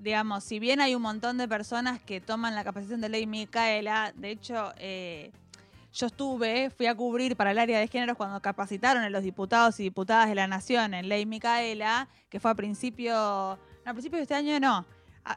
digamos, 0.00 0.44
si 0.44 0.58
bien 0.58 0.80
hay 0.82 0.94
un 0.94 1.02
montón 1.02 1.38
de 1.38 1.48
personas 1.48 2.00
que 2.02 2.20
toman 2.20 2.54
la 2.54 2.64
capacitación 2.64 3.00
de 3.00 3.08
ley 3.08 3.26
Micaela, 3.26 4.12
de 4.14 4.30
hecho, 4.30 4.72
yo 5.94 6.06
estuve, 6.06 6.70
fui 6.70 6.86
a 6.86 6.94
cubrir 6.94 7.34
para 7.34 7.50
el 7.50 7.58
área 7.58 7.78
de 7.78 7.88
géneros 7.88 8.16
cuando 8.16 8.40
capacitaron 8.40 9.02
a 9.02 9.10
los 9.10 9.22
diputados 9.22 9.80
y 9.80 9.84
diputadas 9.84 10.28
de 10.28 10.34
la 10.34 10.46
Nación 10.46 10.92
en 10.94 11.08
ley 11.08 11.24
Micaela, 11.26 12.08
que 12.28 12.40
fue 12.40 12.50
a 12.50 12.54
principio, 12.54 13.12
no, 13.84 13.90
a 13.90 13.92
principios 13.94 14.18
de 14.18 14.22
este 14.22 14.34
año 14.34 14.60
no, 14.60 14.84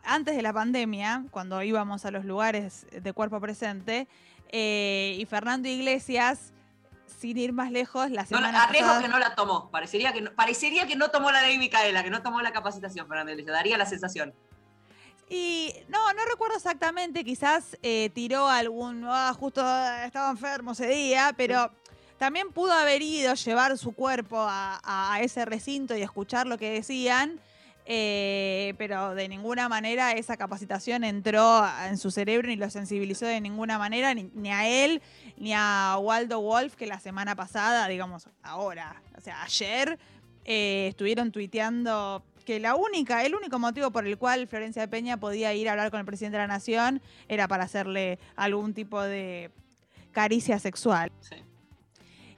antes 0.03 0.35
de 0.35 0.41
la 0.41 0.53
pandemia, 0.53 1.25
cuando 1.31 1.61
íbamos 1.63 2.05
a 2.05 2.11
los 2.11 2.25
lugares 2.25 2.85
de 2.91 3.13
cuerpo 3.13 3.39
presente, 3.39 4.07
eh, 4.49 5.17
y 5.19 5.25
Fernando 5.25 5.67
Iglesias, 5.67 6.53
sin 7.19 7.37
ir 7.37 7.53
más 7.53 7.71
lejos, 7.71 8.09
la 8.09 8.23
No, 8.23 8.27
semana 8.27 8.63
arriesgo 8.63 8.87
pasada... 8.87 9.01
que 9.03 9.09
no 9.09 9.19
la 9.19 9.35
tomó. 9.35 9.69
Parecería 9.69 10.11
que 10.11 10.21
no, 10.21 10.31
parecería 10.33 10.87
que 10.87 10.95
no 10.95 11.09
tomó 11.09 11.31
la 11.31 11.41
ley 11.41 11.57
Micaela, 11.57 12.03
que 12.03 12.09
no 12.09 12.21
tomó 12.21 12.41
la 12.41 12.51
capacitación, 12.51 13.07
Fernando 13.07 13.31
Iglesias. 13.31 13.53
Daría 13.55 13.77
la 13.77 13.85
sensación. 13.85 14.33
Y 15.29 15.73
no, 15.87 16.11
no 16.13 16.25
recuerdo 16.29 16.57
exactamente, 16.57 17.23
quizás 17.23 17.77
eh, 17.83 18.09
tiró 18.13 18.49
algún, 18.49 19.05
ah, 19.07 19.33
justo 19.39 19.61
estaba 20.03 20.29
enfermo 20.31 20.73
ese 20.73 20.87
día, 20.87 21.33
pero 21.37 21.71
también 22.17 22.51
pudo 22.51 22.73
haber 22.73 23.01
ido, 23.01 23.33
llevar 23.35 23.77
su 23.77 23.93
cuerpo 23.93 24.45
a 24.47 25.17
ese 25.21 25.45
recinto 25.45 25.95
y 25.95 26.01
escuchar 26.01 26.47
lo 26.47 26.57
que 26.57 26.71
decían, 26.71 27.39
eh, 27.85 28.73
pero 28.77 29.15
de 29.15 29.27
ninguna 29.27 29.67
manera 29.67 30.11
esa 30.13 30.37
capacitación 30.37 31.03
entró 31.03 31.65
en 31.87 31.97
su 31.97 32.11
cerebro 32.11 32.47
ni 32.47 32.55
lo 32.55 32.69
sensibilizó 32.69 33.25
de 33.25 33.41
ninguna 33.41 33.77
manera, 33.77 34.13
ni, 34.13 34.29
ni 34.33 34.51
a 34.51 34.67
él, 34.67 35.01
ni 35.37 35.53
a 35.53 35.97
Waldo 35.99 36.39
Wolf, 36.41 36.75
que 36.75 36.85
la 36.85 36.99
semana 36.99 37.35
pasada, 37.35 37.87
digamos, 37.87 38.29
ahora, 38.43 39.01
o 39.17 39.21
sea, 39.21 39.43
ayer, 39.43 39.97
eh, 40.45 40.87
estuvieron 40.89 41.31
tuiteando 41.31 42.23
que 42.45 42.59
la 42.59 42.75
única, 42.75 43.23
el 43.23 43.35
único 43.35 43.59
motivo 43.59 43.91
por 43.91 44.07
el 44.07 44.17
cual 44.17 44.47
Florencia 44.47 44.87
Peña 44.87 45.17
podía 45.17 45.53
ir 45.53 45.69
a 45.69 45.73
hablar 45.73 45.91
con 45.91 45.99
el 45.99 46.05
presidente 46.05 46.37
de 46.37 46.43
la 46.43 46.47
Nación 46.47 47.01
era 47.27 47.47
para 47.47 47.65
hacerle 47.65 48.17
algún 48.35 48.73
tipo 48.73 49.01
de 49.01 49.51
caricia 50.11 50.59
sexual. 50.59 51.11
Sí. 51.21 51.35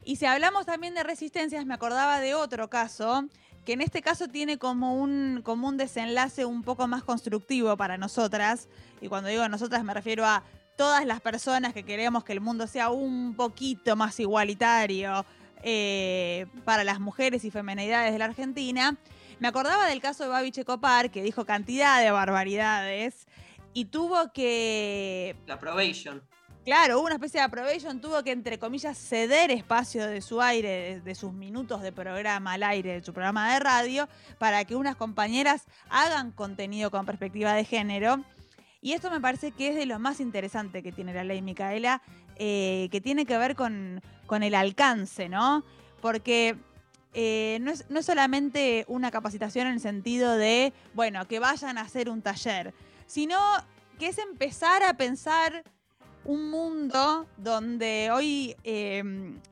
Y 0.05 0.17
si 0.17 0.25
hablamos 0.25 0.65
también 0.65 0.93
de 0.93 1.03
resistencias, 1.03 1.65
me 1.65 1.73
acordaba 1.73 2.19
de 2.19 2.33
otro 2.33 2.69
caso, 2.69 3.25
que 3.65 3.73
en 3.73 3.81
este 3.81 4.01
caso 4.01 4.27
tiene 4.27 4.57
como 4.57 4.95
un, 4.95 5.41
como 5.43 5.67
un 5.67 5.77
desenlace 5.77 6.45
un 6.45 6.63
poco 6.63 6.87
más 6.87 7.03
constructivo 7.03 7.77
para 7.77 7.97
nosotras. 7.97 8.67
Y 9.01 9.07
cuando 9.07 9.29
digo 9.29 9.47
nosotras 9.49 9.83
me 9.83 9.93
refiero 9.93 10.25
a 10.25 10.43
todas 10.75 11.05
las 11.05 11.21
personas 11.21 11.73
que 11.73 11.83
queremos 11.83 12.23
que 12.23 12.33
el 12.33 12.41
mundo 12.41 12.67
sea 12.67 12.89
un 12.89 13.35
poquito 13.35 13.95
más 13.95 14.19
igualitario 14.19 15.25
eh, 15.61 16.45
para 16.65 16.83
las 16.83 16.99
mujeres 16.99 17.45
y 17.45 17.51
femenidades 17.51 18.11
de 18.11 18.19
la 18.19 18.25
Argentina. 18.25 18.97
Me 19.39 19.47
acordaba 19.47 19.87
del 19.87 20.01
caso 20.01 20.23
de 20.23 20.29
Babi 20.29 20.51
Checopar, 20.51 21.11
que 21.11 21.23
dijo 21.23 21.45
cantidad 21.45 22.01
de 22.01 22.11
barbaridades 22.11 23.27
y 23.73 23.85
tuvo 23.85 24.31
que 24.33 25.35
La 25.47 25.59
probation. 25.59 26.21
Claro, 26.63 26.99
hubo 26.99 27.07
una 27.07 27.15
especie 27.15 27.41
de 27.41 27.45
approbation, 27.45 27.99
tuvo 27.99 28.23
que, 28.23 28.31
entre 28.31 28.57
comillas, 28.57 28.97
ceder 28.97 29.51
espacio 29.51 30.07
de 30.07 30.21
su 30.21 30.41
aire, 30.41 30.69
de, 30.69 31.01
de 31.01 31.15
sus 31.15 31.33
minutos 31.33 31.81
de 31.81 31.91
programa 31.91 32.53
al 32.53 32.63
aire, 32.63 32.93
de 32.93 33.03
su 33.03 33.11
programa 33.11 33.53
de 33.53 33.59
radio, 33.59 34.07
para 34.37 34.63
que 34.63 34.77
unas 34.77 34.95
compañeras 34.95 35.65
hagan 35.89 36.31
contenido 36.31 36.89
con 36.89 37.05
perspectiva 37.05 37.53
de 37.53 37.65
género. 37.65 38.23
Y 38.81 38.93
esto 38.93 39.11
me 39.11 39.19
parece 39.19 39.51
que 39.51 39.69
es 39.69 39.75
de 39.75 39.85
lo 39.85 39.99
más 39.99 40.21
interesante 40.21 40.81
que 40.81 40.93
tiene 40.93 41.13
la 41.13 41.25
ley 41.25 41.41
Micaela, 41.41 42.01
eh, 42.37 42.87
que 42.91 43.01
tiene 43.01 43.25
que 43.25 43.37
ver 43.37 43.55
con, 43.55 44.01
con 44.25 44.41
el 44.41 44.55
alcance, 44.55 45.27
¿no? 45.27 45.65
Porque 46.01 46.55
eh, 47.13 47.57
no, 47.61 47.71
es, 47.71 47.89
no 47.89 47.99
es 47.99 48.05
solamente 48.05 48.85
una 48.87 49.11
capacitación 49.11 49.67
en 49.67 49.73
el 49.73 49.79
sentido 49.81 50.37
de, 50.37 50.71
bueno, 50.93 51.27
que 51.27 51.39
vayan 51.39 51.77
a 51.77 51.81
hacer 51.81 52.09
un 52.09 52.21
taller, 52.21 52.73
sino 53.05 53.37
que 53.99 54.07
es 54.07 54.17
empezar 54.17 54.81
a 54.83 54.95
pensar 54.95 55.63
un 56.25 56.49
mundo 56.49 57.27
donde 57.37 58.09
hoy 58.11 58.55
eh, 58.63 59.03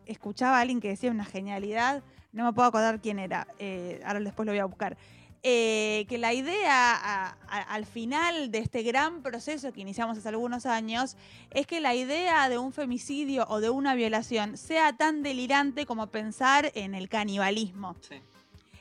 escuchaba 0.05 0.57
a 0.57 0.61
alguien 0.61 0.80
que 0.80 0.89
decía 0.89 1.11
una 1.11 1.26
genialidad, 1.26 2.03
no 2.32 2.45
me 2.45 2.53
puedo 2.53 2.67
acordar 2.67 3.01
quién 3.01 3.19
era, 3.19 3.47
eh, 3.59 4.01
ahora 4.05 4.19
después 4.22 4.45
lo 4.45 4.51
voy 4.53 4.59
a 4.59 4.65
buscar. 4.65 4.97
Eh, 5.43 6.05
que 6.07 6.19
la 6.19 6.34
idea 6.36 6.93
a- 6.93 7.36
a- 7.47 7.61
al 7.74 7.88
final 7.88 8.51
de 8.51 8.59
este 8.59 8.84
gran 8.84 9.24
proceso 9.24 9.74
que 9.74 9.82
iniciamos 9.82 10.15
hace 10.19 10.30
algunos 10.30 10.67
años 10.67 11.17
es 11.49 11.65
que 11.65 11.82
la 11.82 11.95
idea 11.95 12.47
de 12.47 12.59
un 12.59 12.72
femicidio 12.72 13.47
o 13.49 13.59
de 13.59 13.72
una 13.72 13.95
violación 13.95 14.55
sea 14.55 14.93
tan 14.93 15.24
delirante 15.24 15.88
como 15.88 16.07
pensar 16.07 16.72
en 16.76 16.93
el 16.93 17.09
canibalismo. 17.09 17.95
Sí. 18.01 18.22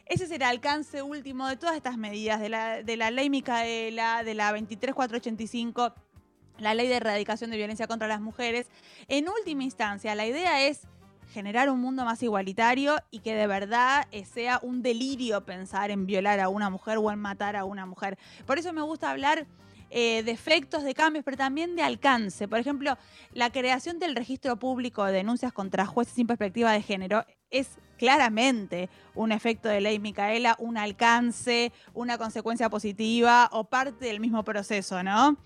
Ese 0.04 0.24
es 0.24 0.30
el 0.32 0.42
alcance 0.42 1.00
último 1.02 1.48
de 1.48 1.56
todas 1.56 1.76
estas 1.76 1.96
medidas, 1.96 2.40
de 2.40 2.50
la, 2.50 2.82
de 2.82 2.96
la 2.98 3.10
ley 3.10 3.30
Micaela, 3.30 4.22
de 4.22 4.34
la 4.34 4.52
23485, 4.52 5.94
la 6.60 6.74
ley 6.74 6.88
de 6.88 6.96
erradicación 6.96 7.50
de 7.50 7.56
violencia 7.56 7.86
contra 7.86 8.08
las 8.08 8.20
mujeres. 8.20 8.68
En 9.08 9.28
última 9.28 9.64
instancia, 9.64 10.14
la 10.14 10.26
idea 10.26 10.66
es 10.66 10.82
generar 11.32 11.70
un 11.70 11.80
mundo 11.80 12.04
más 12.04 12.22
igualitario 12.22 12.96
y 13.10 13.20
que 13.20 13.34
de 13.34 13.46
verdad 13.46 14.06
eh, 14.10 14.24
sea 14.24 14.58
un 14.62 14.82
delirio 14.82 15.44
pensar 15.44 15.90
en 15.90 16.06
violar 16.06 16.40
a 16.40 16.48
una 16.48 16.70
mujer 16.70 16.98
o 16.98 17.10
en 17.10 17.18
matar 17.18 17.56
a 17.56 17.64
una 17.64 17.86
mujer. 17.86 18.18
Por 18.46 18.58
eso 18.58 18.72
me 18.72 18.82
gusta 18.82 19.10
hablar 19.10 19.46
eh, 19.90 20.22
de 20.22 20.30
efectos, 20.30 20.84
de 20.84 20.94
cambios, 20.94 21.24
pero 21.24 21.36
también 21.36 21.74
de 21.76 21.82
alcance. 21.82 22.46
Por 22.46 22.58
ejemplo, 22.58 22.96
la 23.32 23.50
creación 23.50 23.98
del 23.98 24.14
registro 24.14 24.56
público 24.56 25.04
de 25.04 25.12
denuncias 25.12 25.52
contra 25.52 25.86
jueces 25.86 26.14
sin 26.14 26.26
perspectiva 26.26 26.72
de 26.72 26.82
género 26.82 27.24
es 27.50 27.78
claramente 27.98 28.88
un 29.14 29.32
efecto 29.32 29.68
de 29.68 29.80
ley 29.80 29.98
Micaela, 29.98 30.56
un 30.58 30.78
alcance, 30.78 31.72
una 31.92 32.18
consecuencia 32.18 32.70
positiva 32.70 33.48
o 33.52 33.64
parte 33.64 34.06
del 34.06 34.20
mismo 34.20 34.44
proceso, 34.44 35.02
¿no? 35.02 35.36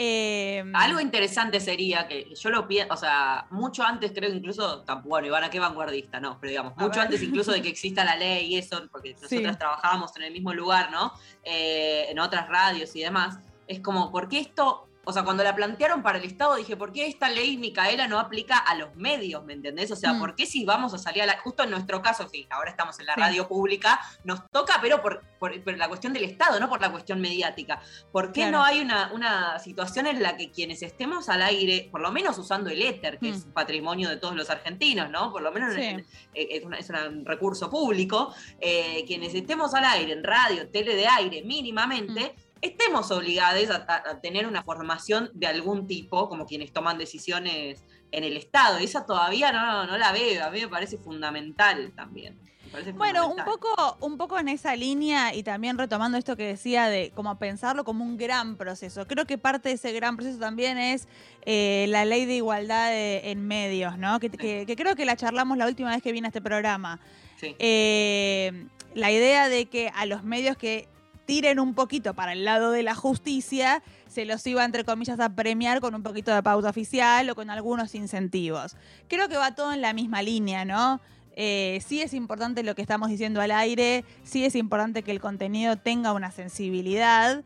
Eh, 0.00 0.62
Algo 0.74 1.00
interesante 1.00 1.58
sería 1.58 2.06
que 2.06 2.32
yo 2.32 2.50
lo 2.50 2.68
pienso, 2.68 2.94
o 2.94 2.96
sea, 2.96 3.48
mucho 3.50 3.82
antes 3.82 4.12
creo 4.14 4.32
incluso, 4.32 4.82
tampoco, 4.84 5.08
bueno, 5.08 5.26
Ivana, 5.26 5.50
qué 5.50 5.58
vanguardista, 5.58 6.20
no, 6.20 6.38
pero 6.40 6.50
digamos, 6.50 6.76
mucho 6.76 7.00
antes 7.00 7.20
incluso 7.20 7.50
de 7.50 7.60
que 7.60 7.68
exista 7.68 8.04
la 8.04 8.14
ley 8.14 8.46
y 8.54 8.58
eso, 8.58 8.80
porque 8.92 9.14
nosotras 9.14 9.54
Sí. 9.54 9.58
trabajábamos 9.58 10.16
en 10.16 10.22
el 10.22 10.32
mismo 10.32 10.54
lugar, 10.54 10.92
¿no? 10.92 11.12
Eh, 11.42 12.06
en 12.10 12.20
otras 12.20 12.48
radios 12.48 12.94
y 12.94 13.00
demás, 13.02 13.40
es 13.66 13.80
como, 13.80 14.12
¿por 14.12 14.28
qué 14.28 14.38
esto? 14.38 14.88
O 15.08 15.12
sea, 15.14 15.22
cuando 15.24 15.42
la 15.42 15.56
plantearon 15.56 16.02
para 16.02 16.18
el 16.18 16.24
Estado, 16.24 16.56
dije, 16.56 16.76
¿por 16.76 16.92
qué 16.92 17.06
esta 17.06 17.30
ley, 17.30 17.56
Micaela, 17.56 18.06
no 18.08 18.18
aplica 18.18 18.58
a 18.58 18.74
los 18.74 18.94
medios? 18.94 19.42
¿Me 19.42 19.54
entendés? 19.54 19.90
O 19.90 19.96
sea, 19.96 20.12
Mm. 20.12 20.18
¿por 20.20 20.34
qué 20.34 20.44
si 20.44 20.66
vamos 20.66 20.92
a 20.92 20.98
salir 20.98 21.22
a 21.22 21.26
la. 21.26 21.38
Justo 21.38 21.62
en 21.62 21.70
nuestro 21.70 22.02
caso, 22.02 22.28
sí, 22.28 22.46
ahora 22.50 22.68
estamos 22.68 23.00
en 23.00 23.06
la 23.06 23.14
Sí. 23.14 23.20
radio 23.22 23.48
pública, 23.48 23.98
nos 24.24 24.46
toca, 24.50 24.78
pero 24.82 25.00
por, 25.00 25.22
por- 25.38 25.64
por 25.64 25.78
la 25.78 25.88
cuestión 25.88 26.12
del 26.12 26.24
Estado, 26.24 26.60
no 26.60 26.68
por 26.68 26.82
la 26.82 26.92
cuestión 26.92 27.22
mediática. 27.22 27.80
¿Por 28.12 28.32
qué 28.32 28.42
Claro. 28.42 28.58
no 28.58 28.64
hay 28.64 28.80
una, 28.82 29.10
una 29.14 29.58
situación 29.60 30.06
en 30.06 30.22
la 30.22 30.36
que 30.36 30.50
quienes 30.50 30.82
estemos 30.82 31.30
al 31.30 31.40
aire, 31.40 31.88
por 31.90 32.02
lo 32.02 32.12
menos 32.12 32.36
usando 32.36 32.68
el 32.68 32.82
éter, 32.82 33.18
que 33.18 33.30
Mm. 33.30 33.34
es 33.34 33.44
patrimonio 33.46 34.10
de 34.10 34.18
todos 34.18 34.34
los 34.36 34.50
argentinos, 34.50 35.08
¿no? 35.10 35.32
Por 35.32 35.40
lo 35.40 35.50
menos 35.52 35.72
Sí. 35.74 35.80
en- 35.80 36.00
eh, 36.34 36.48
es, 36.50 36.64
una- 36.64 36.76
es 36.76 36.90
un 36.90 37.24
recurso 37.24 37.70
público, 37.70 38.34
eh, 38.60 39.04
quienes 39.06 39.34
estemos 39.34 39.72
al 39.72 39.86
aire, 39.86 40.12
en 40.12 40.22
radio, 40.22 40.68
tele 40.68 40.94
de 40.94 41.06
aire, 41.08 41.42
mínimamente, 41.44 42.34
Mm. 42.36 42.47
Estemos 42.62 43.10
obligados 43.10 43.70
a, 43.70 44.20
tener 44.20 44.46
una 44.46 44.62
formación 44.62 45.30
de 45.34 45.46
algún 45.46 45.86
tipo, 45.86 46.28
como 46.28 46.46
quienes 46.46 46.72
toman 46.72 46.98
decisiones 46.98 47.82
en 48.10 48.24
el 48.24 48.36
Estado. 48.36 48.80
Y 48.80 48.84
esa 48.84 49.04
todavía 49.06 49.52
no, 49.52 49.86
no 49.86 49.98
la 49.98 50.12
veo, 50.12 50.44
a 50.44 50.50
mí 50.50 50.60
me 50.60 50.68
parece 50.68 50.96
fundamental 50.98 51.92
también. 51.94 52.38
parece 52.72 52.92
Bueno, 52.92 53.28
un 53.28 53.44
poco, 53.44 53.96
un 54.00 54.16
poco 54.16 54.38
en 54.38 54.48
esa 54.48 54.74
línea 54.76 55.34
y 55.34 55.42
también 55.42 55.76
retomando 55.78 56.16
esto 56.18 56.36
que 56.36 56.44
decía 56.46 56.88
de 56.88 57.12
como 57.14 57.38
pensarlo 57.38 57.84
como 57.84 58.04
un 58.04 58.16
gran 58.16 58.56
proceso. 58.56 59.06
Creo 59.06 59.26
que 59.26 59.36
parte 59.38 59.68
de 59.68 59.74
ese 59.74 59.92
gran 59.92 60.16
proceso 60.16 60.38
también 60.38 60.78
es 60.78 61.06
eh, 61.44 61.86
la 61.88 62.04
ley 62.04 62.24
de 62.26 62.36
igualdad 62.36 62.90
de- 62.90 63.30
en 63.30 63.46
medios, 63.46 63.98
¿no? 63.98 64.20
Que, 64.20 64.30
que- 64.30 64.64
que 64.66 64.76
creo 64.76 64.96
que 64.96 65.04
la 65.04 65.16
charlamos 65.16 65.58
la 65.58 65.66
última 65.66 65.90
vez 65.90 66.02
que 66.02 66.12
vine 66.12 66.26
a 66.26 66.30
este 66.30 66.40
programa. 66.42 66.98
Sí. 67.40 67.54
Eh, 67.58 68.66
la 68.94 69.12
idea 69.12 69.48
de 69.48 69.66
que 69.66 69.92
a 69.94 70.06
los 70.06 70.24
medios 70.24 70.56
que 70.56 70.88
tiren 71.28 71.60
un 71.60 71.74
poquito 71.74 72.14
para 72.14 72.32
el 72.32 72.46
lado 72.46 72.70
de 72.70 72.82
la 72.82 72.94
justicia, 72.94 73.82
se 74.08 74.24
los 74.24 74.46
iba, 74.46 74.64
entre 74.64 74.82
comillas, 74.84 75.20
a 75.20 75.28
premiar 75.28 75.82
con 75.82 75.94
un 75.94 76.02
poquito 76.02 76.34
de 76.34 76.42
pauta 76.42 76.70
oficial 76.70 77.28
o 77.28 77.34
con 77.34 77.50
algunos 77.50 77.94
incentivos. 77.94 78.76
Creo 79.08 79.28
que 79.28 79.36
va 79.36 79.54
todo 79.54 79.74
en 79.74 79.82
la 79.82 79.92
misma 79.92 80.22
línea, 80.22 80.64
¿no? 80.64 81.02
Eh, 81.36 81.82
sí 81.86 82.00
es 82.00 82.14
importante 82.14 82.62
lo 82.62 82.74
que 82.74 82.80
estamos 82.80 83.10
diciendo 83.10 83.42
al 83.42 83.50
aire, 83.50 84.06
sí 84.24 84.46
es 84.46 84.54
importante 84.54 85.02
que 85.02 85.10
el 85.10 85.20
contenido 85.20 85.76
tenga 85.76 86.14
una 86.14 86.30
sensibilidad. 86.30 87.44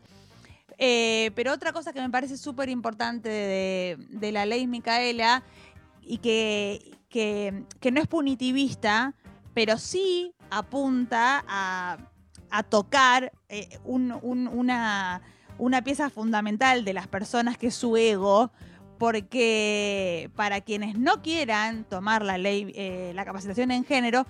Eh, 0.77 1.31
pero 1.35 1.51
otra 1.51 1.73
cosa 1.73 1.91
que 1.91 1.99
me 1.99 2.09
parece 2.09 2.37
súper 2.37 2.69
importante 2.69 3.27
de, 3.27 4.31
la 4.31 4.45
ley 4.45 4.65
Micaela 4.65 5.43
y 6.01 6.19
que- 6.19 6.95
que 7.09 7.91
no 7.91 7.99
es 7.99 8.07
punitivista, 8.07 9.13
pero 9.53 9.77
sí 9.77 10.33
apunta 10.49 11.43
a, 11.49 11.97
a 12.55 12.61
tocar 12.63 13.31
eh, 13.49 13.79
un- 13.83 14.17
un- 14.21 14.47
una, 14.47 15.21
una 15.57 15.83
pieza 15.83 16.09
fundamental 16.11 16.85
de 16.85 16.93
las 16.93 17.07
personas 17.07 17.57
que 17.57 17.67
es 17.67 17.75
su 17.75 17.97
ego, 17.97 18.51
porque 18.99 20.29
para 20.35 20.61
quienes 20.61 20.97
no 20.97 21.21
quieran 21.21 21.83
tomar 21.83 22.23
la 22.23 22.37
ley, 22.37 22.71
eh, 22.75 23.11
la 23.15 23.25
capacitación 23.25 23.71
en 23.71 23.83
género 23.85 24.25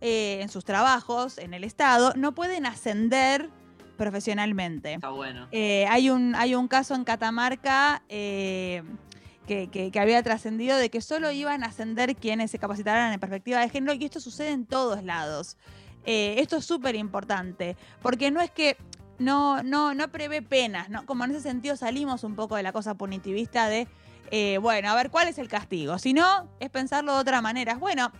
eh, 0.00 0.40
en 0.42 0.48
sus 0.48 0.64
trabajos, 0.64 1.38
en 1.38 1.54
el 1.54 1.64
Estado, 1.64 2.12
no 2.16 2.32
pueden 2.32 2.66
ascender 2.66 3.50
profesionalmente. 3.96 4.94
Está 4.94 5.10
bueno. 5.10 5.48
Eh, 5.50 5.86
hay, 5.88 6.10
un, 6.10 6.34
hay 6.36 6.54
un 6.54 6.68
caso 6.68 6.94
en 6.94 7.04
Catamarca 7.04 8.02
eh, 8.08 8.82
que, 9.46 9.68
que- 9.70 9.90
que 9.90 10.00
había 10.00 10.22
trascendido 10.22 10.76
de 10.76 10.88
que 10.90 11.00
solo 11.00 11.30
iban 11.32 11.64
a 11.64 11.66
ascender 11.68 12.14
quienes 12.16 12.50
se 12.50 12.58
capacitaran 12.58 13.12
en 13.12 13.18
perspectiva 13.20 13.60
de 13.60 13.68
género 13.70 13.92
y 13.94 14.04
esto 14.04 14.20
sucede 14.20 14.50
en 14.50 14.66
todos 14.66 15.02
lados. 15.02 15.56
Eh, 16.10 16.40
esto 16.40 16.56
es 16.56 16.64
súper 16.64 16.94
importante, 16.96 17.76
porque 18.00 18.30
no 18.30 18.40
es 18.40 18.50
que 18.50 18.78
no, 19.18 19.62
no, 19.62 19.92
no 19.92 20.08
prevé 20.08 20.40
penas, 20.40 20.88
¿no? 20.88 21.04
Como 21.04 21.24
en 21.24 21.32
ese 21.32 21.42
sentido 21.42 21.76
salimos 21.76 22.24
un 22.24 22.34
poco 22.34 22.56
de 22.56 22.62
la 22.62 22.72
cosa 22.72 22.94
punitivista 22.94 23.68
de, 23.68 23.86
eh, 24.30 24.56
bueno, 24.56 24.88
a 24.90 24.94
ver, 24.94 25.10
¿cuál 25.10 25.28
es 25.28 25.36
el 25.36 25.48
castigo? 25.48 25.98
Si 25.98 26.14
no, 26.14 26.48
es 26.60 26.70
pensarlo 26.70 27.12
de 27.12 27.20
otra 27.20 27.42
manera. 27.42 27.74
Bueno, 27.74 28.10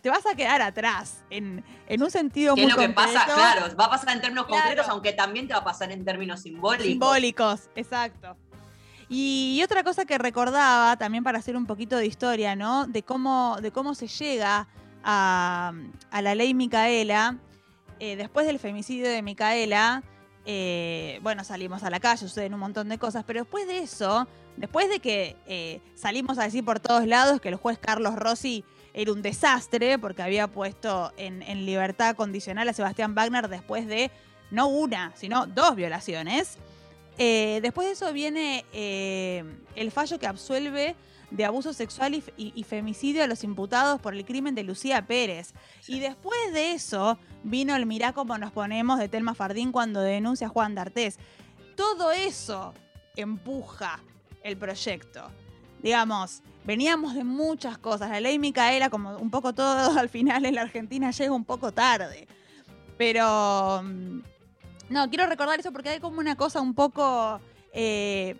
te 0.00 0.08
vas 0.08 0.24
a 0.24 0.34
quedar 0.34 0.62
atrás 0.62 1.22
en, 1.28 1.62
en 1.86 2.02
un 2.02 2.10
sentido 2.10 2.54
¿Qué 2.54 2.62
muy 2.62 2.70
es 2.70 2.76
lo 2.78 2.82
que 2.82 2.88
pasa? 2.88 3.26
Claro, 3.26 3.76
va 3.76 3.84
a 3.84 3.90
pasar 3.90 4.14
en 4.16 4.22
términos 4.22 4.46
Claro. 4.46 4.62
concretos, 4.62 4.88
aunque 4.88 5.12
también 5.12 5.46
te 5.46 5.52
va 5.52 5.60
a 5.60 5.64
pasar 5.64 5.92
en 5.92 6.06
términos 6.06 6.40
simbólicos. 6.40 6.86
Simbólicos, 6.86 7.68
exacto. 7.76 8.38
Y, 9.10 9.58
y 9.58 9.62
otra 9.62 9.84
cosa 9.84 10.06
que 10.06 10.16
recordaba, 10.16 10.96
también 10.96 11.22
para 11.24 11.40
hacer 11.40 11.58
un 11.58 11.66
poquito 11.66 11.98
de 11.98 12.06
historia, 12.06 12.56
¿no? 12.56 12.86
De 12.86 13.02
cómo, 13.02 13.58
de 13.60 13.70
cómo 13.70 13.94
se 13.94 14.08
llega 14.08 14.66
a, 15.02 15.72
la 16.12 16.34
ley 16.34 16.54
Micaela. 16.54 17.38
Eh, 17.98 18.16
después 18.16 18.46
del 18.46 18.58
femicidio 18.58 19.08
de 19.08 19.22
Micaela, 19.22 20.02
eh, 20.44 21.20
bueno, 21.22 21.44
salimos 21.44 21.82
a 21.84 21.90
la 21.90 22.00
calle, 22.00 22.18
suceden 22.18 22.54
un 22.54 22.60
montón 22.60 22.88
de 22.88 22.98
cosas, 22.98 23.24
pero 23.24 23.40
después 23.40 23.66
de 23.66 23.78
eso, 23.78 24.26
después 24.56 24.88
de 24.88 24.98
que 24.98 25.36
eh, 25.46 25.80
salimos 25.94 26.38
a 26.38 26.44
decir 26.44 26.64
por 26.64 26.80
todos 26.80 27.06
lados 27.06 27.40
que 27.40 27.48
el 27.48 27.56
juez 27.56 27.78
Carlos 27.78 28.16
Rossi 28.16 28.64
era 28.92 29.12
un 29.12 29.22
desastre 29.22 29.98
porque 29.98 30.22
había 30.22 30.48
puesto 30.48 31.12
en, 31.16 31.64
libertad 31.64 32.16
condicional 32.16 32.68
a 32.68 32.72
Sebastián 32.72 33.14
Wagner 33.14 33.48
después 33.48 33.86
de 33.86 34.10
no 34.50 34.66
una, 34.66 35.12
sino 35.14 35.46
dos 35.46 35.76
violaciones. 35.76 36.58
Después 37.16 37.86
de 37.86 37.92
eso 37.92 38.12
viene 38.12 38.66
el 38.72 39.90
fallo 39.92 40.18
que 40.18 40.26
absuelve 40.26 40.96
de 41.32 41.44
abuso 41.44 41.72
sexual 41.72 42.14
y, 42.14 42.18
f- 42.18 42.32
y- 42.36 42.52
y 42.54 42.62
femicidio 42.64 43.24
a 43.24 43.26
los 43.26 43.42
imputados 43.42 44.00
por 44.00 44.14
el 44.14 44.24
crimen 44.24 44.54
de 44.54 44.62
Lucía 44.62 45.06
Pérez. 45.06 45.52
Y 45.88 45.98
después 45.98 46.38
de 46.52 46.72
eso 46.72 47.18
vino 47.42 47.74
el 47.74 47.86
mirá 47.86 48.12
cómo 48.12 48.36
nos 48.38 48.52
ponemos 48.52 48.98
de 48.98 49.08
Telma 49.08 49.34
Fardín 49.34 49.72
cuando 49.72 50.00
denuncia 50.00 50.46
a 50.46 50.50
Juan 50.50 50.74
D'Artés. 50.74 51.18
Todo 51.76 52.12
eso 52.12 52.74
empuja 53.16 53.98
el 54.42 54.56
proyecto. 54.56 55.30
Digamos, 55.82 56.42
veníamos 56.64 57.14
de 57.14 57.24
muchas 57.24 57.78
cosas. 57.78 58.10
La 58.10 58.20
ley 58.20 58.38
Micaela, 58.38 58.90
como 58.90 59.16
un 59.16 59.30
poco 59.30 59.52
todo 59.52 59.98
al 59.98 60.08
final 60.08 60.44
en 60.44 60.54
la 60.54 60.62
Argentina, 60.62 61.10
llega 61.10 61.32
un 61.32 61.44
poco 61.44 61.72
tarde. 61.72 62.28
Pero 62.98 63.82
mm, 63.82 64.20
no, 64.90 65.08
quiero 65.08 65.26
recordar 65.26 65.58
eso 65.58 65.72
porque 65.72 65.88
hay 65.90 66.00
como 66.00 66.18
una 66.20 66.36
cosa 66.36 66.60
un 66.60 66.74
poco. 66.74 67.40
eh, 67.72 68.36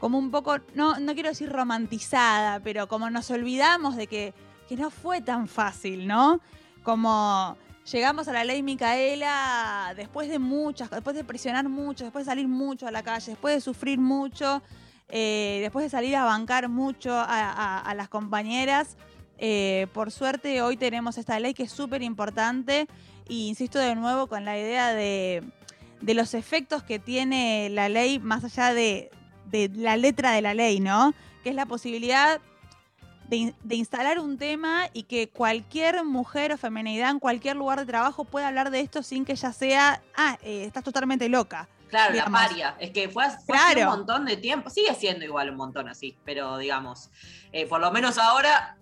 como 0.00 0.18
un 0.18 0.30
poco. 0.30 0.56
No, 0.74 0.98
no 0.98 1.14
quiero 1.14 1.28
decir 1.28 1.50
romantizada, 1.50 2.58
pero 2.60 2.88
como 2.88 3.10
nos 3.10 3.30
olvidamos 3.30 3.96
de 3.96 4.06
que, 4.06 4.34
que 4.68 4.76
no 4.76 4.90
fue 4.90 5.20
tan 5.20 5.46
fácil, 5.46 6.06
¿no? 6.08 6.40
Como 6.82 7.56
llegamos 7.92 8.26
a 8.28 8.32
la 8.32 8.44
ley 8.44 8.62
Micaela 8.62 9.92
después 9.96 10.28
de 10.28 10.38
muchas, 10.38 10.90
después 10.90 11.14
de 11.14 11.22
presionar 11.22 11.68
mucho, 11.68 12.04
después 12.04 12.24
de 12.24 12.30
salir 12.30 12.48
mucho 12.48 12.86
a 12.86 12.90
la 12.90 13.02
calle, 13.02 13.32
después 13.32 13.54
de 13.54 13.60
sufrir 13.60 13.98
mucho, 13.98 14.62
eh, 15.08 15.58
después 15.60 15.84
de 15.84 15.90
salir 15.90 16.16
a 16.16 16.24
bancar 16.24 16.68
mucho 16.68 17.12
a, 17.14 17.92
las 17.94 18.08
compañeras. 18.08 18.96
Eh, 19.42 19.86
por 19.92 20.10
suerte 20.10 20.60
hoy 20.62 20.76
tenemos 20.76 21.16
esta 21.18 21.38
ley 21.40 21.54
que 21.54 21.62
es 21.62 21.72
súper 21.72 22.02
importante 22.02 22.86
e 23.26 23.34
insisto 23.34 23.78
de 23.78 23.94
nuevo 23.94 24.26
con 24.26 24.44
la 24.44 24.58
idea 24.58 24.92
de, 24.92 25.42
de 26.02 26.14
los 26.14 26.34
efectos 26.34 26.82
que 26.82 26.98
tiene 26.98 27.70
la 27.70 27.88
ley 27.88 28.18
más 28.18 28.44
allá 28.44 28.74
de, 28.74 29.10
de 29.50 29.70
la 29.74 29.96
letra 29.96 30.32
de 30.32 30.42
la 30.42 30.54
ley, 30.54 30.80
¿no? 30.80 31.14
Que 31.42 31.50
es 31.50 31.54
la 31.54 31.66
posibilidad 31.66 32.40
de, 33.28 33.36
in- 33.36 33.54
de 33.62 33.76
instalar 33.76 34.18
un 34.18 34.36
tema 34.38 34.88
y 34.92 35.04
que 35.04 35.28
cualquier 35.28 36.04
mujer 36.04 36.52
o 36.52 36.58
feminidad 36.58 37.10
en 37.10 37.18
cualquier 37.20 37.56
lugar 37.56 37.78
de 37.80 37.86
trabajo 37.86 38.24
pueda 38.24 38.48
hablar 38.48 38.70
de 38.70 38.80
esto 38.80 39.02
sin 39.02 39.24
que 39.24 39.32
ella 39.32 39.52
sea, 39.52 40.02
ah, 40.16 40.36
eh, 40.42 40.64
estás 40.64 40.82
totalmente 40.84 41.28
loca. 41.28 41.68
Claro, 41.88 42.12
digamos. 42.12 42.40
la 42.40 42.48
paria. 42.48 42.76
Es 42.78 42.90
que 42.90 43.08
fue, 43.08 43.24
fue 43.46 43.56
Claro. 43.56 43.80
un 43.92 43.98
montón 43.98 44.24
de 44.24 44.36
tiempo. 44.36 44.70
Sigue 44.70 44.94
siendo 44.94 45.24
igual 45.24 45.50
un 45.50 45.56
montón 45.56 45.88
así, 45.88 46.16
pero 46.24 46.56
digamos, 46.58 47.10
eh, 47.52 47.66
por 47.66 47.80
lo 47.80 47.90
menos 47.90 48.16
ahora 48.18 48.76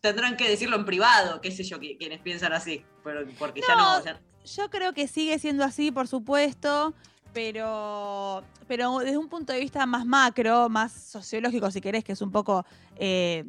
tendrán 0.00 0.36
que 0.36 0.48
decirlo 0.48 0.76
en 0.76 0.84
privado, 0.84 1.40
qué 1.40 1.50
sé 1.52 1.62
yo, 1.64 1.78
qui- 1.78 1.96
quienes 1.98 2.20
piensan 2.20 2.52
así. 2.52 2.84
Pero, 3.04 3.20
porque 3.38 3.60
ya 3.66 3.74
No, 3.76 3.98
no. 3.98 4.04
ya- 4.04 4.20
Yo 4.56 4.70
creo 4.70 4.92
que 4.92 5.06
sigue 5.08 5.38
siendo 5.38 5.62
así, 5.64 5.90
por 5.90 6.08
supuesto, 6.08 6.94
pero, 7.38 8.42
pero 8.66 8.98
desde 8.98 9.16
un 9.16 9.28
punto 9.28 9.52
de 9.52 9.60
vista 9.60 9.86
más 9.86 10.04
macro, 10.04 10.68
más 10.68 10.90
sociológico, 10.90 11.70
si 11.70 11.80
querés, 11.80 12.02
que 12.02 12.10
es 12.10 12.20
un 12.20 12.32
poco 12.32 12.66
eh, 12.96 13.44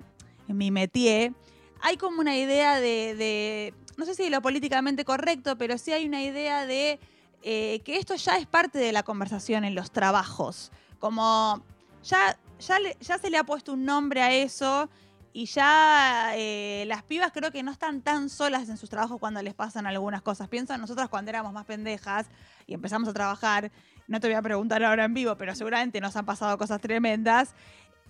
mi 0.47 0.69
métier, 0.69 1.33
hay 1.81 1.97
como 1.97 2.21
una 2.21 2.37
idea 2.37 2.79
de, 2.79 3.73
no 3.97 4.05
sé 4.05 4.13
si 4.13 4.29
lo 4.29 4.43
políticamente 4.43 5.03
correcto, 5.05 5.57
pero 5.57 5.79
sí 5.79 5.91
hay 5.91 6.05
una 6.05 6.21
idea 6.21 6.67
de 6.67 6.99
eh, 7.41 7.81
que 7.83 7.97
esto 7.97 8.13
ya 8.13 8.37
es 8.37 8.45
parte 8.45 8.77
de 8.77 8.91
la 8.91 9.01
conversación 9.01 9.65
en 9.65 9.73
los 9.73 9.89
trabajos. 9.89 10.71
Como 10.99 11.63
ya, 12.03 12.37
ya, 12.59 12.77
ya 13.01 13.17
se 13.17 13.31
le 13.31 13.39
ha 13.39 13.43
puesto 13.43 13.73
un 13.73 13.85
nombre 13.85 14.21
a 14.21 14.31
eso 14.31 14.87
y 15.33 15.45
ya 15.45 16.31
eh, 16.35 16.83
las 16.87 17.03
pibas 17.03 17.31
creo 17.31 17.51
que 17.51 17.63
no 17.63 17.71
están 17.71 18.01
tan 18.01 18.29
solas 18.29 18.69
en 18.69 18.77
sus 18.77 18.89
trabajos 18.89 19.19
cuando 19.19 19.41
les 19.41 19.53
pasan 19.53 19.85
algunas 19.85 20.21
cosas. 20.21 20.47
Pienso 20.47 20.73
en 20.73 20.81
nosotras 20.81 21.09
cuando 21.09 21.29
éramos 21.29 21.53
más 21.53 21.65
pendejas 21.65 22.27
y 22.65 22.73
empezamos 22.73 23.09
a 23.09 23.13
trabajar. 23.13 23.71
No 24.07 24.19
te 24.19 24.27
voy 24.27 24.35
a 24.35 24.41
preguntar 24.41 24.83
ahora 24.83 25.05
en 25.05 25.13
vivo, 25.13 25.35
pero 25.35 25.53
seguramente 25.53 26.01
nos 26.01 26.15
han 26.15 26.25
pasado 26.25 26.57
cosas 26.57 26.81
tremendas. 26.81 27.53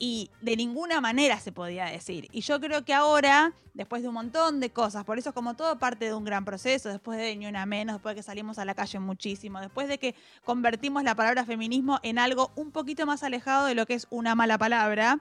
Y 0.02 0.32
de 0.40 0.56
ninguna 0.56 1.02
manera 1.02 1.42
se 1.42 1.52
podía 1.52 1.86
decir. 1.86 2.30
Y 2.32 2.40
yo 2.40 2.62
creo 2.62 2.86
que 2.86 2.94
ahora, 2.94 3.52
después 3.74 4.02
de 4.02 4.08
un 4.08 4.14
montón 4.14 4.62
de 4.62 4.70
cosas, 4.70 5.04
por 5.04 5.20
eso 5.20 5.34
como 5.34 5.56
todo 5.58 5.78
parte 5.78 6.06
de 6.06 6.14
un 6.14 6.24
gran 6.24 6.46
proceso, 6.46 6.88
después 6.88 7.18
de 7.18 7.36
Ni 7.36 7.48
Una 7.48 7.66
Menos, 7.66 7.96
después 7.96 8.16
de 8.16 8.20
que 8.20 8.24
salimos 8.24 8.60
a 8.60 8.66
la 8.66 8.76
calle 8.76 8.98
muchísimo, 9.00 9.60
después 9.60 9.90
de 9.90 9.98
que 9.98 10.16
convertimos 10.46 11.04
la 11.04 11.16
palabra 11.16 11.44
feminismo 11.44 12.00
en 12.02 12.18
algo 12.18 12.54
un 12.56 12.72
poquito 12.72 13.06
más 13.06 13.24
alejado 13.24 13.66
de 13.66 13.76
lo 13.76 13.86
que 13.86 13.96
es 13.96 14.08
una 14.10 14.36
mala 14.36 14.58
palabra, 14.58 15.20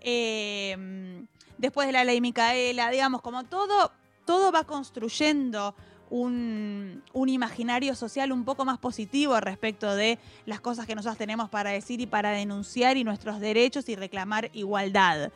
eh, 0.00 1.24
después 1.58 1.86
de 1.86 1.92
la 1.92 2.04
ley 2.04 2.20
Micaela, 2.20 2.90
digamos, 2.90 3.22
como 3.22 3.44
todo, 3.44 3.92
todo 4.24 4.52
va 4.52 4.64
construyendo 4.64 5.74
un, 6.10 7.02
un 7.12 7.28
imaginario 7.28 7.94
social 7.94 8.32
un 8.32 8.44
poco 8.44 8.64
más 8.64 8.78
positivo 8.78 9.38
respecto 9.40 9.94
de 9.94 10.18
las 10.46 10.60
cosas 10.60 10.86
que 10.86 10.94
nosotros 10.94 11.18
tenemos 11.18 11.48
para 11.50 11.70
decir 11.70 12.00
y 12.00 12.06
para 12.06 12.30
denunciar 12.32 12.96
y 12.96 13.04
nuestros 13.04 13.38
derechos 13.40 13.88
y 13.88 13.94
reclamar 13.96 14.50
igualdad. 14.52 15.30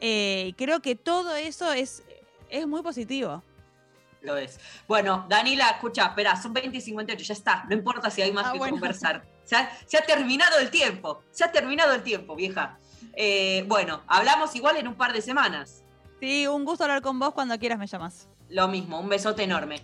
Eh, 0.00 0.52
creo 0.56 0.80
que 0.80 0.96
todo 0.96 1.36
eso 1.36 1.72
es, 1.72 2.02
es 2.50 2.66
muy 2.66 2.82
positivo. 2.82 3.42
Lo 4.22 4.36
es. 4.36 4.58
Bueno, 4.88 5.24
Danila, 5.28 5.68
escucha, 5.70 6.06
espera, 6.06 6.34
son 6.40 6.52
20 6.52 6.76
y 6.76 6.80
58, 6.80 7.22
ya 7.24 7.32
está. 7.34 7.64
No 7.68 7.76
importa 7.76 8.10
si 8.10 8.22
hay 8.22 8.32
más 8.32 8.46
Ah, 8.46 8.52
que 8.52 8.58
bueno. 8.58 8.72
conversar. 8.72 9.24
Se 9.44 9.54
ha, 9.54 9.70
se 9.86 9.96
ha 9.96 10.02
terminado 10.02 10.58
el 10.58 10.70
tiempo. 10.70 11.22
Se 11.30 11.44
ha 11.44 11.52
terminado 11.52 11.94
el 11.94 12.02
tiempo, 12.02 12.34
vieja. 12.34 12.76
Eh, 13.14 13.64
bueno, 13.68 14.02
hablamos 14.06 14.54
igual 14.56 14.76
en 14.76 14.88
un 14.88 14.94
par 14.94 15.12
de 15.12 15.22
semanas. 15.22 15.82
Sí, 16.20 16.46
un 16.46 16.64
gusto 16.64 16.84
hablar 16.84 17.02
con 17.02 17.18
vos 17.18 17.34
cuando 17.34 17.58
quieras 17.58 17.78
me 17.78 17.86
llamas. 17.86 18.28
Lo 18.48 18.68
mismo, 18.68 19.00
un 19.00 19.08
besote 19.08 19.42
enorme. 19.42 19.82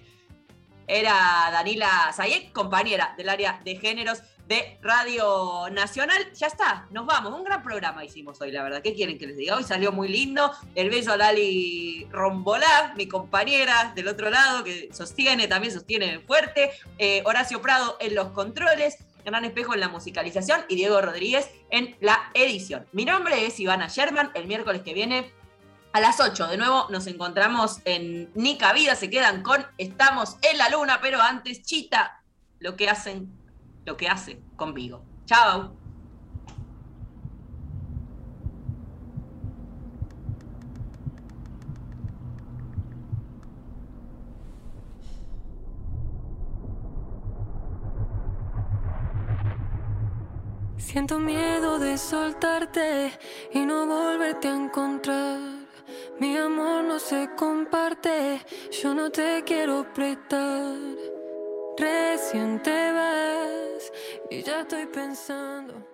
Era 0.86 1.48
Danila 1.52 2.12
Zayek, 2.12 2.52
compañera 2.52 3.14
del 3.16 3.28
área 3.28 3.60
de 3.64 3.76
géneros 3.76 4.22
de 4.46 4.78
Radio 4.82 5.68
Nacional. 5.70 6.32
Ya 6.34 6.46
está, 6.46 6.86
nos 6.90 7.06
vamos. 7.06 7.32
Un 7.32 7.44
gran 7.44 7.62
programa 7.62 8.04
hicimos 8.04 8.40
hoy, 8.40 8.50
la 8.50 8.62
verdad. 8.62 8.82
¿Qué 8.82 8.94
quieren 8.94 9.18
que 9.18 9.26
les 9.26 9.36
diga? 9.36 9.56
Hoy 9.56 9.64
salió 9.64 9.92
muy 9.92 10.08
lindo. 10.08 10.52
El 10.74 10.90
beso 10.90 11.12
a 11.12 11.16
Lali 11.16 12.06
Rombolá, 12.10 12.92
mi 12.96 13.06
compañera 13.06 13.92
del 13.94 14.08
otro 14.08 14.30
lado, 14.30 14.64
que 14.64 14.90
sostiene, 14.92 15.48
también 15.48 15.72
sostiene 15.72 16.20
fuerte. 16.20 16.72
Eh, 16.98 17.22
Horacio 17.24 17.62
Prado 17.62 17.96
en 18.00 18.14
los 18.14 18.28
controles. 18.28 18.98
Gran 19.24 19.44
Espejo 19.44 19.74
en 19.74 19.80
la 19.80 19.88
musicalización 19.88 20.64
y 20.68 20.76
Diego 20.76 21.00
Rodríguez 21.00 21.50
en 21.70 21.96
la 22.00 22.30
edición. 22.34 22.86
Mi 22.92 23.04
nombre 23.04 23.46
es 23.46 23.58
Ivana 23.60 23.88
Sherman. 23.88 24.30
El 24.34 24.46
miércoles 24.46 24.82
que 24.82 24.94
viene 24.94 25.32
a 25.92 26.00
las 26.00 26.20
8 26.20 26.48
de 26.48 26.56
nuevo 26.56 26.86
nos 26.90 27.06
encontramos 27.06 27.80
en 27.84 28.30
Nica 28.34 28.72
Vida, 28.72 28.94
se 28.94 29.10
quedan 29.10 29.42
con 29.42 29.66
Estamos 29.78 30.36
en 30.42 30.58
la 30.58 30.70
Luna, 30.70 31.00
pero 31.02 31.20
antes 31.20 31.62
Chita, 31.62 32.22
lo 32.60 32.76
que 32.76 32.88
hacen, 32.88 33.30
lo 33.84 33.96
que 33.96 34.08
hace 34.08 34.40
conmigo. 34.56 35.04
Chao. 35.26 35.81
Siento 50.92 51.18
miedo 51.18 51.78
de 51.78 51.96
soltarte 51.96 53.18
y 53.50 53.60
no 53.60 53.86
volverte 53.86 54.48
a 54.48 54.54
encontrar. 54.54 55.40
Mi 56.20 56.36
amor 56.36 56.84
no 56.84 56.98
se 56.98 57.30
comparte, 57.34 58.42
yo 58.70 58.92
no 58.92 59.08
te 59.10 59.42
quiero 59.42 59.90
prestar. 59.94 60.76
Recién 61.78 62.62
te 62.62 62.92
vas 62.92 63.90
y 64.30 64.42
ya 64.42 64.60
estoy 64.60 64.84
pensando. 64.84 65.91